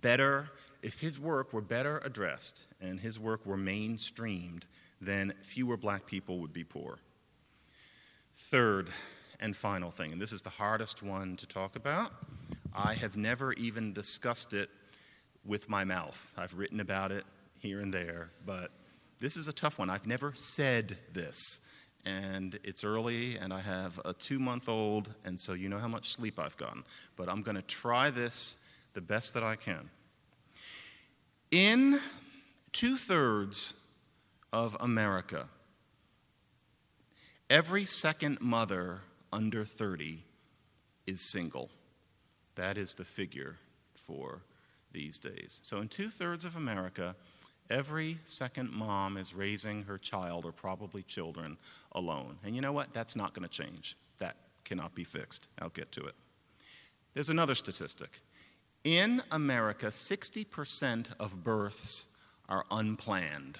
better, 0.00 0.48
if 0.82 1.00
his 1.00 1.20
work 1.20 1.52
were 1.52 1.60
better 1.60 2.00
addressed 2.04 2.66
and 2.80 2.98
his 2.98 3.20
work 3.20 3.44
were 3.44 3.58
mainstreamed, 3.58 4.62
then 5.00 5.34
fewer 5.42 5.76
black 5.76 6.06
people 6.06 6.38
would 6.38 6.52
be 6.52 6.64
poor. 6.64 6.98
Third, 8.34 8.88
and 9.42 9.54
final 9.56 9.90
thing, 9.90 10.12
and 10.12 10.22
this 10.22 10.32
is 10.32 10.40
the 10.40 10.50
hardest 10.50 11.02
one 11.02 11.36
to 11.36 11.46
talk 11.46 11.76
about. 11.76 12.12
I 12.74 12.94
have 12.94 13.16
never 13.16 13.52
even 13.54 13.92
discussed 13.92 14.54
it 14.54 14.70
with 15.44 15.68
my 15.68 15.84
mouth. 15.84 16.32
I've 16.38 16.54
written 16.54 16.80
about 16.80 17.10
it 17.10 17.24
here 17.58 17.80
and 17.80 17.92
there, 17.92 18.30
but 18.46 18.70
this 19.18 19.36
is 19.36 19.48
a 19.48 19.52
tough 19.52 19.78
one. 19.78 19.90
I've 19.90 20.06
never 20.06 20.32
said 20.34 20.96
this. 21.12 21.60
And 22.04 22.58
it's 22.64 22.82
early, 22.82 23.36
and 23.36 23.52
I 23.52 23.60
have 23.60 24.00
a 24.04 24.12
two 24.12 24.38
month 24.38 24.68
old, 24.68 25.12
and 25.24 25.40
so 25.40 25.52
you 25.52 25.68
know 25.68 25.78
how 25.78 25.88
much 25.88 26.14
sleep 26.14 26.38
I've 26.38 26.56
gotten. 26.56 26.84
But 27.16 27.28
I'm 27.28 27.42
going 27.42 27.54
to 27.56 27.62
try 27.62 28.10
this 28.10 28.58
the 28.94 29.00
best 29.00 29.34
that 29.34 29.44
I 29.44 29.56
can. 29.56 29.90
In 31.50 32.00
two 32.72 32.96
thirds 32.96 33.74
of 34.52 34.76
America, 34.80 35.46
every 37.48 37.84
second 37.84 38.40
mother 38.40 39.00
under 39.32 39.64
30 39.64 40.22
is 41.06 41.20
single. 41.20 41.70
That 42.54 42.76
is 42.76 42.94
the 42.94 43.04
figure 43.04 43.56
for 43.94 44.42
these 44.92 45.18
days. 45.18 45.60
So, 45.62 45.80
in 45.80 45.88
two 45.88 46.08
thirds 46.08 46.44
of 46.44 46.56
America, 46.56 47.16
every 47.70 48.18
second 48.24 48.70
mom 48.70 49.16
is 49.16 49.34
raising 49.34 49.84
her 49.84 49.98
child 49.98 50.44
or 50.44 50.52
probably 50.52 51.02
children 51.02 51.56
alone. 51.92 52.36
And 52.44 52.54
you 52.54 52.60
know 52.60 52.72
what? 52.72 52.92
That's 52.92 53.16
not 53.16 53.34
going 53.34 53.48
to 53.48 53.62
change. 53.62 53.96
That 54.18 54.36
cannot 54.64 54.94
be 54.94 55.04
fixed. 55.04 55.48
I'll 55.60 55.70
get 55.70 55.90
to 55.92 56.04
it. 56.04 56.14
There's 57.14 57.30
another 57.30 57.54
statistic. 57.54 58.20
In 58.84 59.22
America, 59.30 59.86
60% 59.86 61.08
of 61.20 61.44
births 61.44 62.06
are 62.48 62.64
unplanned. 62.70 63.58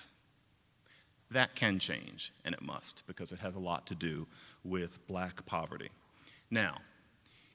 That 1.31 1.55
can 1.55 1.79
change, 1.79 2.33
and 2.45 2.55
it 2.55 2.61
must, 2.61 3.05
because 3.07 3.33
it 3.33 3.39
has 3.39 3.55
a 3.55 3.61
lot 3.61 3.87
to 3.87 3.95
do 3.95 4.27
with 4.65 5.05
black 5.07 5.45
poverty. 5.47 5.91
Now, 6.51 6.79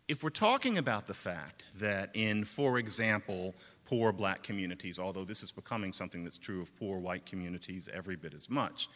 if 0.07 0.23
we're 0.23 0.29
talking 0.29 0.77
about 0.77 1.07
the 1.07 1.13
fact 1.13 1.65
that 1.79 2.09
in, 2.13 2.45
for 2.45 2.77
example, 2.77 3.53
poor 3.85 4.11
black 4.11 4.41
communities, 4.43 4.99
although 4.99 5.23
this 5.23 5.43
is 5.43 5.51
becoming 5.51 5.91
something 5.91 6.23
that's 6.23 6.37
true 6.37 6.61
of 6.61 6.75
poor 6.77 6.97
white 6.99 7.25
communities 7.25 7.89
every 7.93 8.15
bit 8.15 8.33
as 8.33 8.49
much, 8.49 8.89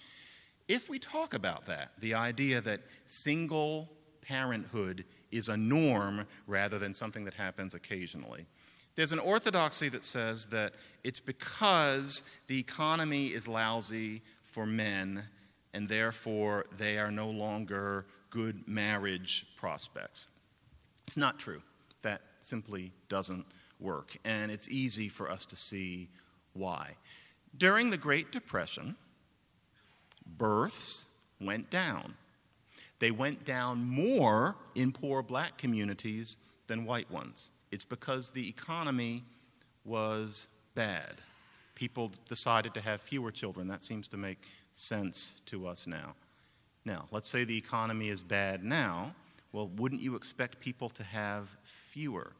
if 0.68 0.89
we 0.89 0.99
talk 0.99 1.34
about 1.34 1.66
that, 1.66 1.91
the 1.99 2.14
idea 2.14 2.62
that 2.62 2.82
single 3.05 3.89
parenthood 4.22 5.03
is 5.32 5.49
a 5.49 5.57
norm 5.57 6.26
rather 6.47 6.80
than 6.80 6.93
something 6.93 7.26
that 7.26 7.34
happens 7.34 7.74
occasionally, 7.74 8.45
there's 8.95 9.14
an 9.14 9.20
orthodoxy 9.20 9.89
that 9.89 10.03
says 10.03 10.45
that 10.47 10.74
it's 11.03 11.20
because 11.20 12.24
the 12.47 12.59
economy 12.59 13.28
is 13.28 13.47
lousy 13.47 14.22
for 14.43 14.66
men, 14.66 15.24
and 15.74 15.88
therefore 15.88 16.65
they 16.78 16.97
are 16.97 17.11
no 17.11 17.30
longer 17.30 18.05
good 18.30 18.67
marriage 18.67 19.45
prospects. 19.55 20.28
It's 21.07 21.17
not 21.17 21.39
true. 21.39 21.61
That 22.01 22.22
simply 22.41 22.91
doesn't 23.09 23.45
work, 23.80 24.15
and 24.26 24.51
it's 24.51 24.69
easy 24.69 25.09
for 25.09 25.30
us 25.30 25.45
to 25.47 25.55
see 25.55 26.09
why. 26.53 26.95
During 27.57 27.89
the 27.89 27.97
Great 27.97 28.32
Depression, 28.32 28.95
births 30.38 31.05
went 31.39 31.69
down. 31.69 32.15
They 32.99 33.11
went 33.11 33.45
down 33.45 33.84
more 33.84 34.55
in 34.76 34.91
poor 34.91 35.24
black 35.24 35.57
communities 35.57 36.38
than 36.67 36.86
white 36.86 37.09
ones. 37.09 37.51
It's 37.72 37.84
because 37.84 38.30
the 38.30 38.47
economy 38.47 39.24
was 39.84 40.47
bad 40.76 41.22
people 41.82 42.11
decided 42.28 42.76
to 42.76 42.80
have 42.80 43.01
fewer 43.01 43.32
children. 43.32 43.67
That 43.67 43.84
seems 43.84 44.07
to 44.09 44.17
make 44.17 44.38
sense 44.74 45.41
to 45.47 45.67
us 45.67 45.88
now. 45.88 46.15
Now, 46.86 47.07
let's 47.11 47.30
say 47.30 47.43
the 47.43 47.57
economy 47.57 48.09
is 48.09 48.22
bad 48.22 48.63
now. 48.63 49.13
Well, 49.51 49.69
wouldn't 49.76 50.01
you 50.01 50.15
expect 50.15 50.59
people 50.59 50.89
to 50.89 51.03
have 51.03 51.49
fewer? 51.63 52.32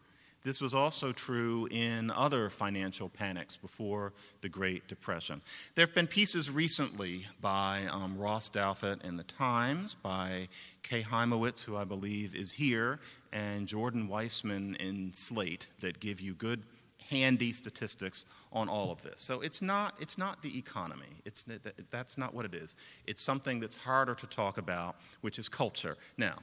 This 0.44 0.60
was 0.60 0.74
also 0.74 1.12
true 1.12 1.68
in 1.70 2.10
other 2.10 2.50
financial 2.50 3.10
panics 3.10 3.58
before 3.58 4.14
the 4.42 4.50
Great 4.50 4.88
Depression. 4.88 5.42
There 5.76 5.86
have 5.86 5.94
been 5.94 6.08
pieces 6.08 6.50
recently 6.50 7.28
by 7.42 7.84
um, 7.92 8.18
Ross 8.18 8.50
Douthat 8.50 9.04
in 9.04 9.18
The 9.18 9.24
Times, 9.24 9.94
by 9.94 10.48
Kay 10.82 11.04
Hymowitz, 11.04 11.64
who 11.64 11.78
I 11.78 11.84
believe 11.84 12.34
is 12.34 12.54
here, 12.54 13.00
and 13.32 13.68
Jordan 13.68 14.08
Weissmann 14.08 14.76
in 14.78 15.12
Slate 15.14 15.68
that 15.82 16.00
give 16.00 16.20
you 16.20 16.34
good 16.34 16.64
handy 17.12 17.52
statistics 17.52 18.26
on 18.52 18.70
all 18.70 18.92
of 18.92 19.02
this. 19.02 19.22
So 19.22 19.42
it's 19.42 19.62
not, 19.62 19.94
it's 20.00 20.18
not 20.18 20.42
the 20.42 20.58
economy. 20.58 21.22
It's, 21.26 21.46
that's 21.92 22.18
not 22.18 22.34
what 22.34 22.46
it 22.46 22.56
is. 22.56 22.76
It's 23.06 23.22
something 23.22 23.60
that's 23.60 23.76
harder 23.76 24.16
to 24.16 24.28
talk 24.28 24.58
about, 24.58 24.96
which 25.22 25.38
is 25.38 25.50
culture. 25.50 25.98
Now, 26.18 26.40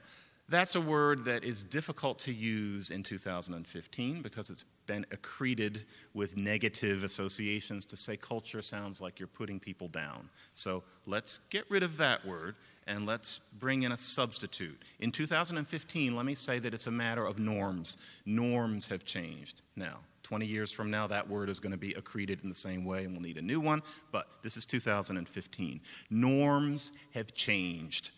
that's 0.50 0.76
a 0.76 0.80
word 0.80 1.26
that 1.26 1.44
is 1.44 1.62
difficult 1.62 2.18
to 2.20 2.32
use 2.32 2.88
in 2.88 3.02
2015 3.02 4.22
because 4.22 4.48
it's 4.48 4.64
been 4.86 5.04
accreted 5.12 5.84
with 6.14 6.38
negative 6.38 7.04
associations. 7.04 7.84
To 7.84 7.96
say 7.98 8.16
culture 8.16 8.62
sounds 8.62 9.02
like 9.02 9.18
you're 9.18 9.26
putting 9.26 9.60
people 9.60 9.88
down. 9.88 10.30
So 10.54 10.82
let's 11.06 11.40
get 11.50 11.70
rid 11.70 11.82
of 11.82 11.98
that 11.98 12.24
word 12.24 12.54
and 12.86 13.04
let's 13.04 13.40
bring 13.58 13.82
in 13.82 13.92
a 13.92 13.96
substitute. 13.96 14.82
In 15.00 15.12
2015, 15.12 16.16
let 16.16 16.24
me 16.24 16.34
say 16.34 16.58
that 16.58 16.72
it's 16.72 16.86
a 16.86 16.90
matter 16.90 17.26
of 17.26 17.38
norms. 17.38 17.98
Norms 18.24 18.88
have 18.88 19.04
changed. 19.04 19.60
Now, 19.76 19.98
20 20.28 20.44
years 20.44 20.70
from 20.70 20.90
now, 20.90 21.06
that 21.06 21.26
word 21.26 21.48
is 21.48 21.58
going 21.58 21.72
to 21.72 21.78
be 21.78 21.94
accreted 21.94 22.42
in 22.42 22.50
the 22.50 22.54
same 22.54 22.84
way 22.84 23.04
and 23.04 23.14
we'll 23.14 23.22
need 23.22 23.38
a 23.38 23.42
new 23.42 23.60
one, 23.60 23.82
but 24.12 24.26
this 24.42 24.58
is 24.58 24.66
2015. 24.66 25.80
Norms 26.10 26.92
have 27.14 27.32
changed. 27.32 28.10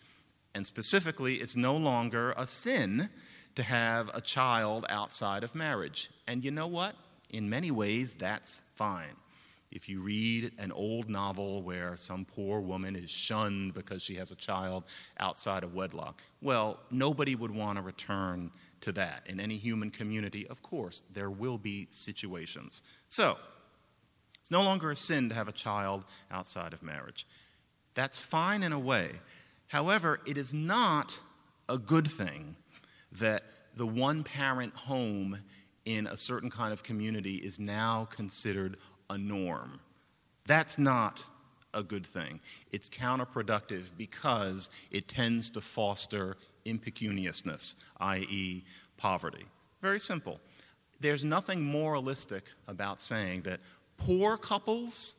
And 0.53 0.67
specifically, 0.67 1.35
it's 1.35 1.55
no 1.55 1.73
longer 1.73 2.33
a 2.35 2.45
sin 2.45 3.09
to 3.55 3.63
have 3.63 4.11
a 4.13 4.19
child 4.19 4.85
outside 4.89 5.45
of 5.45 5.55
marriage. 5.55 6.11
And 6.27 6.43
you 6.43 6.51
know 6.51 6.67
what? 6.67 6.95
In 7.29 7.49
many 7.49 7.71
ways, 7.71 8.13
that's 8.13 8.59
fine. 8.75 9.15
If 9.71 9.87
you 9.87 10.01
read 10.01 10.51
an 10.59 10.73
old 10.73 11.09
novel 11.09 11.61
where 11.61 11.95
some 11.95 12.25
poor 12.25 12.59
woman 12.59 12.93
is 12.93 13.09
shunned 13.09 13.73
because 13.73 14.03
she 14.03 14.15
has 14.15 14.33
a 14.33 14.35
child 14.35 14.83
outside 15.17 15.63
of 15.63 15.73
wedlock, 15.73 16.21
well, 16.41 16.81
nobody 16.91 17.35
would 17.35 17.51
want 17.51 17.77
to 17.77 17.81
return 17.81 18.51
to 18.81 18.91
that. 18.93 19.23
In 19.27 19.39
any 19.39 19.57
human 19.57 19.89
community, 19.89 20.47
of 20.47 20.61
course, 20.61 21.03
there 21.13 21.29
will 21.29 21.57
be 21.57 21.87
situations. 21.91 22.81
So, 23.09 23.37
it's 24.39 24.51
no 24.51 24.63
longer 24.63 24.91
a 24.91 24.95
sin 24.95 25.29
to 25.29 25.35
have 25.35 25.47
a 25.47 25.53
child 25.53 26.03
outside 26.31 26.73
of 26.73 26.81
marriage. 26.81 27.27
That's 27.93 28.21
fine 28.21 28.63
in 28.63 28.73
a 28.73 28.79
way. 28.79 29.11
However, 29.67 30.19
it 30.25 30.37
is 30.37 30.53
not 30.53 31.19
a 31.69 31.77
good 31.77 32.07
thing 32.07 32.55
that 33.13 33.43
the 33.75 33.87
one 33.87 34.23
parent 34.23 34.75
home 34.75 35.37
in 35.85 36.07
a 36.07 36.17
certain 36.17 36.49
kind 36.49 36.73
of 36.73 36.83
community 36.83 37.35
is 37.35 37.59
now 37.59 38.07
considered 38.11 38.77
a 39.09 39.17
norm. 39.17 39.79
That's 40.45 40.77
not 40.77 41.23
a 41.73 41.83
good 41.83 42.05
thing. 42.05 42.39
It's 42.71 42.89
counterproductive 42.89 43.91
because 43.97 44.69
it 44.91 45.07
tends 45.07 45.49
to 45.51 45.61
foster 45.61 46.37
impecuniousness, 46.65 47.75
i.e., 47.99 48.63
poverty. 48.97 49.45
Very 49.81 49.99
simple. 49.99 50.39
There's 50.99 51.23
nothing 51.23 51.61
moralistic 51.61 52.43
about 52.67 53.01
saying 53.01 53.41
that 53.41 53.59
poor 53.97 54.37
couples 54.37 55.15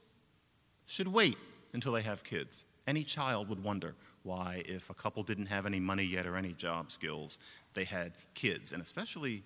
should 0.86 1.08
wait 1.08 1.36
until 1.72 1.92
they 1.92 2.02
have 2.02 2.22
kids. 2.22 2.66
Any 2.86 3.04
child 3.04 3.48
would 3.48 3.62
wonder 3.62 3.94
why, 4.22 4.62
if 4.66 4.90
a 4.90 4.94
couple 4.94 5.22
didn't 5.22 5.46
have 5.46 5.66
any 5.66 5.80
money 5.80 6.04
yet 6.04 6.26
or 6.26 6.36
any 6.36 6.52
job 6.52 6.92
skills, 6.92 7.38
they 7.74 7.84
had 7.84 8.12
kids, 8.34 8.72
and 8.72 8.82
especially 8.82 9.42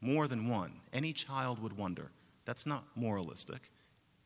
more 0.00 0.28
than 0.28 0.48
one. 0.48 0.72
Any 0.92 1.12
child 1.12 1.60
would 1.62 1.76
wonder. 1.76 2.10
That's 2.44 2.66
not 2.66 2.84
moralistic. 2.94 3.70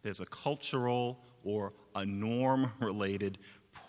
There's 0.02 0.20
a 0.20 0.26
cultural 0.26 1.20
or 1.42 1.72
a 1.94 2.04
norm 2.04 2.70
related 2.80 3.38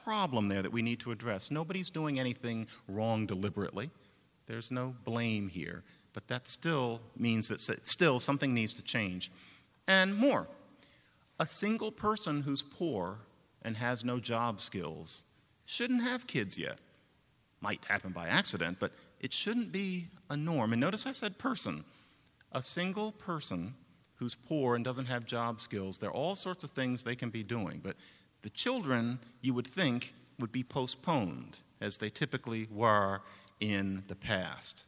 problem 0.05 0.47
there 0.47 0.61
that 0.61 0.71
we 0.71 0.83
need 0.83 0.99
to 0.99 1.11
address. 1.11 1.49
Nobody's 1.49 1.89
doing 1.89 2.19
anything 2.19 2.67
wrong 2.87 3.25
deliberately. 3.25 3.89
There's 4.45 4.71
no 4.71 4.95
blame 5.03 5.47
here, 5.47 5.83
but 6.13 6.27
that 6.27 6.47
still 6.47 7.01
means 7.17 7.47
that 7.47 7.59
still 7.87 8.19
something 8.19 8.53
needs 8.53 8.71
to 8.73 8.83
change. 8.83 9.31
And 9.87 10.15
more, 10.15 10.47
a 11.39 11.47
single 11.47 11.91
person 11.91 12.43
who's 12.43 12.61
poor 12.61 13.17
and 13.63 13.75
has 13.75 14.05
no 14.05 14.19
job 14.19 14.61
skills 14.61 15.23
shouldn't 15.65 16.03
have 16.03 16.27
kids 16.27 16.55
yet. 16.55 16.77
Might 17.59 17.83
happen 17.85 18.11
by 18.11 18.27
accident, 18.27 18.77
but 18.79 18.91
it 19.19 19.33
shouldn't 19.33 19.71
be 19.71 20.05
a 20.29 20.37
norm. 20.37 20.71
And 20.71 20.79
notice 20.79 21.07
I 21.07 21.13
said 21.13 21.39
person. 21.39 21.83
A 22.51 22.61
single 22.61 23.11
person 23.11 23.73
who's 24.17 24.35
poor 24.35 24.75
and 24.75 24.85
doesn't 24.85 25.07
have 25.07 25.25
job 25.25 25.59
skills, 25.59 25.97
there 25.97 26.11
are 26.11 26.15
all 26.15 26.35
sorts 26.35 26.63
of 26.63 26.69
things 26.69 27.01
they 27.01 27.15
can 27.15 27.31
be 27.31 27.41
doing. 27.41 27.81
But 27.83 27.95
the 28.45 28.51
children, 28.51 29.17
you 29.41 29.55
would 29.55 29.65
think, 29.65 30.13
would 30.39 30.51
be 30.51 30.61
postponed, 30.61 31.57
as 31.81 31.97
they 31.97 32.11
typically 32.11 32.67
were 32.71 33.19
in 33.59 34.03
the 34.07 34.15
past. 34.15 34.85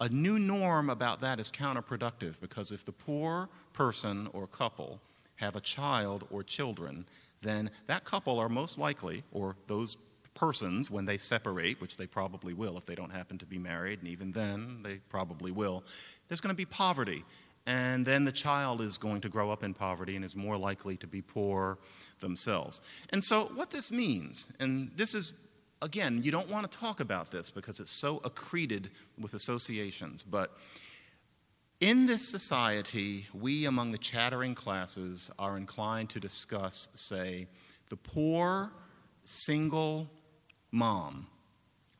A 0.00 0.08
new 0.08 0.36
norm 0.36 0.90
about 0.90 1.20
that 1.20 1.38
is 1.38 1.52
counterproductive 1.52 2.40
because 2.40 2.72
if 2.72 2.84
the 2.84 2.90
poor 2.90 3.48
person 3.72 4.28
or 4.32 4.48
couple 4.48 5.00
have 5.36 5.54
a 5.54 5.60
child 5.60 6.26
or 6.28 6.42
children, 6.42 7.06
then 7.40 7.70
that 7.86 8.04
couple 8.04 8.40
are 8.40 8.48
most 8.48 8.78
likely, 8.78 9.22
or 9.30 9.54
those 9.68 9.96
persons, 10.34 10.90
when 10.90 11.04
they 11.04 11.18
separate, 11.18 11.80
which 11.80 11.96
they 11.96 12.06
probably 12.08 12.52
will 12.52 12.76
if 12.76 12.84
they 12.84 12.96
don't 12.96 13.10
happen 13.10 13.38
to 13.38 13.46
be 13.46 13.58
married, 13.58 14.00
and 14.00 14.08
even 14.08 14.32
then 14.32 14.80
they 14.82 14.96
probably 15.08 15.52
will, 15.52 15.84
there's 16.26 16.40
going 16.40 16.52
to 16.52 16.56
be 16.56 16.64
poverty. 16.64 17.24
And 17.64 18.04
then 18.04 18.24
the 18.24 18.32
child 18.32 18.80
is 18.80 18.98
going 18.98 19.20
to 19.20 19.28
grow 19.28 19.50
up 19.50 19.62
in 19.62 19.72
poverty 19.72 20.16
and 20.16 20.24
is 20.24 20.34
more 20.34 20.56
likely 20.56 20.96
to 20.96 21.06
be 21.06 21.22
poor 21.22 21.78
themselves. 22.20 22.80
And 23.10 23.24
so, 23.24 23.50
what 23.54 23.70
this 23.70 23.90
means, 23.90 24.52
and 24.60 24.90
this 24.96 25.14
is, 25.14 25.32
again, 25.82 26.22
you 26.22 26.30
don't 26.30 26.48
want 26.48 26.70
to 26.70 26.78
talk 26.78 27.00
about 27.00 27.30
this 27.30 27.50
because 27.50 27.80
it's 27.80 28.00
so 28.00 28.18
accreted 28.20 28.90
with 29.18 29.34
associations, 29.34 30.22
but 30.22 30.56
in 31.80 32.06
this 32.06 32.28
society, 32.28 33.26
we 33.32 33.66
among 33.66 33.92
the 33.92 33.98
chattering 33.98 34.54
classes 34.54 35.30
are 35.38 35.56
inclined 35.56 36.10
to 36.10 36.20
discuss, 36.20 36.88
say, 36.94 37.46
the 37.88 37.96
poor 37.96 38.72
single 39.24 40.10
mom 40.72 41.26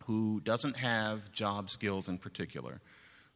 who 0.04 0.40
doesn't 0.40 0.76
have 0.76 1.30
job 1.32 1.70
skills 1.70 2.08
in 2.08 2.18
particular, 2.18 2.80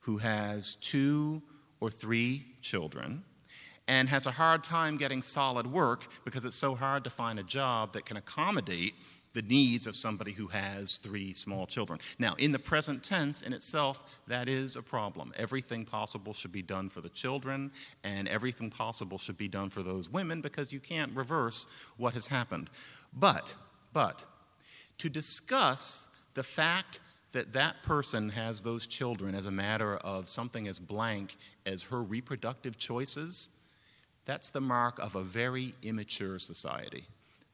who 0.00 0.16
has 0.16 0.76
two 0.76 1.42
or 1.80 1.90
three 1.90 2.44
children, 2.60 3.22
and 3.88 4.08
has 4.08 4.26
a 4.26 4.30
hard 4.30 4.62
time 4.62 4.96
getting 4.96 5.22
solid 5.22 5.66
work 5.66 6.06
because 6.24 6.44
it's 6.44 6.56
so 6.56 6.74
hard 6.74 7.04
to 7.04 7.10
find 7.10 7.38
a 7.38 7.42
job 7.42 7.92
that 7.92 8.04
can 8.04 8.16
accommodate 8.16 8.94
the 9.34 9.42
needs 9.42 9.86
of 9.86 9.96
somebody 9.96 10.32
who 10.32 10.46
has 10.46 10.98
three 10.98 11.32
small 11.32 11.66
children. 11.66 11.98
Now, 12.18 12.34
in 12.34 12.52
the 12.52 12.58
present 12.58 13.02
tense, 13.02 13.42
in 13.42 13.52
itself, 13.52 14.20
that 14.26 14.48
is 14.48 14.76
a 14.76 14.82
problem. 14.82 15.32
Everything 15.36 15.84
possible 15.84 16.32
should 16.32 16.52
be 16.52 16.62
done 16.62 16.88
for 16.90 17.00
the 17.00 17.08
children, 17.08 17.72
and 18.04 18.28
everything 18.28 18.70
possible 18.70 19.18
should 19.18 19.38
be 19.38 19.48
done 19.48 19.70
for 19.70 19.82
those 19.82 20.08
women 20.08 20.40
because 20.40 20.72
you 20.72 20.80
can't 20.80 21.14
reverse 21.16 21.66
what 21.96 22.14
has 22.14 22.26
happened. 22.26 22.68
But, 23.14 23.54
but, 23.92 24.24
to 24.98 25.08
discuss 25.08 26.08
the 26.34 26.42
fact 26.42 27.00
that 27.32 27.54
that 27.54 27.82
person 27.82 28.28
has 28.28 28.60
those 28.60 28.86
children 28.86 29.34
as 29.34 29.46
a 29.46 29.50
matter 29.50 29.96
of 29.98 30.28
something 30.28 30.68
as 30.68 30.78
blank 30.78 31.36
as 31.64 31.82
her 31.84 32.02
reproductive 32.02 32.78
choices, 32.78 33.48
that's 34.24 34.50
the 34.50 34.60
mark 34.60 34.98
of 34.98 35.16
a 35.16 35.22
very 35.22 35.74
immature 35.82 36.38
society 36.38 37.04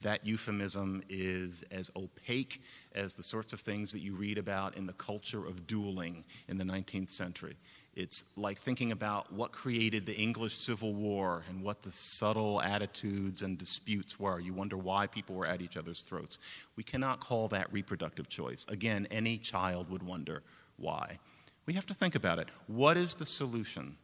that 0.01 0.25
euphemism 0.25 1.03
is 1.09 1.65
as 1.71 1.91
opaque 1.97 2.63
as 2.95 3.15
the 3.15 3.23
sorts 3.23 3.53
of 3.53 3.61
things 3.61 3.93
that 3.93 4.01
you 4.01 4.15
read 4.15 4.39
about 4.39 4.77
in 4.77 4.87
the 4.87 4.93
culture 4.95 5.45
of 5.47 5.67
dueling 5.67 6.25
in 6.49 6.57
the 6.57 6.65
19th 6.65 7.11
century. 7.11 7.57
It's 7.97 8.25
like 8.37 8.59
thinking 8.59 8.93
about 8.93 9.33
what 9.33 9.51
created 9.51 10.07
the 10.07 10.15
English 10.15 10.55
Civil 10.55 10.95
War 10.95 11.43
and 11.49 11.61
what 11.63 11.83
the 11.83 11.91
subtle 11.91 12.63
attitudes 12.63 13.43
and 13.43 13.59
disputes 13.59 14.21
were. 14.21 14.39
You 14.39 14.53
wonder 14.53 14.77
why 14.77 15.09
people 15.09 15.35
were 15.35 15.47
at 15.47 15.61
each 15.61 15.77
other's 15.77 16.03
throats. 16.03 16.39
We 16.77 16.85
cannot 16.85 17.19
call 17.19 17.49
that 17.49 17.73
reproductive 17.73 18.29
choice. 18.29 18.67
Again, 18.69 19.09
any 19.11 19.37
child 19.37 19.91
would 19.91 20.05
wonder 20.05 20.43
why. 20.77 21.19
We 21.67 21.75
have 21.75 21.87
to 21.87 21.95
think 21.95 22.15
about 22.15 22.39
it. 22.39 22.51
What 22.69 22.97
is 22.97 23.17
the 23.17 23.27
solution? 23.27 23.97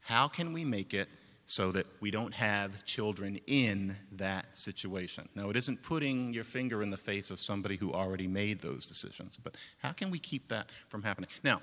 How 0.00 0.26
can 0.26 0.54
we 0.54 0.64
make 0.64 0.94
it 0.94 1.08
so 1.46 1.70
that 1.72 1.86
we 2.00 2.10
don't 2.10 2.32
have 2.32 2.84
children 2.84 3.38
in 3.46 3.96
that 4.12 4.56
situation. 4.56 5.28
Now, 5.34 5.50
it 5.50 5.56
isn't 5.56 5.82
putting 5.82 6.32
your 6.32 6.44
finger 6.44 6.82
in 6.82 6.90
the 6.90 6.96
face 6.96 7.30
of 7.30 7.38
somebody 7.38 7.76
who 7.76 7.92
already 7.92 8.26
made 8.26 8.62
those 8.62 8.86
decisions, 8.86 9.36
but 9.36 9.56
how 9.78 9.92
can 9.92 10.10
we 10.10 10.18
keep 10.18 10.48
that 10.48 10.68
from 10.88 11.02
happening? 11.02 11.28
Now, 11.42 11.60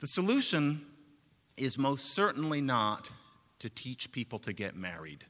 the 0.00 0.06
solution 0.06 0.86
is 1.56 1.78
most 1.78 2.14
certainly 2.14 2.60
not 2.60 3.10
to 3.58 3.68
teach 3.70 4.12
people 4.12 4.38
to 4.40 4.52
get 4.52 4.76
married. 4.76 5.24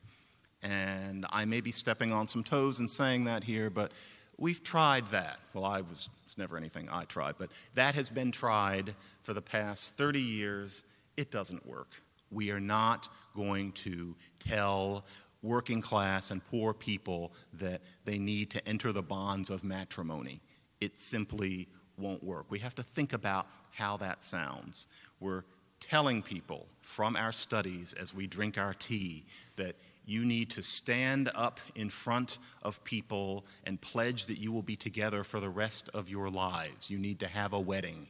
And 0.62 1.26
I 1.30 1.44
may 1.44 1.60
be 1.60 1.72
stepping 1.72 2.12
on 2.12 2.26
some 2.28 2.42
toes 2.42 2.80
in 2.80 2.88
saying 2.88 3.24
that 3.24 3.44
here, 3.44 3.70
but 3.70 3.92
we've 4.38 4.62
tried 4.62 5.06
that. 5.08 5.38
Well, 5.52 5.64
I 5.64 5.82
was, 5.82 6.08
it's 6.24 6.38
never 6.38 6.56
anything 6.56 6.88
I 6.90 7.04
tried, 7.04 7.36
but 7.38 7.50
that 7.74 7.94
has 7.94 8.10
been 8.10 8.32
tried 8.32 8.94
for 9.22 9.34
the 9.34 9.42
past 9.42 9.96
30 9.96 10.20
years. 10.20 10.82
It 11.16 11.30
doesn't 11.30 11.66
work. 11.66 11.88
We 12.34 12.50
are 12.50 12.60
not 12.60 13.08
going 13.34 13.72
to 13.72 14.14
tell 14.38 15.06
working 15.42 15.80
class 15.80 16.30
and 16.30 16.44
poor 16.50 16.72
people 16.72 17.32
that 17.54 17.80
they 18.04 18.18
need 18.18 18.50
to 18.50 18.68
enter 18.68 18.92
the 18.92 19.02
bonds 19.02 19.50
of 19.50 19.62
matrimony. 19.62 20.40
It 20.80 20.98
simply 20.98 21.68
won't 21.98 22.24
work. 22.24 22.46
We 22.50 22.58
have 22.60 22.74
to 22.76 22.82
think 22.82 23.12
about 23.12 23.46
how 23.70 23.96
that 23.98 24.22
sounds. 24.22 24.86
We're 25.20 25.44
telling 25.80 26.22
people 26.22 26.66
from 26.80 27.14
our 27.14 27.30
studies 27.30 27.94
as 28.00 28.14
we 28.14 28.26
drink 28.26 28.56
our 28.56 28.74
tea 28.74 29.24
that 29.56 29.76
you 30.06 30.24
need 30.24 30.50
to 30.50 30.62
stand 30.62 31.30
up 31.34 31.60
in 31.74 31.88
front 31.88 32.38
of 32.62 32.82
people 32.84 33.44
and 33.64 33.80
pledge 33.80 34.26
that 34.26 34.38
you 34.38 34.52
will 34.52 34.62
be 34.62 34.76
together 34.76 35.24
for 35.24 35.40
the 35.40 35.48
rest 35.48 35.90
of 35.94 36.08
your 36.08 36.30
lives. 36.30 36.90
You 36.90 36.98
need 36.98 37.20
to 37.20 37.26
have 37.26 37.52
a 37.52 37.60
wedding. 37.60 38.06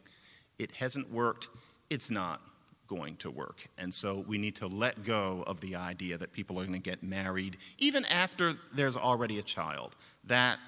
It 0.59 0.71
hasn't 0.73 1.11
worked, 1.11 1.49
it's 1.91 2.11
not 2.11 2.41
going 2.95 3.17
to 3.17 3.31
work. 3.31 3.67
And 3.79 3.93
so 3.93 4.25
we 4.27 4.39
need 4.39 4.57
to 4.57 4.67
let 4.67 5.05
go 5.05 5.45
of 5.47 5.61
the 5.61 5.77
idea 5.77 6.19
that 6.19 6.33
people 6.33 6.59
are 6.59 6.63
going 6.63 6.81
to 6.81 6.91
get 6.91 7.03
married 7.03 7.57
even 7.79 8.05
after 8.07 8.55
there's 8.73 8.97
already 8.97 9.39
a 9.39 9.43
child. 9.43 9.97
That, 10.25 10.59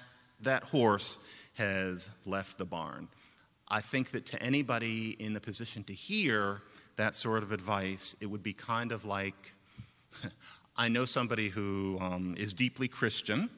that 0.41 0.63
horse 0.63 1.19
has 1.53 2.09
left 2.25 2.57
the 2.57 2.65
barn. 2.65 3.07
I 3.67 3.81
think 3.81 4.11
that 4.11 4.25
to 4.27 4.41
anybody 4.41 5.15
in 5.19 5.33
the 5.33 5.41
position 5.41 5.83
to 5.85 5.93
hear 5.93 6.61
that 6.95 7.15
sort 7.15 7.43
of 7.43 7.51
advice, 7.51 8.15
it 8.21 8.25
would 8.25 8.43
be 8.43 8.53
kind 8.53 8.91
of 8.91 9.05
like 9.05 9.53
I 10.77 10.89
know 10.89 11.05
somebody 11.05 11.49
who 11.49 11.97
um, 11.99 12.35
is 12.37 12.53
deeply 12.53 12.87
Christian 12.87 13.49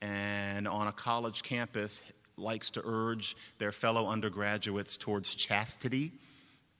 and 0.00 0.68
on 0.68 0.86
a 0.86 0.92
college 0.92 1.42
campus 1.42 2.02
likes 2.36 2.70
to 2.70 2.82
urge 2.84 3.36
their 3.58 3.72
fellow 3.72 4.06
undergraduates 4.06 4.96
towards 4.96 5.34
chastity, 5.34 6.12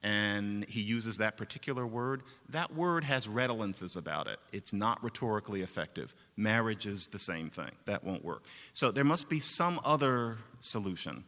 and 0.01 0.63
he 0.65 0.81
uses 0.81 1.17
that 1.17 1.35
particular 1.35 1.85
word. 1.85 2.23
That 2.49 2.73
word 2.73 3.03
has 3.03 3.27
redundancies 3.27 3.95
about 3.95 4.27
it. 4.27 4.39
It's 4.53 4.73
not 4.73 5.03
rhetorically 5.03 5.61
effective. 5.61 6.15
Marriage 6.37 6.85
is 6.85 7.07
the 7.07 7.19
same 7.19 7.49
thing. 7.49 7.71
That 7.85 8.03
won't 8.03 8.23
work. 8.23 8.43
So 8.73 8.91
there 8.91 9.03
must 9.03 9.29
be 9.29 9.39
some 9.39 9.79
other 9.83 10.37
solution. 10.61 11.25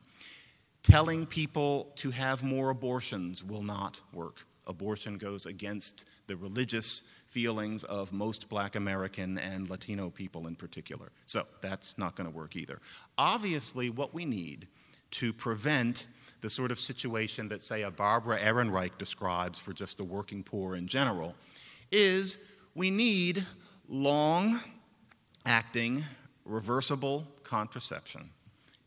Telling 0.83 1.25
people 1.25 1.91
to 1.97 2.11
have 2.11 2.43
more 2.43 2.69
abortions 2.69 3.43
will 3.43 3.63
not 3.63 3.99
work. 4.13 4.45
Abortion 4.67 5.17
goes 5.17 5.45
against 5.45 6.05
the 6.27 6.35
religious 6.37 7.03
feelings 7.29 7.83
of 7.83 8.11
most 8.11 8.49
black 8.49 8.75
American 8.75 9.37
and 9.37 9.69
Latino 9.69 10.09
people 10.09 10.47
in 10.47 10.55
particular. 10.55 11.11
So 11.25 11.45
that's 11.61 11.97
not 11.97 12.15
going 12.15 12.29
to 12.29 12.35
work 12.35 12.55
either. 12.55 12.79
Obviously, 13.17 13.89
what 13.89 14.13
we 14.13 14.25
need 14.25 14.67
to 15.11 15.33
prevent 15.33 16.07
the 16.41 16.49
sort 16.49 16.71
of 16.71 16.79
situation 16.79 17.47
that, 17.49 17.61
say, 17.61 17.83
a 17.83 17.91
Barbara 17.91 18.37
Ehrenreich 18.39 18.97
describes 18.97 19.59
for 19.59 19.73
just 19.73 19.97
the 19.97 20.03
working 20.03 20.43
poor 20.43 20.75
in 20.75 20.87
general 20.87 21.35
is 21.91 22.39
we 22.75 22.89
need 22.89 23.45
long 23.87 24.59
acting, 25.45 26.03
reversible 26.45 27.27
contraception 27.43 28.29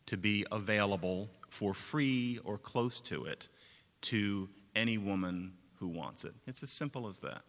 to 0.05 0.17
be 0.17 0.45
available 0.51 1.29
for 1.49 1.73
free 1.73 2.39
or 2.43 2.57
close 2.57 2.99
to 3.01 3.25
it 3.25 3.49
to 4.01 4.49
any 4.75 4.97
woman 4.97 5.53
who 5.79 5.87
wants 5.87 6.25
it. 6.25 6.33
It's 6.47 6.63
as 6.63 6.71
simple 6.71 7.07
as 7.07 7.19
that. 7.19 7.41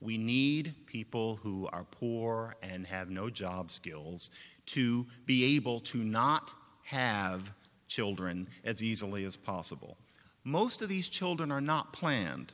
We 0.00 0.18
need 0.18 0.74
people 0.86 1.36
who 1.36 1.68
are 1.72 1.84
poor 1.84 2.54
and 2.62 2.86
have 2.86 3.08
no 3.08 3.30
job 3.30 3.70
skills 3.70 4.30
to 4.66 5.06
be 5.24 5.56
able 5.56 5.80
to 5.80 5.98
not 5.98 6.54
have 6.82 7.52
children 7.88 8.48
as 8.64 8.82
easily 8.82 9.24
as 9.24 9.36
possible. 9.36 9.96
Most 10.44 10.82
of 10.82 10.88
these 10.88 11.08
children 11.08 11.50
are 11.50 11.60
not 11.60 11.92
planned. 11.92 12.52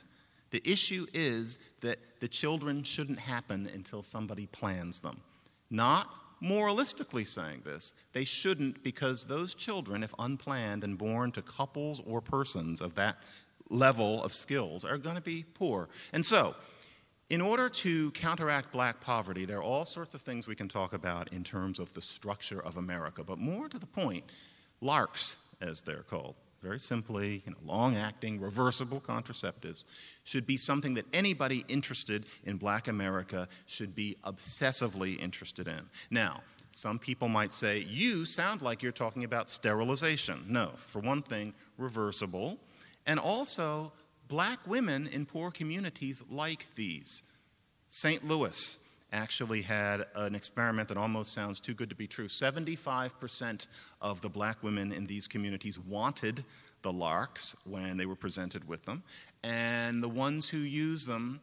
The 0.51 0.61
issue 0.69 1.07
is 1.13 1.59
that 1.81 1.97
the 2.19 2.27
children 2.27 2.83
shouldn't 2.83 3.19
happen 3.19 3.69
until 3.73 4.03
somebody 4.03 4.47
plans 4.47 4.99
them. 4.99 5.19
Not 5.69 6.07
moralistically 6.43 7.25
saying 7.25 7.61
this, 7.63 7.93
they 8.11 8.25
shouldn't 8.25 8.83
because 8.83 9.23
those 9.23 9.55
children, 9.55 10.03
if 10.03 10.13
unplanned 10.19 10.83
and 10.83 10.97
born 10.97 11.31
to 11.31 11.41
couples 11.41 12.01
or 12.05 12.21
persons 12.21 12.81
of 12.81 12.95
that 12.95 13.17
level 13.69 14.23
of 14.23 14.33
skills, 14.33 14.83
are 14.83 14.97
going 14.97 15.15
to 15.15 15.21
be 15.21 15.45
poor. 15.53 15.87
And 16.11 16.25
so, 16.25 16.53
in 17.29 17.41
order 17.41 17.69
to 17.69 18.11
counteract 18.11 18.71
black 18.71 18.99
poverty, 18.99 19.45
there 19.45 19.57
are 19.57 19.63
all 19.63 19.85
sorts 19.85 20.13
of 20.13 20.21
things 20.21 20.47
we 20.47 20.55
can 20.55 20.67
talk 20.67 20.93
about 20.93 21.31
in 21.31 21.43
terms 21.43 21.79
of 21.79 21.93
the 21.93 22.01
structure 22.01 22.61
of 22.61 22.77
America, 22.77 23.23
but 23.23 23.39
more 23.39 23.69
to 23.69 23.79
the 23.79 23.87
point, 23.87 24.23
LARCs, 24.83 25.37
as 25.61 25.81
they're 25.81 26.03
called, 26.03 26.35
very 26.61 26.79
simply, 26.79 27.41
you 27.45 27.51
know, 27.51 27.57
long 27.63 27.95
acting, 27.97 28.39
reversible 28.39 29.01
contraceptives, 29.01 29.85
should 30.23 30.45
be 30.45 30.57
something 30.57 30.93
that 30.93 31.05
anybody 31.13 31.65
interested 31.67 32.25
in 32.45 32.57
black 32.57 32.87
America 32.87 33.47
should 33.65 33.95
be 33.95 34.17
obsessively 34.25 35.19
interested 35.19 35.67
in. 35.67 35.81
Now, 36.09 36.41
some 36.71 36.99
people 36.99 37.27
might 37.27 37.51
say, 37.51 37.79
You 37.79 38.25
sound 38.25 38.61
like 38.61 38.81
you're 38.81 38.91
talking 38.91 39.23
about 39.23 39.49
sterilization. 39.49 40.43
No, 40.47 40.71
for 40.75 40.99
one 40.99 41.21
thing, 41.21 41.53
reversible, 41.77 42.57
and 43.05 43.19
also 43.19 43.91
black 44.27 44.59
women 44.65 45.07
in 45.07 45.25
poor 45.25 45.51
communities 45.51 46.23
like 46.29 46.65
these. 46.75 47.23
St. 47.89 48.25
Louis 48.25 48.79
actually 49.13 49.61
had 49.61 50.05
an 50.15 50.35
experiment 50.35 50.89
that 50.89 50.97
almost 50.97 51.33
sounds 51.33 51.59
too 51.59 51.73
good 51.73 51.89
to 51.89 51.95
be 51.95 52.07
true. 52.07 52.27
75% 52.27 53.67
of 54.01 54.19
the 54.21 54.29
black 54.29 54.61
women 54.63 54.91
in 54.91 55.05
these 55.05 55.27
communities 55.27 55.79
wanted 55.79 56.43
the 56.81 56.91
LARCs 56.91 57.55
when 57.63 57.95
they 57.95 58.05
were 58.05 58.15
presented 58.15 58.67
with 58.67 58.83
them, 58.83 59.03
and 59.43 60.03
the 60.03 60.09
ones 60.09 60.49
who 60.49 60.57
used 60.57 61.07
them 61.07 61.39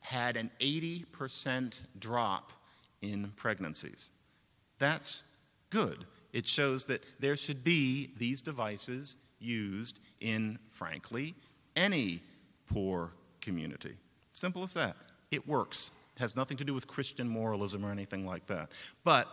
had 0.00 0.36
an 0.36 0.50
80% 0.60 1.80
drop 1.98 2.52
in 3.02 3.30
pregnancies. 3.36 4.10
That's 4.78 5.22
good. 5.68 6.06
It 6.32 6.46
shows 6.46 6.84
that 6.86 7.04
there 7.18 7.36
should 7.36 7.62
be 7.62 8.10
these 8.16 8.40
devices 8.40 9.18
used 9.38 10.00
in, 10.20 10.58
frankly, 10.70 11.34
any 11.76 12.22
poor 12.66 13.10
community. 13.40 13.96
Simple 14.32 14.62
as 14.62 14.72
that. 14.74 14.96
It 15.30 15.46
works. 15.46 15.90
Has 16.20 16.36
nothing 16.36 16.56
to 16.58 16.64
do 16.64 16.72
with 16.72 16.86
Christian 16.86 17.28
moralism 17.28 17.84
or 17.84 17.90
anything 17.90 18.24
like 18.24 18.46
that. 18.46 18.70
But 19.04 19.26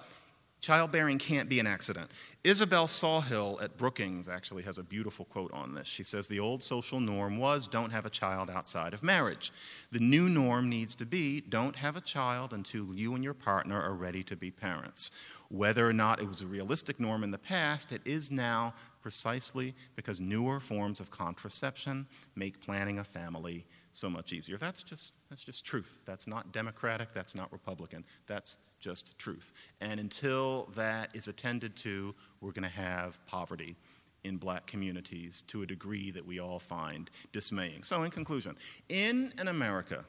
childbearing 0.59 1.17
can't 1.17 1.49
be 1.49 1.59
an 1.59 1.67
accident. 1.67 2.09
Isabel 2.43 2.87
Sawhill 2.87 3.59
at 3.61 3.77
Brookings 3.77 4.27
actually 4.27 4.63
has 4.63 4.77
a 4.77 4.83
beautiful 4.83 5.25
quote 5.25 5.51
on 5.53 5.73
this. 5.73 5.87
She 5.87 6.03
says, 6.03 6.27
The 6.27 6.39
old 6.39 6.63
social 6.63 6.99
norm 6.99 7.37
was 7.37 7.67
don't 7.67 7.91
have 7.91 8.05
a 8.05 8.09
child 8.09 8.49
outside 8.49 8.93
of 8.93 9.03
marriage. 9.03 9.51
The 9.91 9.99
new 9.99 10.29
norm 10.29 10.69
needs 10.69 10.95
to 10.95 11.05
be 11.05 11.41
don't 11.41 11.75
have 11.75 11.95
a 11.95 12.01
child 12.01 12.53
until 12.53 12.93
you 12.93 13.15
and 13.15 13.23
your 13.23 13.33
partner 13.33 13.79
are 13.79 13.93
ready 13.93 14.23
to 14.23 14.35
be 14.35 14.49
parents. 14.49 15.11
Whether 15.49 15.87
or 15.87 15.93
not 15.93 16.21
it 16.21 16.27
was 16.27 16.41
a 16.41 16.47
realistic 16.47 16.99
norm 16.99 17.23
in 17.23 17.31
the 17.31 17.37
past, 17.37 17.91
it 17.91 18.01
is 18.05 18.31
now 18.31 18.73
precisely 19.01 19.73
because 19.95 20.19
newer 20.19 20.59
forms 20.59 20.99
of 20.99 21.11
contraception 21.11 22.07
make 22.35 22.59
planning 22.59 22.99
a 22.99 23.03
family 23.03 23.65
so 23.97 24.09
much 24.09 24.31
easier. 24.31 24.57
That's 24.57 24.83
just, 24.83 25.15
that's 25.29 25.43
just 25.43 25.65
truth. 25.65 26.01
That's 26.05 26.27
not 26.27 26.51
Democratic, 26.51 27.13
that's 27.13 27.35
not 27.35 27.51
Republican, 27.51 28.05
that's 28.27 28.59
just 28.79 29.17
truth. 29.17 29.53
And 29.81 29.99
until 29.99 30.69
that 30.75 31.09
is 31.13 31.27
attended 31.27 31.75
to, 31.77 32.13
we're 32.39 32.51
going 32.51 32.63
to 32.63 32.69
have 32.69 33.23
poverty 33.25 33.75
in 34.23 34.37
black 34.37 34.67
communities 34.67 35.41
to 35.47 35.63
a 35.63 35.65
degree 35.65 36.11
that 36.11 36.25
we 36.25 36.39
all 36.39 36.59
find 36.59 37.09
dismaying. 37.33 37.83
So, 37.83 38.03
in 38.03 38.11
conclusion, 38.11 38.55
in 38.89 39.33
an 39.37 39.47
America 39.47 40.03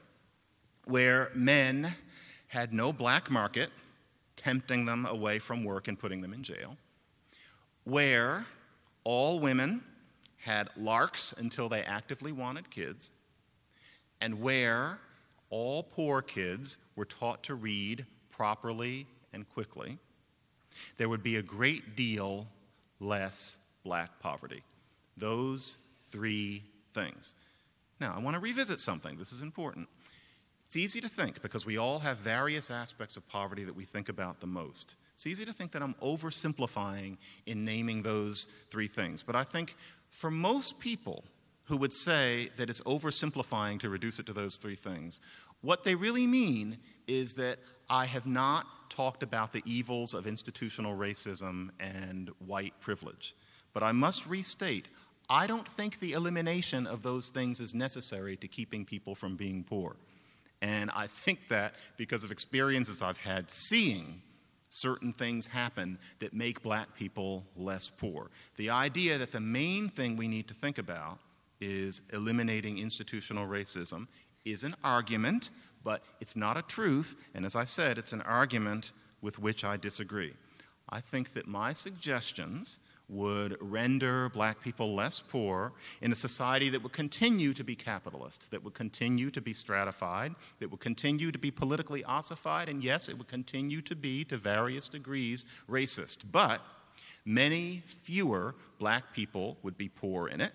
where 0.85 1.31
men 1.33 1.93
had 2.47 2.73
no 2.73 2.91
black 2.91 3.29
market, 3.31 3.69
tempting 4.35 4.85
them 4.85 5.05
away 5.05 5.39
from 5.39 5.63
work 5.63 5.87
and 5.87 5.97
putting 5.97 6.21
them 6.21 6.33
in 6.33 6.43
jail, 6.43 6.77
where 7.83 8.45
all 9.03 9.39
women 9.39 9.83
had 10.37 10.69
LARCs 10.79 11.37
until 11.37 11.69
they 11.69 11.81
actively 11.83 12.31
wanted 12.31 12.69
kids, 12.69 13.11
and 14.21 14.41
where 14.41 14.99
all 15.49 15.83
poor 15.83 16.21
kids 16.21 16.77
were 16.95 17.05
taught 17.05 17.43
to 17.43 17.55
read 17.55 18.05
properly 18.29 19.07
and 19.33 19.47
quickly, 19.49 19.97
there 20.97 21.09
would 21.09 21.23
be 21.23 21.37
a 21.37 21.41
great 21.41 21.95
deal 21.95 22.47
less 22.99 23.57
black 23.83 24.19
poverty. 24.19 24.63
Those 25.17 25.77
three 26.09 26.63
things. 26.93 27.35
Now, 27.99 28.13
I 28.15 28.19
want 28.19 28.35
to 28.35 28.39
revisit 28.39 28.79
something. 28.79 29.17
This 29.17 29.31
is 29.31 29.41
important. 29.41 29.87
It's 30.65 30.77
easy 30.77 31.01
to 31.01 31.09
think 31.09 31.41
because 31.41 31.65
we 31.65 31.77
all 31.77 31.99
have 31.99 32.17
various 32.17 32.69
aspects 32.69 33.17
of 33.17 33.27
poverty 33.27 33.63
that 33.63 33.75
we 33.75 33.85
think 33.85 34.07
about 34.07 34.39
the 34.39 34.47
most. 34.47 34.95
It's 35.15 35.27
easy 35.27 35.43
to 35.43 35.51
think 35.51 35.71
that 35.71 35.81
I'm 35.81 35.95
oversimplifying 35.95 37.17
in 37.45 37.65
naming 37.65 38.03
those 38.03 38.47
three 38.69 38.87
things, 38.87 39.23
but 39.23 39.35
I 39.35 39.43
think 39.43 39.75
for 40.11 40.31
most 40.31 40.79
people 40.79 41.23
who 41.69 41.77
would 41.77 41.93
say 41.93 42.49
that 42.57 42.69
it's 42.69 42.81
oversimplifying 42.81 43.79
to 43.79 43.89
reduce 43.89 44.19
it 44.19 44.25
to 44.25 44.33
those 44.33 44.57
three 44.57 44.75
things, 44.75 45.21
what 45.61 45.83
they 45.83 45.95
really 45.95 46.27
mean 46.27 46.77
is 47.07 47.33
that 47.35 47.59
I 47.89 48.05
have 48.05 48.25
not 48.25 48.65
talked 48.89 49.23
about 49.23 49.53
the 49.53 49.63
evils 49.65 50.13
of 50.13 50.27
institutional 50.27 50.97
racism 50.97 51.69
and 51.79 52.29
white 52.45 52.73
privilege. 52.81 53.35
But 53.73 53.83
I 53.83 53.91
must 53.91 54.25
restate 54.27 54.87
I 55.31 55.45
don't 55.45 55.67
think 55.67 55.99
the 55.99 56.13
elimination 56.13 56.87
of 56.87 57.03
those 57.03 57.29
things 57.29 57.59
is 57.59 57.75
necessary 57.75 58.35
to 58.37 58.47
keeping 58.47 58.83
people 58.83 59.13
from 59.13 59.35
being 59.35 59.63
poor. 59.63 59.95
And 60.63 60.89
I 60.95 61.05
think 61.05 61.49
that 61.49 61.75
because 61.97 62.23
of 62.23 62.31
experiences 62.31 63.03
I've 63.03 63.19
had 63.19 63.51
seeing 63.51 64.23
certain 64.71 65.13
things 65.13 65.45
happen 65.45 65.99
that 66.17 66.33
make 66.33 66.63
black 66.63 66.95
people 66.95 67.45
less 67.55 67.89
poor. 67.89 68.31
The 68.57 68.71
idea 68.71 69.19
that 69.19 69.31
the 69.31 69.39
main 69.39 69.89
thing 69.89 70.17
we 70.17 70.27
need 70.27 70.47
to 70.47 70.55
think 70.55 70.79
about 70.79 71.19
is 71.59 72.01
eliminating 72.13 72.77
institutional 72.77 73.47
racism 73.47 74.07
is 74.45 74.63
an 74.63 74.75
argument, 74.83 75.51
but 75.83 76.03
it's 76.21 76.35
not 76.35 76.57
a 76.57 76.61
truth, 76.63 77.15
and 77.33 77.45
as 77.45 77.55
I 77.55 77.63
said, 77.63 77.97
it's 77.97 78.13
an 78.13 78.21
argument 78.21 78.91
with 79.21 79.39
which 79.39 79.63
I 79.63 79.77
disagree. 79.77 80.33
I 80.89 81.01
think 81.01 81.33
that 81.33 81.47
my 81.47 81.73
suggestions 81.73 82.79
would 83.09 83.57
render 83.59 84.29
black 84.29 84.61
people 84.61 84.93
less 84.93 85.19
poor 85.19 85.73
in 86.01 86.11
a 86.11 86.15
society 86.15 86.69
that 86.69 86.81
would 86.83 86.91
continue 86.93 87.53
to 87.53 87.63
be 87.63 87.75
capitalist, 87.75 88.51
that 88.51 88.63
would 88.63 88.75
continue 88.75 89.31
to 89.31 89.41
be 89.41 89.51
stratified, 89.51 90.35
that 90.59 90.69
would 90.69 90.79
continue 90.79 91.31
to 91.31 91.39
be 91.39 91.49
politically 91.49 92.03
ossified, 92.03 92.69
and 92.69 92.83
yes, 92.83 93.09
it 93.09 93.17
would 93.17 93.27
continue 93.27 93.81
to 93.81 93.95
be, 93.95 94.23
to 94.25 94.37
various 94.37 94.87
degrees, 94.87 95.45
racist. 95.67 96.19
But 96.31 96.61
many 97.25 97.83
fewer 97.87 98.55
black 98.77 99.11
people 99.13 99.57
would 99.63 99.77
be 99.77 99.89
poor 99.89 100.27
in 100.27 100.39
it. 100.39 100.53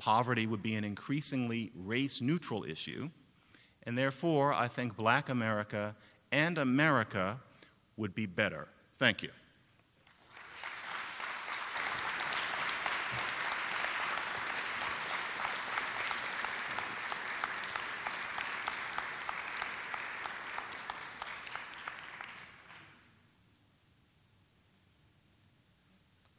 Poverty 0.00 0.46
would 0.46 0.62
be 0.62 0.74
an 0.76 0.82
increasingly 0.82 1.70
race 1.76 2.22
neutral 2.22 2.64
issue. 2.64 3.10
And 3.84 3.96
therefore, 3.96 4.54
I 4.54 4.66
think 4.66 4.96
black 4.96 5.28
America 5.28 5.94
and 6.32 6.56
America 6.56 7.38
would 7.98 8.14
be 8.14 8.24
better. 8.24 8.66
Thank 8.96 9.22
you. 9.22 9.30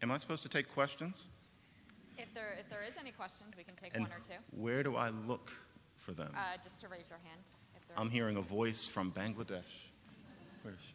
Am 0.01 0.09
I 0.09 0.18
supposed 0.18 0.41
to 0.43 0.49
take 0.49 0.68
questions? 0.74 1.30
If 2.18 2.34
there, 2.34 2.57
if 2.59 2.70
there 2.70 2.84
is 2.84 2.91
any 3.02 3.12
questions, 3.12 3.54
we 3.58 3.64
can 3.64 3.76
take 3.76 3.95
And 3.95 4.04
one 4.04 4.12
or 4.12 4.20
two. 4.24 4.36
where 4.52 4.84
do 4.84 4.95
I 4.95 5.10
look 5.10 5.52
for 5.97 6.12
them? 6.12 6.32
Uh, 6.36 6.58
just 6.64 6.80
to 6.82 6.88
raise 6.88 7.10
your 7.10 7.20
hand. 7.20 7.41
I'm 7.97 8.10
hearing 8.10 8.38
a 8.38 8.41
voice 8.41 8.88
from 8.88 9.12
Bangladesh. 9.12 9.89
Where 10.62 10.74
is 10.74 10.80
she? 10.80 10.93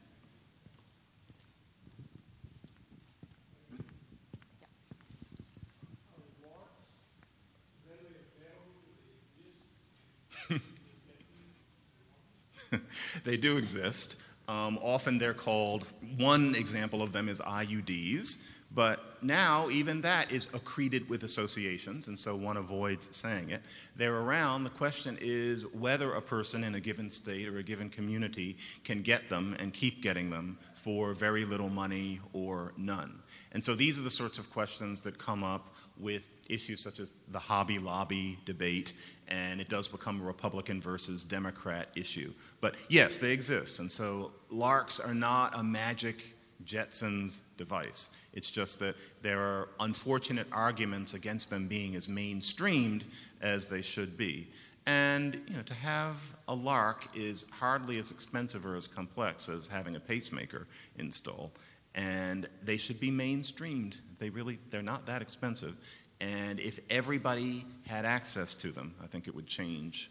they 13.24 13.36
do 13.36 13.56
exist. 13.56 14.18
Um, 14.48 14.78
often 14.80 15.18
they're 15.18 15.34
called, 15.34 15.86
one 16.18 16.54
example 16.54 17.02
of 17.02 17.12
them 17.12 17.28
is 17.28 17.40
IUDs, 17.40 18.38
but 18.76 19.22
now 19.22 19.70
even 19.70 20.02
that 20.02 20.30
is 20.30 20.48
accreted 20.52 21.08
with 21.08 21.24
associations, 21.24 22.08
and 22.08 22.18
so 22.18 22.36
one 22.36 22.58
avoids 22.58 23.08
saying 23.16 23.48
it. 23.48 23.62
They're 23.96 24.18
around. 24.18 24.64
The 24.64 24.70
question 24.70 25.16
is 25.18 25.66
whether 25.72 26.12
a 26.12 26.20
person 26.20 26.62
in 26.62 26.74
a 26.74 26.80
given 26.80 27.10
state 27.10 27.48
or 27.48 27.56
a 27.56 27.62
given 27.62 27.88
community 27.88 28.58
can 28.84 29.00
get 29.00 29.30
them 29.30 29.56
and 29.58 29.72
keep 29.72 30.02
getting 30.02 30.28
them 30.28 30.58
for 30.74 31.14
very 31.14 31.46
little 31.46 31.70
money 31.70 32.20
or 32.34 32.74
none. 32.76 33.18
And 33.52 33.64
so 33.64 33.74
these 33.74 33.98
are 33.98 34.02
the 34.02 34.10
sorts 34.10 34.38
of 34.38 34.50
questions 34.50 35.00
that 35.00 35.16
come 35.16 35.42
up 35.42 35.74
with 35.98 36.28
issues 36.50 36.80
such 36.80 37.00
as 37.00 37.14
the 37.28 37.38
Hobby 37.38 37.78
Lobby 37.78 38.38
debate, 38.44 38.92
and 39.28 39.58
it 39.58 39.70
does 39.70 39.88
become 39.88 40.20
a 40.20 40.24
Republican 40.24 40.82
versus 40.82 41.24
Democrat 41.24 41.88
issue. 41.96 42.30
But 42.60 42.74
yes, 42.90 43.16
they 43.16 43.32
exist. 43.32 43.78
And 43.78 43.90
so 43.90 44.32
LARCs 44.52 45.00
are 45.00 45.14
not 45.14 45.58
a 45.58 45.62
magic 45.62 46.35
Jetsons 46.64 47.40
device. 47.56 48.10
It's 48.32 48.50
just 48.50 48.78
that 48.80 48.96
there 49.22 49.40
are 49.40 49.68
unfortunate 49.80 50.46
arguments 50.52 51.14
against 51.14 51.50
them 51.50 51.68
being 51.68 51.94
as 51.94 52.06
mainstreamed 52.06 53.02
as 53.40 53.66
they 53.66 53.82
should 53.82 54.16
be. 54.16 54.48
And 54.86 55.40
you 55.48 55.56
know, 55.56 55.62
to 55.62 55.74
have 55.74 56.16
a 56.48 56.54
LARC 56.54 57.16
is 57.16 57.46
hardly 57.50 57.98
as 57.98 58.10
expensive 58.10 58.64
or 58.64 58.76
as 58.76 58.86
complex 58.86 59.48
as 59.48 59.66
having 59.66 59.96
a 59.96 60.00
pacemaker 60.00 60.66
install. 60.98 61.52
And 61.94 62.48
they 62.62 62.76
should 62.76 63.00
be 63.00 63.10
mainstreamed. 63.10 64.00
They 64.18 64.30
really, 64.30 64.58
they're 64.70 64.82
not 64.82 65.06
that 65.06 65.22
expensive. 65.22 65.76
And 66.20 66.60
if 66.60 66.78
everybody 66.88 67.64
had 67.86 68.04
access 68.04 68.54
to 68.54 68.70
them, 68.70 68.94
I 69.02 69.06
think 69.06 69.28
it 69.28 69.34
would 69.34 69.46
change 69.46 70.10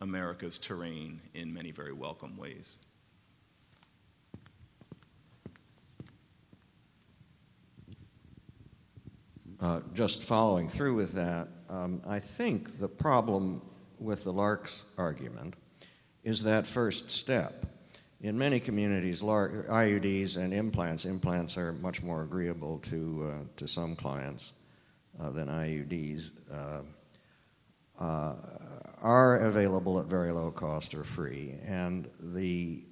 America's 0.00 0.58
terrain 0.58 1.20
in 1.34 1.52
many 1.52 1.70
very 1.70 1.92
welcome 1.92 2.36
ways. 2.36 2.78
Uh, 9.62 9.80
just 9.94 10.24
following 10.24 10.66
through 10.66 10.92
with 10.92 11.12
that, 11.12 11.46
um, 11.68 12.02
I 12.04 12.18
think 12.18 12.80
the 12.80 12.88
problem 12.88 13.62
with 14.00 14.24
the 14.24 14.32
LARC's 14.32 14.84
argument 14.98 15.54
is 16.24 16.42
that 16.42 16.66
first 16.66 17.08
step. 17.10 17.66
In 18.22 18.36
many 18.36 18.58
communities, 18.58 19.22
IUDs 19.22 20.36
and 20.36 20.52
implants, 20.52 21.04
implants 21.04 21.56
are 21.56 21.74
much 21.74 22.02
more 22.02 22.24
agreeable 22.24 22.80
to, 22.80 23.30
uh, 23.32 23.44
to 23.54 23.68
some 23.68 23.94
clients 23.94 24.52
uh, 25.20 25.30
than 25.30 25.46
IUDs, 25.46 26.30
uh, 26.52 26.80
uh, 28.00 28.34
are 29.00 29.36
available 29.46 30.00
at 30.00 30.06
very 30.06 30.32
low 30.32 30.50
cost 30.50 30.92
or 30.92 31.04
free. 31.04 31.54
And 31.64 32.10
the 32.20 32.82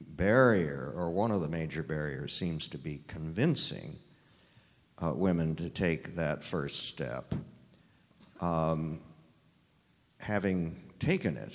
barrier, 0.00 0.92
or 0.96 1.10
one 1.10 1.30
of 1.30 1.42
the 1.42 1.48
major 1.48 1.84
barriers, 1.84 2.32
seems 2.32 2.66
to 2.68 2.78
be 2.78 3.02
convincing 3.06 3.98
uh, 5.02 5.12
women 5.12 5.54
to 5.56 5.68
take 5.68 6.14
that 6.16 6.42
first 6.42 6.86
step. 6.86 7.34
Um, 8.40 9.00
having 10.18 10.80
taken 10.98 11.36
it, 11.36 11.54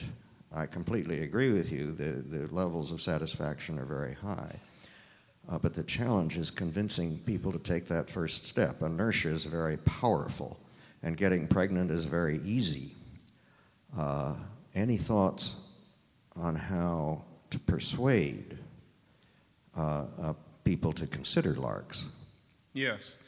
I 0.53 0.65
completely 0.65 1.23
agree 1.23 1.51
with 1.51 1.71
you. 1.71 1.91
The, 1.91 2.37
the 2.37 2.53
levels 2.53 2.91
of 2.91 3.01
satisfaction 3.01 3.79
are 3.79 3.85
very 3.85 4.13
high. 4.13 4.55
Uh, 5.49 5.57
but 5.57 5.73
the 5.73 5.83
challenge 5.83 6.37
is 6.37 6.49
convincing 6.49 7.17
people 7.25 7.51
to 7.51 7.59
take 7.59 7.85
that 7.85 8.09
first 8.09 8.45
step. 8.45 8.81
Inertia 8.81 9.29
is 9.29 9.43
very 9.45 9.77
powerful, 9.77 10.57
and 11.01 11.17
getting 11.17 11.47
pregnant 11.47 11.91
is 11.91 12.05
very 12.05 12.39
easy. 12.45 12.95
Uh, 13.97 14.35
any 14.73 14.95
thoughts 14.95 15.55
on 16.35 16.55
how 16.55 17.23
to 17.49 17.59
persuade 17.59 18.57
uh, 19.77 20.05
uh 20.21 20.33
people 20.63 20.93
to 20.93 21.05
consider 21.05 21.55
LARCs? 21.55 22.05
Yes. 22.73 23.22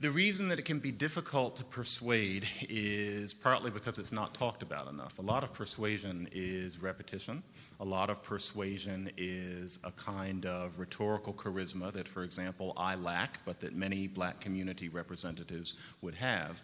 The 0.00 0.10
reason 0.10 0.48
that 0.48 0.58
it 0.58 0.64
can 0.64 0.80
be 0.80 0.90
difficult 0.90 1.54
to 1.56 1.64
persuade 1.64 2.48
is 2.68 3.32
partly 3.32 3.70
because 3.70 3.98
it's 3.98 4.10
not 4.10 4.34
talked 4.34 4.62
about 4.62 4.88
enough. 4.88 5.20
A 5.20 5.22
lot 5.22 5.44
of 5.44 5.52
persuasion 5.52 6.28
is 6.32 6.82
repetition. 6.82 7.40
A 7.78 7.84
lot 7.84 8.10
of 8.10 8.20
persuasion 8.22 9.12
is 9.16 9.78
a 9.84 9.92
kind 9.92 10.44
of 10.44 10.80
rhetorical 10.80 11.32
charisma 11.32 11.92
that, 11.92 12.08
for 12.08 12.24
example, 12.24 12.72
I 12.76 12.96
lack, 12.96 13.44
but 13.44 13.60
that 13.60 13.76
many 13.76 14.08
black 14.08 14.40
community 14.40 14.88
representatives 14.88 15.76
would 16.00 16.16
have. 16.16 16.60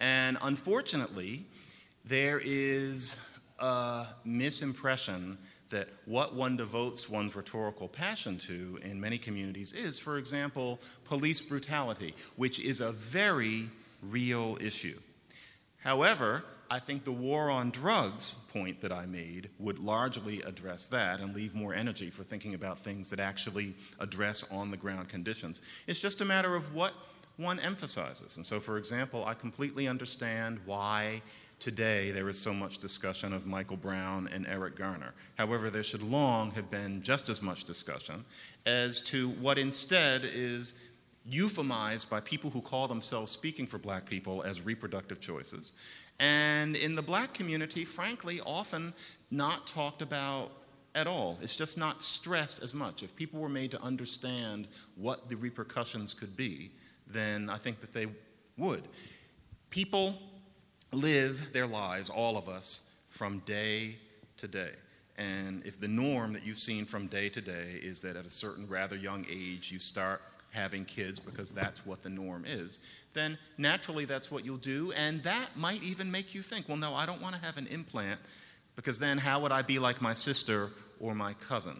And 0.00 0.36
unfortunately, 0.42 1.46
there 2.04 2.42
is 2.44 3.16
a 3.58 4.06
misimpression 4.26 5.38
that 5.72 5.88
what 6.06 6.34
one 6.34 6.56
devotes 6.56 7.10
one's 7.10 7.34
rhetorical 7.34 7.88
passion 7.88 8.38
to 8.38 8.78
in 8.82 9.00
many 9.00 9.18
communities 9.18 9.72
is, 9.72 9.98
for 9.98 10.16
example, 10.16 10.80
police 11.04 11.40
brutality, 11.40 12.14
which 12.36 12.60
is 12.60 12.80
a 12.80 12.92
very 12.92 13.68
real 14.02 14.56
issue. 14.60 14.98
However, 15.78 16.44
I 16.70 16.78
think 16.78 17.04
the 17.04 17.12
war 17.12 17.50
on 17.50 17.70
drugs 17.70 18.36
point 18.52 18.80
that 18.80 18.92
I 18.92 19.04
made 19.04 19.50
would 19.58 19.78
largely 19.78 20.40
address 20.42 20.86
that 20.86 21.20
and 21.20 21.34
leave 21.34 21.54
more 21.54 21.74
energy 21.74 22.08
for 22.08 22.22
thinking 22.22 22.54
about 22.54 22.78
things 22.78 23.10
that 23.10 23.20
actually 23.20 23.74
address 23.98 24.44
on 24.50 24.70
the 24.70 24.76
ground 24.76 25.08
conditions. 25.08 25.60
It's 25.86 26.00
just 26.00 26.22
a 26.22 26.24
matter 26.24 26.54
of 26.54 26.74
what 26.74 26.94
one 27.36 27.60
emphasizes. 27.60 28.36
And 28.36 28.46
so, 28.46 28.60
for 28.60 28.78
example, 28.78 29.24
I 29.26 29.34
completely 29.34 29.88
understand 29.88 30.60
why 30.64 31.22
today 31.62 32.10
there 32.10 32.28
is 32.28 32.36
so 32.36 32.52
much 32.52 32.78
discussion 32.78 33.32
of 33.32 33.46
Michael 33.46 33.76
Brown 33.76 34.28
and 34.32 34.44
Eric 34.48 34.74
Garner. 34.74 35.14
However, 35.38 35.70
there 35.70 35.84
should 35.84 36.02
long 36.02 36.50
have 36.50 36.68
been 36.72 37.00
just 37.04 37.28
as 37.28 37.40
much 37.40 37.62
discussion 37.62 38.24
as 38.66 39.00
to 39.02 39.28
what 39.28 39.58
instead 39.58 40.22
is 40.24 40.74
euphemized 41.30 42.10
by 42.10 42.18
people 42.18 42.50
who 42.50 42.60
call 42.60 42.88
themselves 42.88 43.30
speaking 43.30 43.64
for 43.64 43.78
black 43.78 44.04
people 44.04 44.42
as 44.42 44.62
reproductive 44.62 45.20
choices. 45.20 45.74
And 46.18 46.74
in 46.74 46.96
the 46.96 47.02
black 47.02 47.32
community, 47.32 47.84
frankly, 47.84 48.40
often 48.44 48.92
not 49.30 49.64
talked 49.68 50.02
about 50.02 50.50
at 50.96 51.06
all. 51.06 51.38
It's 51.40 51.54
just 51.54 51.78
not 51.78 52.02
stressed 52.02 52.60
as 52.60 52.74
much. 52.74 53.04
If 53.04 53.14
people 53.14 53.38
were 53.38 53.48
made 53.48 53.70
to 53.70 53.80
understand 53.80 54.66
what 54.96 55.28
the 55.28 55.36
repercussions 55.36 56.12
could 56.12 56.36
be, 56.36 56.72
then 57.06 57.48
I 57.48 57.56
think 57.56 57.78
that 57.78 57.94
they 57.94 58.08
would. 58.58 58.82
People 59.70 60.18
live 60.92 61.52
their 61.52 61.66
lives, 61.66 62.10
all 62.10 62.36
of 62.36 62.48
us, 62.48 62.82
from 63.08 63.40
day 63.40 63.96
to 64.38 64.48
day. 64.48 64.72
And 65.18 65.64
if 65.64 65.78
the 65.80 65.88
norm 65.88 66.32
that 66.32 66.44
you've 66.44 66.58
seen 66.58 66.84
from 66.84 67.06
day 67.06 67.28
to 67.30 67.40
day 67.40 67.80
is 67.82 68.00
that 68.00 68.16
at 68.16 68.26
a 68.26 68.30
certain 68.30 68.66
rather 68.68 68.96
young 68.96 69.26
age 69.30 69.70
you 69.70 69.78
start 69.78 70.22
having 70.50 70.84
kids 70.84 71.18
because 71.18 71.52
that's 71.52 71.86
what 71.86 72.02
the 72.02 72.08
norm 72.08 72.44
is, 72.46 72.80
then 73.14 73.38
naturally 73.58 74.04
that's 74.04 74.30
what 74.30 74.44
you'll 74.44 74.56
do. 74.56 74.92
And 74.92 75.22
that 75.22 75.50
might 75.56 75.82
even 75.82 76.10
make 76.10 76.34
you 76.34 76.42
think, 76.42 76.68
well, 76.68 76.76
no, 76.76 76.94
I 76.94 77.06
don't 77.06 77.22
want 77.22 77.34
to 77.34 77.40
have 77.40 77.56
an 77.56 77.66
implant 77.68 78.20
because 78.76 78.98
then 78.98 79.18
how 79.18 79.40
would 79.40 79.52
I 79.52 79.62
be 79.62 79.78
like 79.78 80.00
my 80.00 80.14
sister 80.14 80.70
or 80.98 81.14
my 81.14 81.34
cousin? 81.34 81.76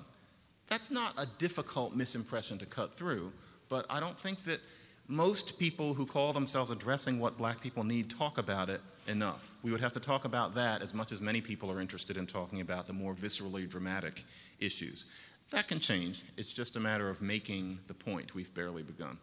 That's 0.68 0.90
not 0.90 1.14
a 1.18 1.26
difficult 1.38 1.96
misimpression 1.96 2.58
to 2.58 2.66
cut 2.66 2.92
through, 2.92 3.32
but 3.68 3.86
I 3.90 4.00
don't 4.00 4.18
think 4.18 4.44
that 4.44 4.60
most 5.08 5.58
people 5.58 5.94
who 5.94 6.06
call 6.06 6.32
themselves 6.32 6.70
addressing 6.70 7.18
what 7.18 7.36
black 7.36 7.60
people 7.60 7.84
need 7.84 8.10
talk 8.10 8.38
about 8.38 8.70
it 8.70 8.80
enough. 9.06 9.50
We 9.62 9.70
would 9.70 9.80
have 9.80 9.92
to 9.92 10.00
talk 10.00 10.24
about 10.24 10.54
that 10.54 10.82
as 10.82 10.94
much 10.94 11.12
as 11.12 11.20
many 11.20 11.40
people 11.40 11.70
are 11.70 11.80
interested 11.80 12.16
in 12.16 12.26
talking 12.26 12.60
about 12.60 12.86
the 12.86 12.92
more 12.92 13.14
viscerally 13.14 13.68
dramatic 13.68 14.24
issues. 14.60 15.06
That 15.50 15.68
can 15.68 15.80
change. 15.80 16.22
It's 16.36 16.52
just 16.52 16.76
a 16.76 16.80
matter 16.80 17.08
of 17.08 17.20
making 17.20 17.78
the 17.86 17.94
point. 17.94 18.34
We've 18.34 18.52
barely 18.54 18.82
begun. 18.82 19.18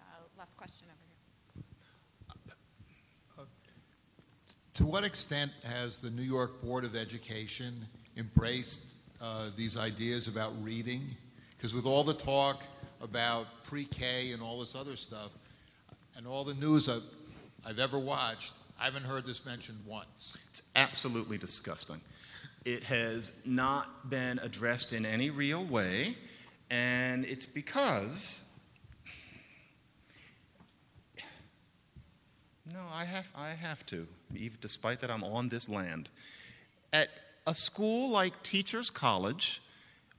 Uh, 0.00 0.04
last 0.38 0.56
question 0.56 0.86
over 0.88 0.96
here. 3.36 3.44
To 4.74 4.86
what 4.86 5.04
extent 5.04 5.52
has 5.64 5.98
the 5.98 6.08
New 6.08 6.22
York 6.22 6.62
Board 6.62 6.84
of 6.84 6.96
Education 6.96 7.74
embraced 8.16 8.94
uh, 9.20 9.50
these 9.54 9.76
ideas 9.76 10.26
about 10.26 10.52
reading? 10.62 11.02
Because 11.56 11.74
with 11.74 11.84
all 11.84 12.02
the 12.02 12.14
talk 12.14 12.64
about 13.02 13.46
pre 13.64 13.84
K 13.84 14.32
and 14.32 14.42
all 14.42 14.58
this 14.60 14.74
other 14.74 14.96
stuff, 14.96 15.32
and 16.16 16.26
all 16.26 16.44
the 16.44 16.54
news 16.54 16.88
I've, 16.88 17.02
I've 17.66 17.78
ever 17.78 17.98
watched, 17.98 18.54
I 18.80 18.84
haven't 18.84 19.04
heard 19.04 19.26
this 19.26 19.44
mentioned 19.44 19.78
once. 19.86 20.38
It's 20.50 20.62
absolutely 20.74 21.36
disgusting. 21.36 22.00
It 22.64 22.82
has 22.84 23.32
not 23.44 24.10
been 24.10 24.38
addressed 24.38 24.92
in 24.92 25.04
any 25.04 25.30
real 25.30 25.64
way, 25.64 26.16
and 26.70 27.24
it's 27.24 27.46
because. 27.46 28.44
No, 32.72 32.80
I 32.92 33.04
have, 33.04 33.28
I 33.36 33.48
have 33.50 33.84
to, 33.86 34.06
even 34.34 34.58
despite 34.60 35.00
that 35.00 35.10
I'm 35.10 35.24
on 35.24 35.48
this 35.48 35.68
land. 35.68 36.08
At 36.92 37.08
a 37.46 37.54
school 37.54 38.10
like 38.10 38.42
Teachers 38.42 38.90
College, 38.90 39.60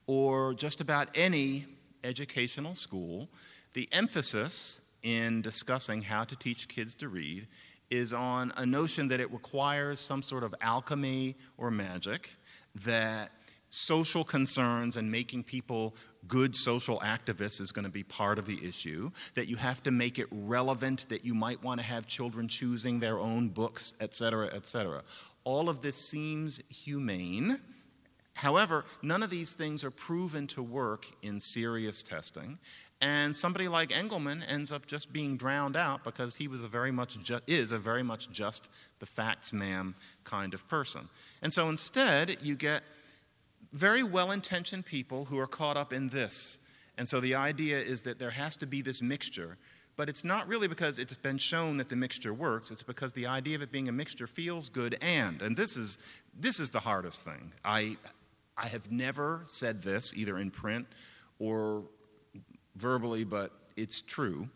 or 0.05 0.53
just 0.53 0.81
about 0.81 1.07
any 1.15 1.65
educational 2.03 2.75
school, 2.75 3.29
the 3.73 3.87
emphasis 3.91 4.80
in 5.03 5.41
discussing 5.41 6.01
how 6.01 6.23
to 6.23 6.35
teach 6.35 6.67
kids 6.67 6.95
to 6.95 7.09
read 7.09 7.47
is 7.89 8.13
on 8.13 8.53
a 8.57 8.65
notion 8.65 9.07
that 9.09 9.19
it 9.19 9.31
requires 9.31 9.99
some 9.99 10.21
sort 10.21 10.43
of 10.43 10.55
alchemy 10.61 11.35
or 11.57 11.69
magic, 11.69 12.29
that 12.85 13.31
social 13.69 14.23
concerns 14.23 14.97
and 14.97 15.09
making 15.09 15.43
people 15.43 15.95
good 16.27 16.55
social 16.55 16.99
activists 16.99 17.61
is 17.61 17.71
going 17.71 17.83
to 17.83 17.91
be 17.91 18.03
part 18.03 18.37
of 18.37 18.45
the 18.45 18.59
issue, 18.63 19.09
that 19.33 19.47
you 19.47 19.55
have 19.55 19.81
to 19.81 19.91
make 19.91 20.19
it 20.19 20.27
relevant, 20.31 21.07
that 21.09 21.25
you 21.25 21.33
might 21.33 21.61
want 21.63 21.79
to 21.79 21.85
have 21.85 22.05
children 22.05 22.47
choosing 22.47 22.99
their 22.99 23.19
own 23.19 23.47
books, 23.47 23.93
et 23.99 24.13
cetera, 24.13 24.49
et 24.53 24.67
cetera. 24.67 25.01
All 25.43 25.69
of 25.69 25.81
this 25.81 25.95
seems 25.95 26.61
humane. 26.69 27.59
However, 28.33 28.85
none 29.01 29.23
of 29.23 29.29
these 29.29 29.55
things 29.55 29.83
are 29.83 29.91
proven 29.91 30.47
to 30.47 30.63
work 30.63 31.05
in 31.21 31.39
serious 31.39 32.01
testing, 32.01 32.59
and 33.01 33.35
somebody 33.35 33.67
like 33.67 33.89
Engelmann 33.89 34.43
ends 34.47 34.71
up 34.71 34.85
just 34.85 35.11
being 35.11 35.35
drowned 35.35 35.75
out 35.75 36.03
because 36.03 36.35
he 36.35 36.47
was 36.47 36.63
a 36.63 36.67
very 36.67 36.91
much 36.91 37.21
ju- 37.23 37.39
is 37.47 37.71
a 37.71 37.79
very 37.79 38.03
much 38.03 38.31
just 38.31 38.69
the 38.99 39.07
facts 39.07 39.51
ma'am 39.51 39.95
kind 40.23 40.53
of 40.53 40.67
person. 40.67 41.09
And 41.41 41.51
so 41.51 41.67
instead, 41.67 42.37
you 42.41 42.55
get 42.55 42.83
very 43.73 44.03
well-intentioned 44.03 44.85
people 44.85 45.25
who 45.25 45.39
are 45.39 45.47
caught 45.47 45.77
up 45.77 45.93
in 45.93 46.09
this. 46.09 46.59
And 46.97 47.07
so 47.07 47.19
the 47.19 47.35
idea 47.35 47.79
is 47.79 48.03
that 48.03 48.19
there 48.19 48.29
has 48.29 48.55
to 48.57 48.67
be 48.67 48.83
this 48.83 49.01
mixture, 49.01 49.57
but 49.95 50.07
it's 50.09 50.23
not 50.23 50.47
really 50.47 50.67
because 50.67 50.99
it's 50.99 51.15
been 51.15 51.39
shown 51.39 51.77
that 51.77 51.89
the 51.89 51.95
mixture 51.95 52.33
works. 52.33 52.69
It's 52.69 52.83
because 52.83 53.13
the 53.13 53.25
idea 53.25 53.55
of 53.55 53.63
it 53.63 53.71
being 53.71 53.89
a 53.89 53.91
mixture 53.91 54.27
feels 54.27 54.69
good 54.69 54.97
and 55.01 55.41
and 55.41 55.57
this 55.57 55.75
is 55.75 55.97
this 56.37 56.59
is 56.59 56.69
the 56.69 56.79
hardest 56.79 57.23
thing. 57.23 57.51
I 57.65 57.97
I 58.57 58.67
have 58.67 58.91
never 58.91 59.41
said 59.45 59.81
this 59.81 60.13
either 60.15 60.37
in 60.37 60.51
print 60.51 60.87
or 61.39 61.83
verbally, 62.75 63.23
but 63.23 63.51
it's 63.75 64.01
true. 64.01 64.47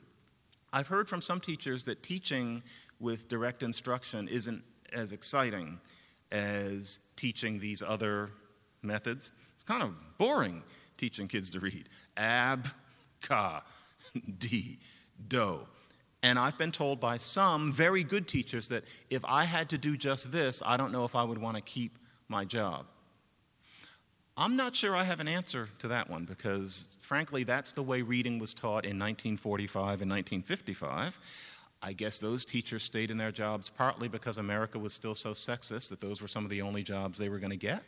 I've 0.73 0.87
heard 0.87 1.07
from 1.07 1.21
some 1.21 1.39
teachers 1.39 1.83
that 1.85 2.03
teaching 2.03 2.61
with 2.99 3.27
direct 3.27 3.63
instruction 3.63 4.27
isn't 4.27 4.63
as 4.93 5.13
exciting 5.13 5.79
as 6.31 6.99
teaching 7.15 7.59
these 7.59 7.81
other 7.81 8.31
methods. 8.81 9.31
It's 9.53 9.63
kind 9.63 9.83
of 9.83 9.93
boring 10.17 10.63
teaching 10.97 11.27
kids 11.27 11.49
to 11.51 11.59
read. 11.59 11.89
Ab, 12.17 12.67
ka, 13.21 13.63
di, 14.39 14.79
do. 15.27 15.59
And 16.23 16.39
I've 16.39 16.57
been 16.57 16.71
told 16.71 16.99
by 16.99 17.17
some 17.17 17.71
very 17.71 18.03
good 18.03 18.27
teachers 18.27 18.67
that 18.69 18.83
if 19.09 19.23
I 19.25 19.43
had 19.43 19.69
to 19.69 19.77
do 19.77 19.95
just 19.95 20.31
this, 20.31 20.61
I 20.65 20.77
don't 20.77 20.91
know 20.91 21.05
if 21.05 21.15
I 21.15 21.23
would 21.23 21.37
want 21.37 21.55
to 21.57 21.61
keep 21.61 21.97
my 22.27 22.45
job. 22.45 22.87
I'm 24.38 24.57
not 24.57 24.75
sure 24.75 24.97
I 24.97 25.05
have 25.05 25.21
an 25.21 25.29
answer 25.29 25.69
to 25.79 25.88
that 25.88 26.09
one 26.09 26.25
because, 26.25 26.97
frankly, 27.01 27.45
that's 27.45 27.71
the 27.71 27.81
way 27.81 28.01
reading 28.01 28.38
was 28.38 28.53
taught 28.53 28.83
in 28.83 28.99
1945 28.99 30.01
and 30.01 30.11
1955. 30.11 31.17
I 31.81 31.93
guess 31.93 32.19
those 32.19 32.43
teachers 32.43 32.83
stayed 32.83 33.11
in 33.11 33.17
their 33.17 33.31
jobs 33.31 33.69
partly 33.69 34.09
because 34.09 34.38
America 34.38 34.77
was 34.77 34.91
still 34.91 35.15
so 35.15 35.31
sexist 35.31 35.89
that 35.89 36.01
those 36.01 36.21
were 36.21 36.27
some 36.27 36.43
of 36.43 36.49
the 36.49 36.61
only 36.61 36.83
jobs 36.83 37.17
they 37.17 37.29
were 37.29 37.39
going 37.39 37.51
to 37.51 37.57
get. 37.57 37.83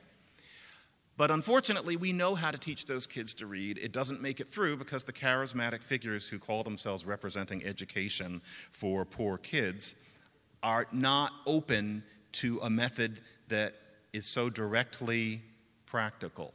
But 1.17 1.31
unfortunately, 1.31 1.97
we 1.97 2.13
know 2.13 2.33
how 2.33 2.51
to 2.51 2.57
teach 2.57 2.85
those 2.85 3.07
kids 3.07 3.33
to 3.35 3.47
read. 3.47 3.77
It 3.79 3.91
doesn't 3.91 4.21
make 4.21 4.39
it 4.39 4.47
through 4.47 4.77
because 4.77 5.03
the 5.03 5.11
charismatic 5.11 5.81
figures 5.81 6.29
who 6.29 6.39
call 6.39 6.63
themselves 6.63 7.05
representing 7.05 7.65
education 7.65 8.39
for 8.71 9.03
poor 9.03 9.37
kids 9.37 9.95
are 10.63 10.87
not 10.93 11.33
open 11.45 12.03
to 12.33 12.59
a 12.61 12.69
method 12.69 13.19
that 13.49 13.73
is 14.13 14.25
so 14.25 14.49
directly 14.49 15.41
practical. 15.87 16.53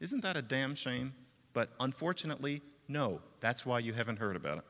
Isn't 0.00 0.22
that 0.22 0.36
a 0.36 0.42
damn 0.42 0.74
shame? 0.74 1.14
But 1.52 1.68
unfortunately, 1.78 2.60
no. 2.88 3.20
That's 3.40 3.64
why 3.64 3.78
you 3.78 3.92
haven't 3.92 4.18
heard 4.18 4.34
about 4.34 4.58
it. 4.58 4.64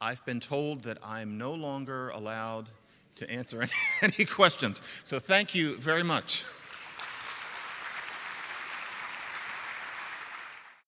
I've 0.00 0.24
been 0.24 0.38
told 0.38 0.82
that 0.82 0.98
I'm 1.02 1.38
no 1.38 1.54
longer 1.54 2.10
allowed 2.10 2.68
to 3.16 3.28
answer 3.30 3.66
any, 4.02 4.24
questions. 4.24 4.82
So 5.02 5.18
thank 5.18 5.54
you 5.54 5.76
very 5.78 6.04
much. 6.04 6.44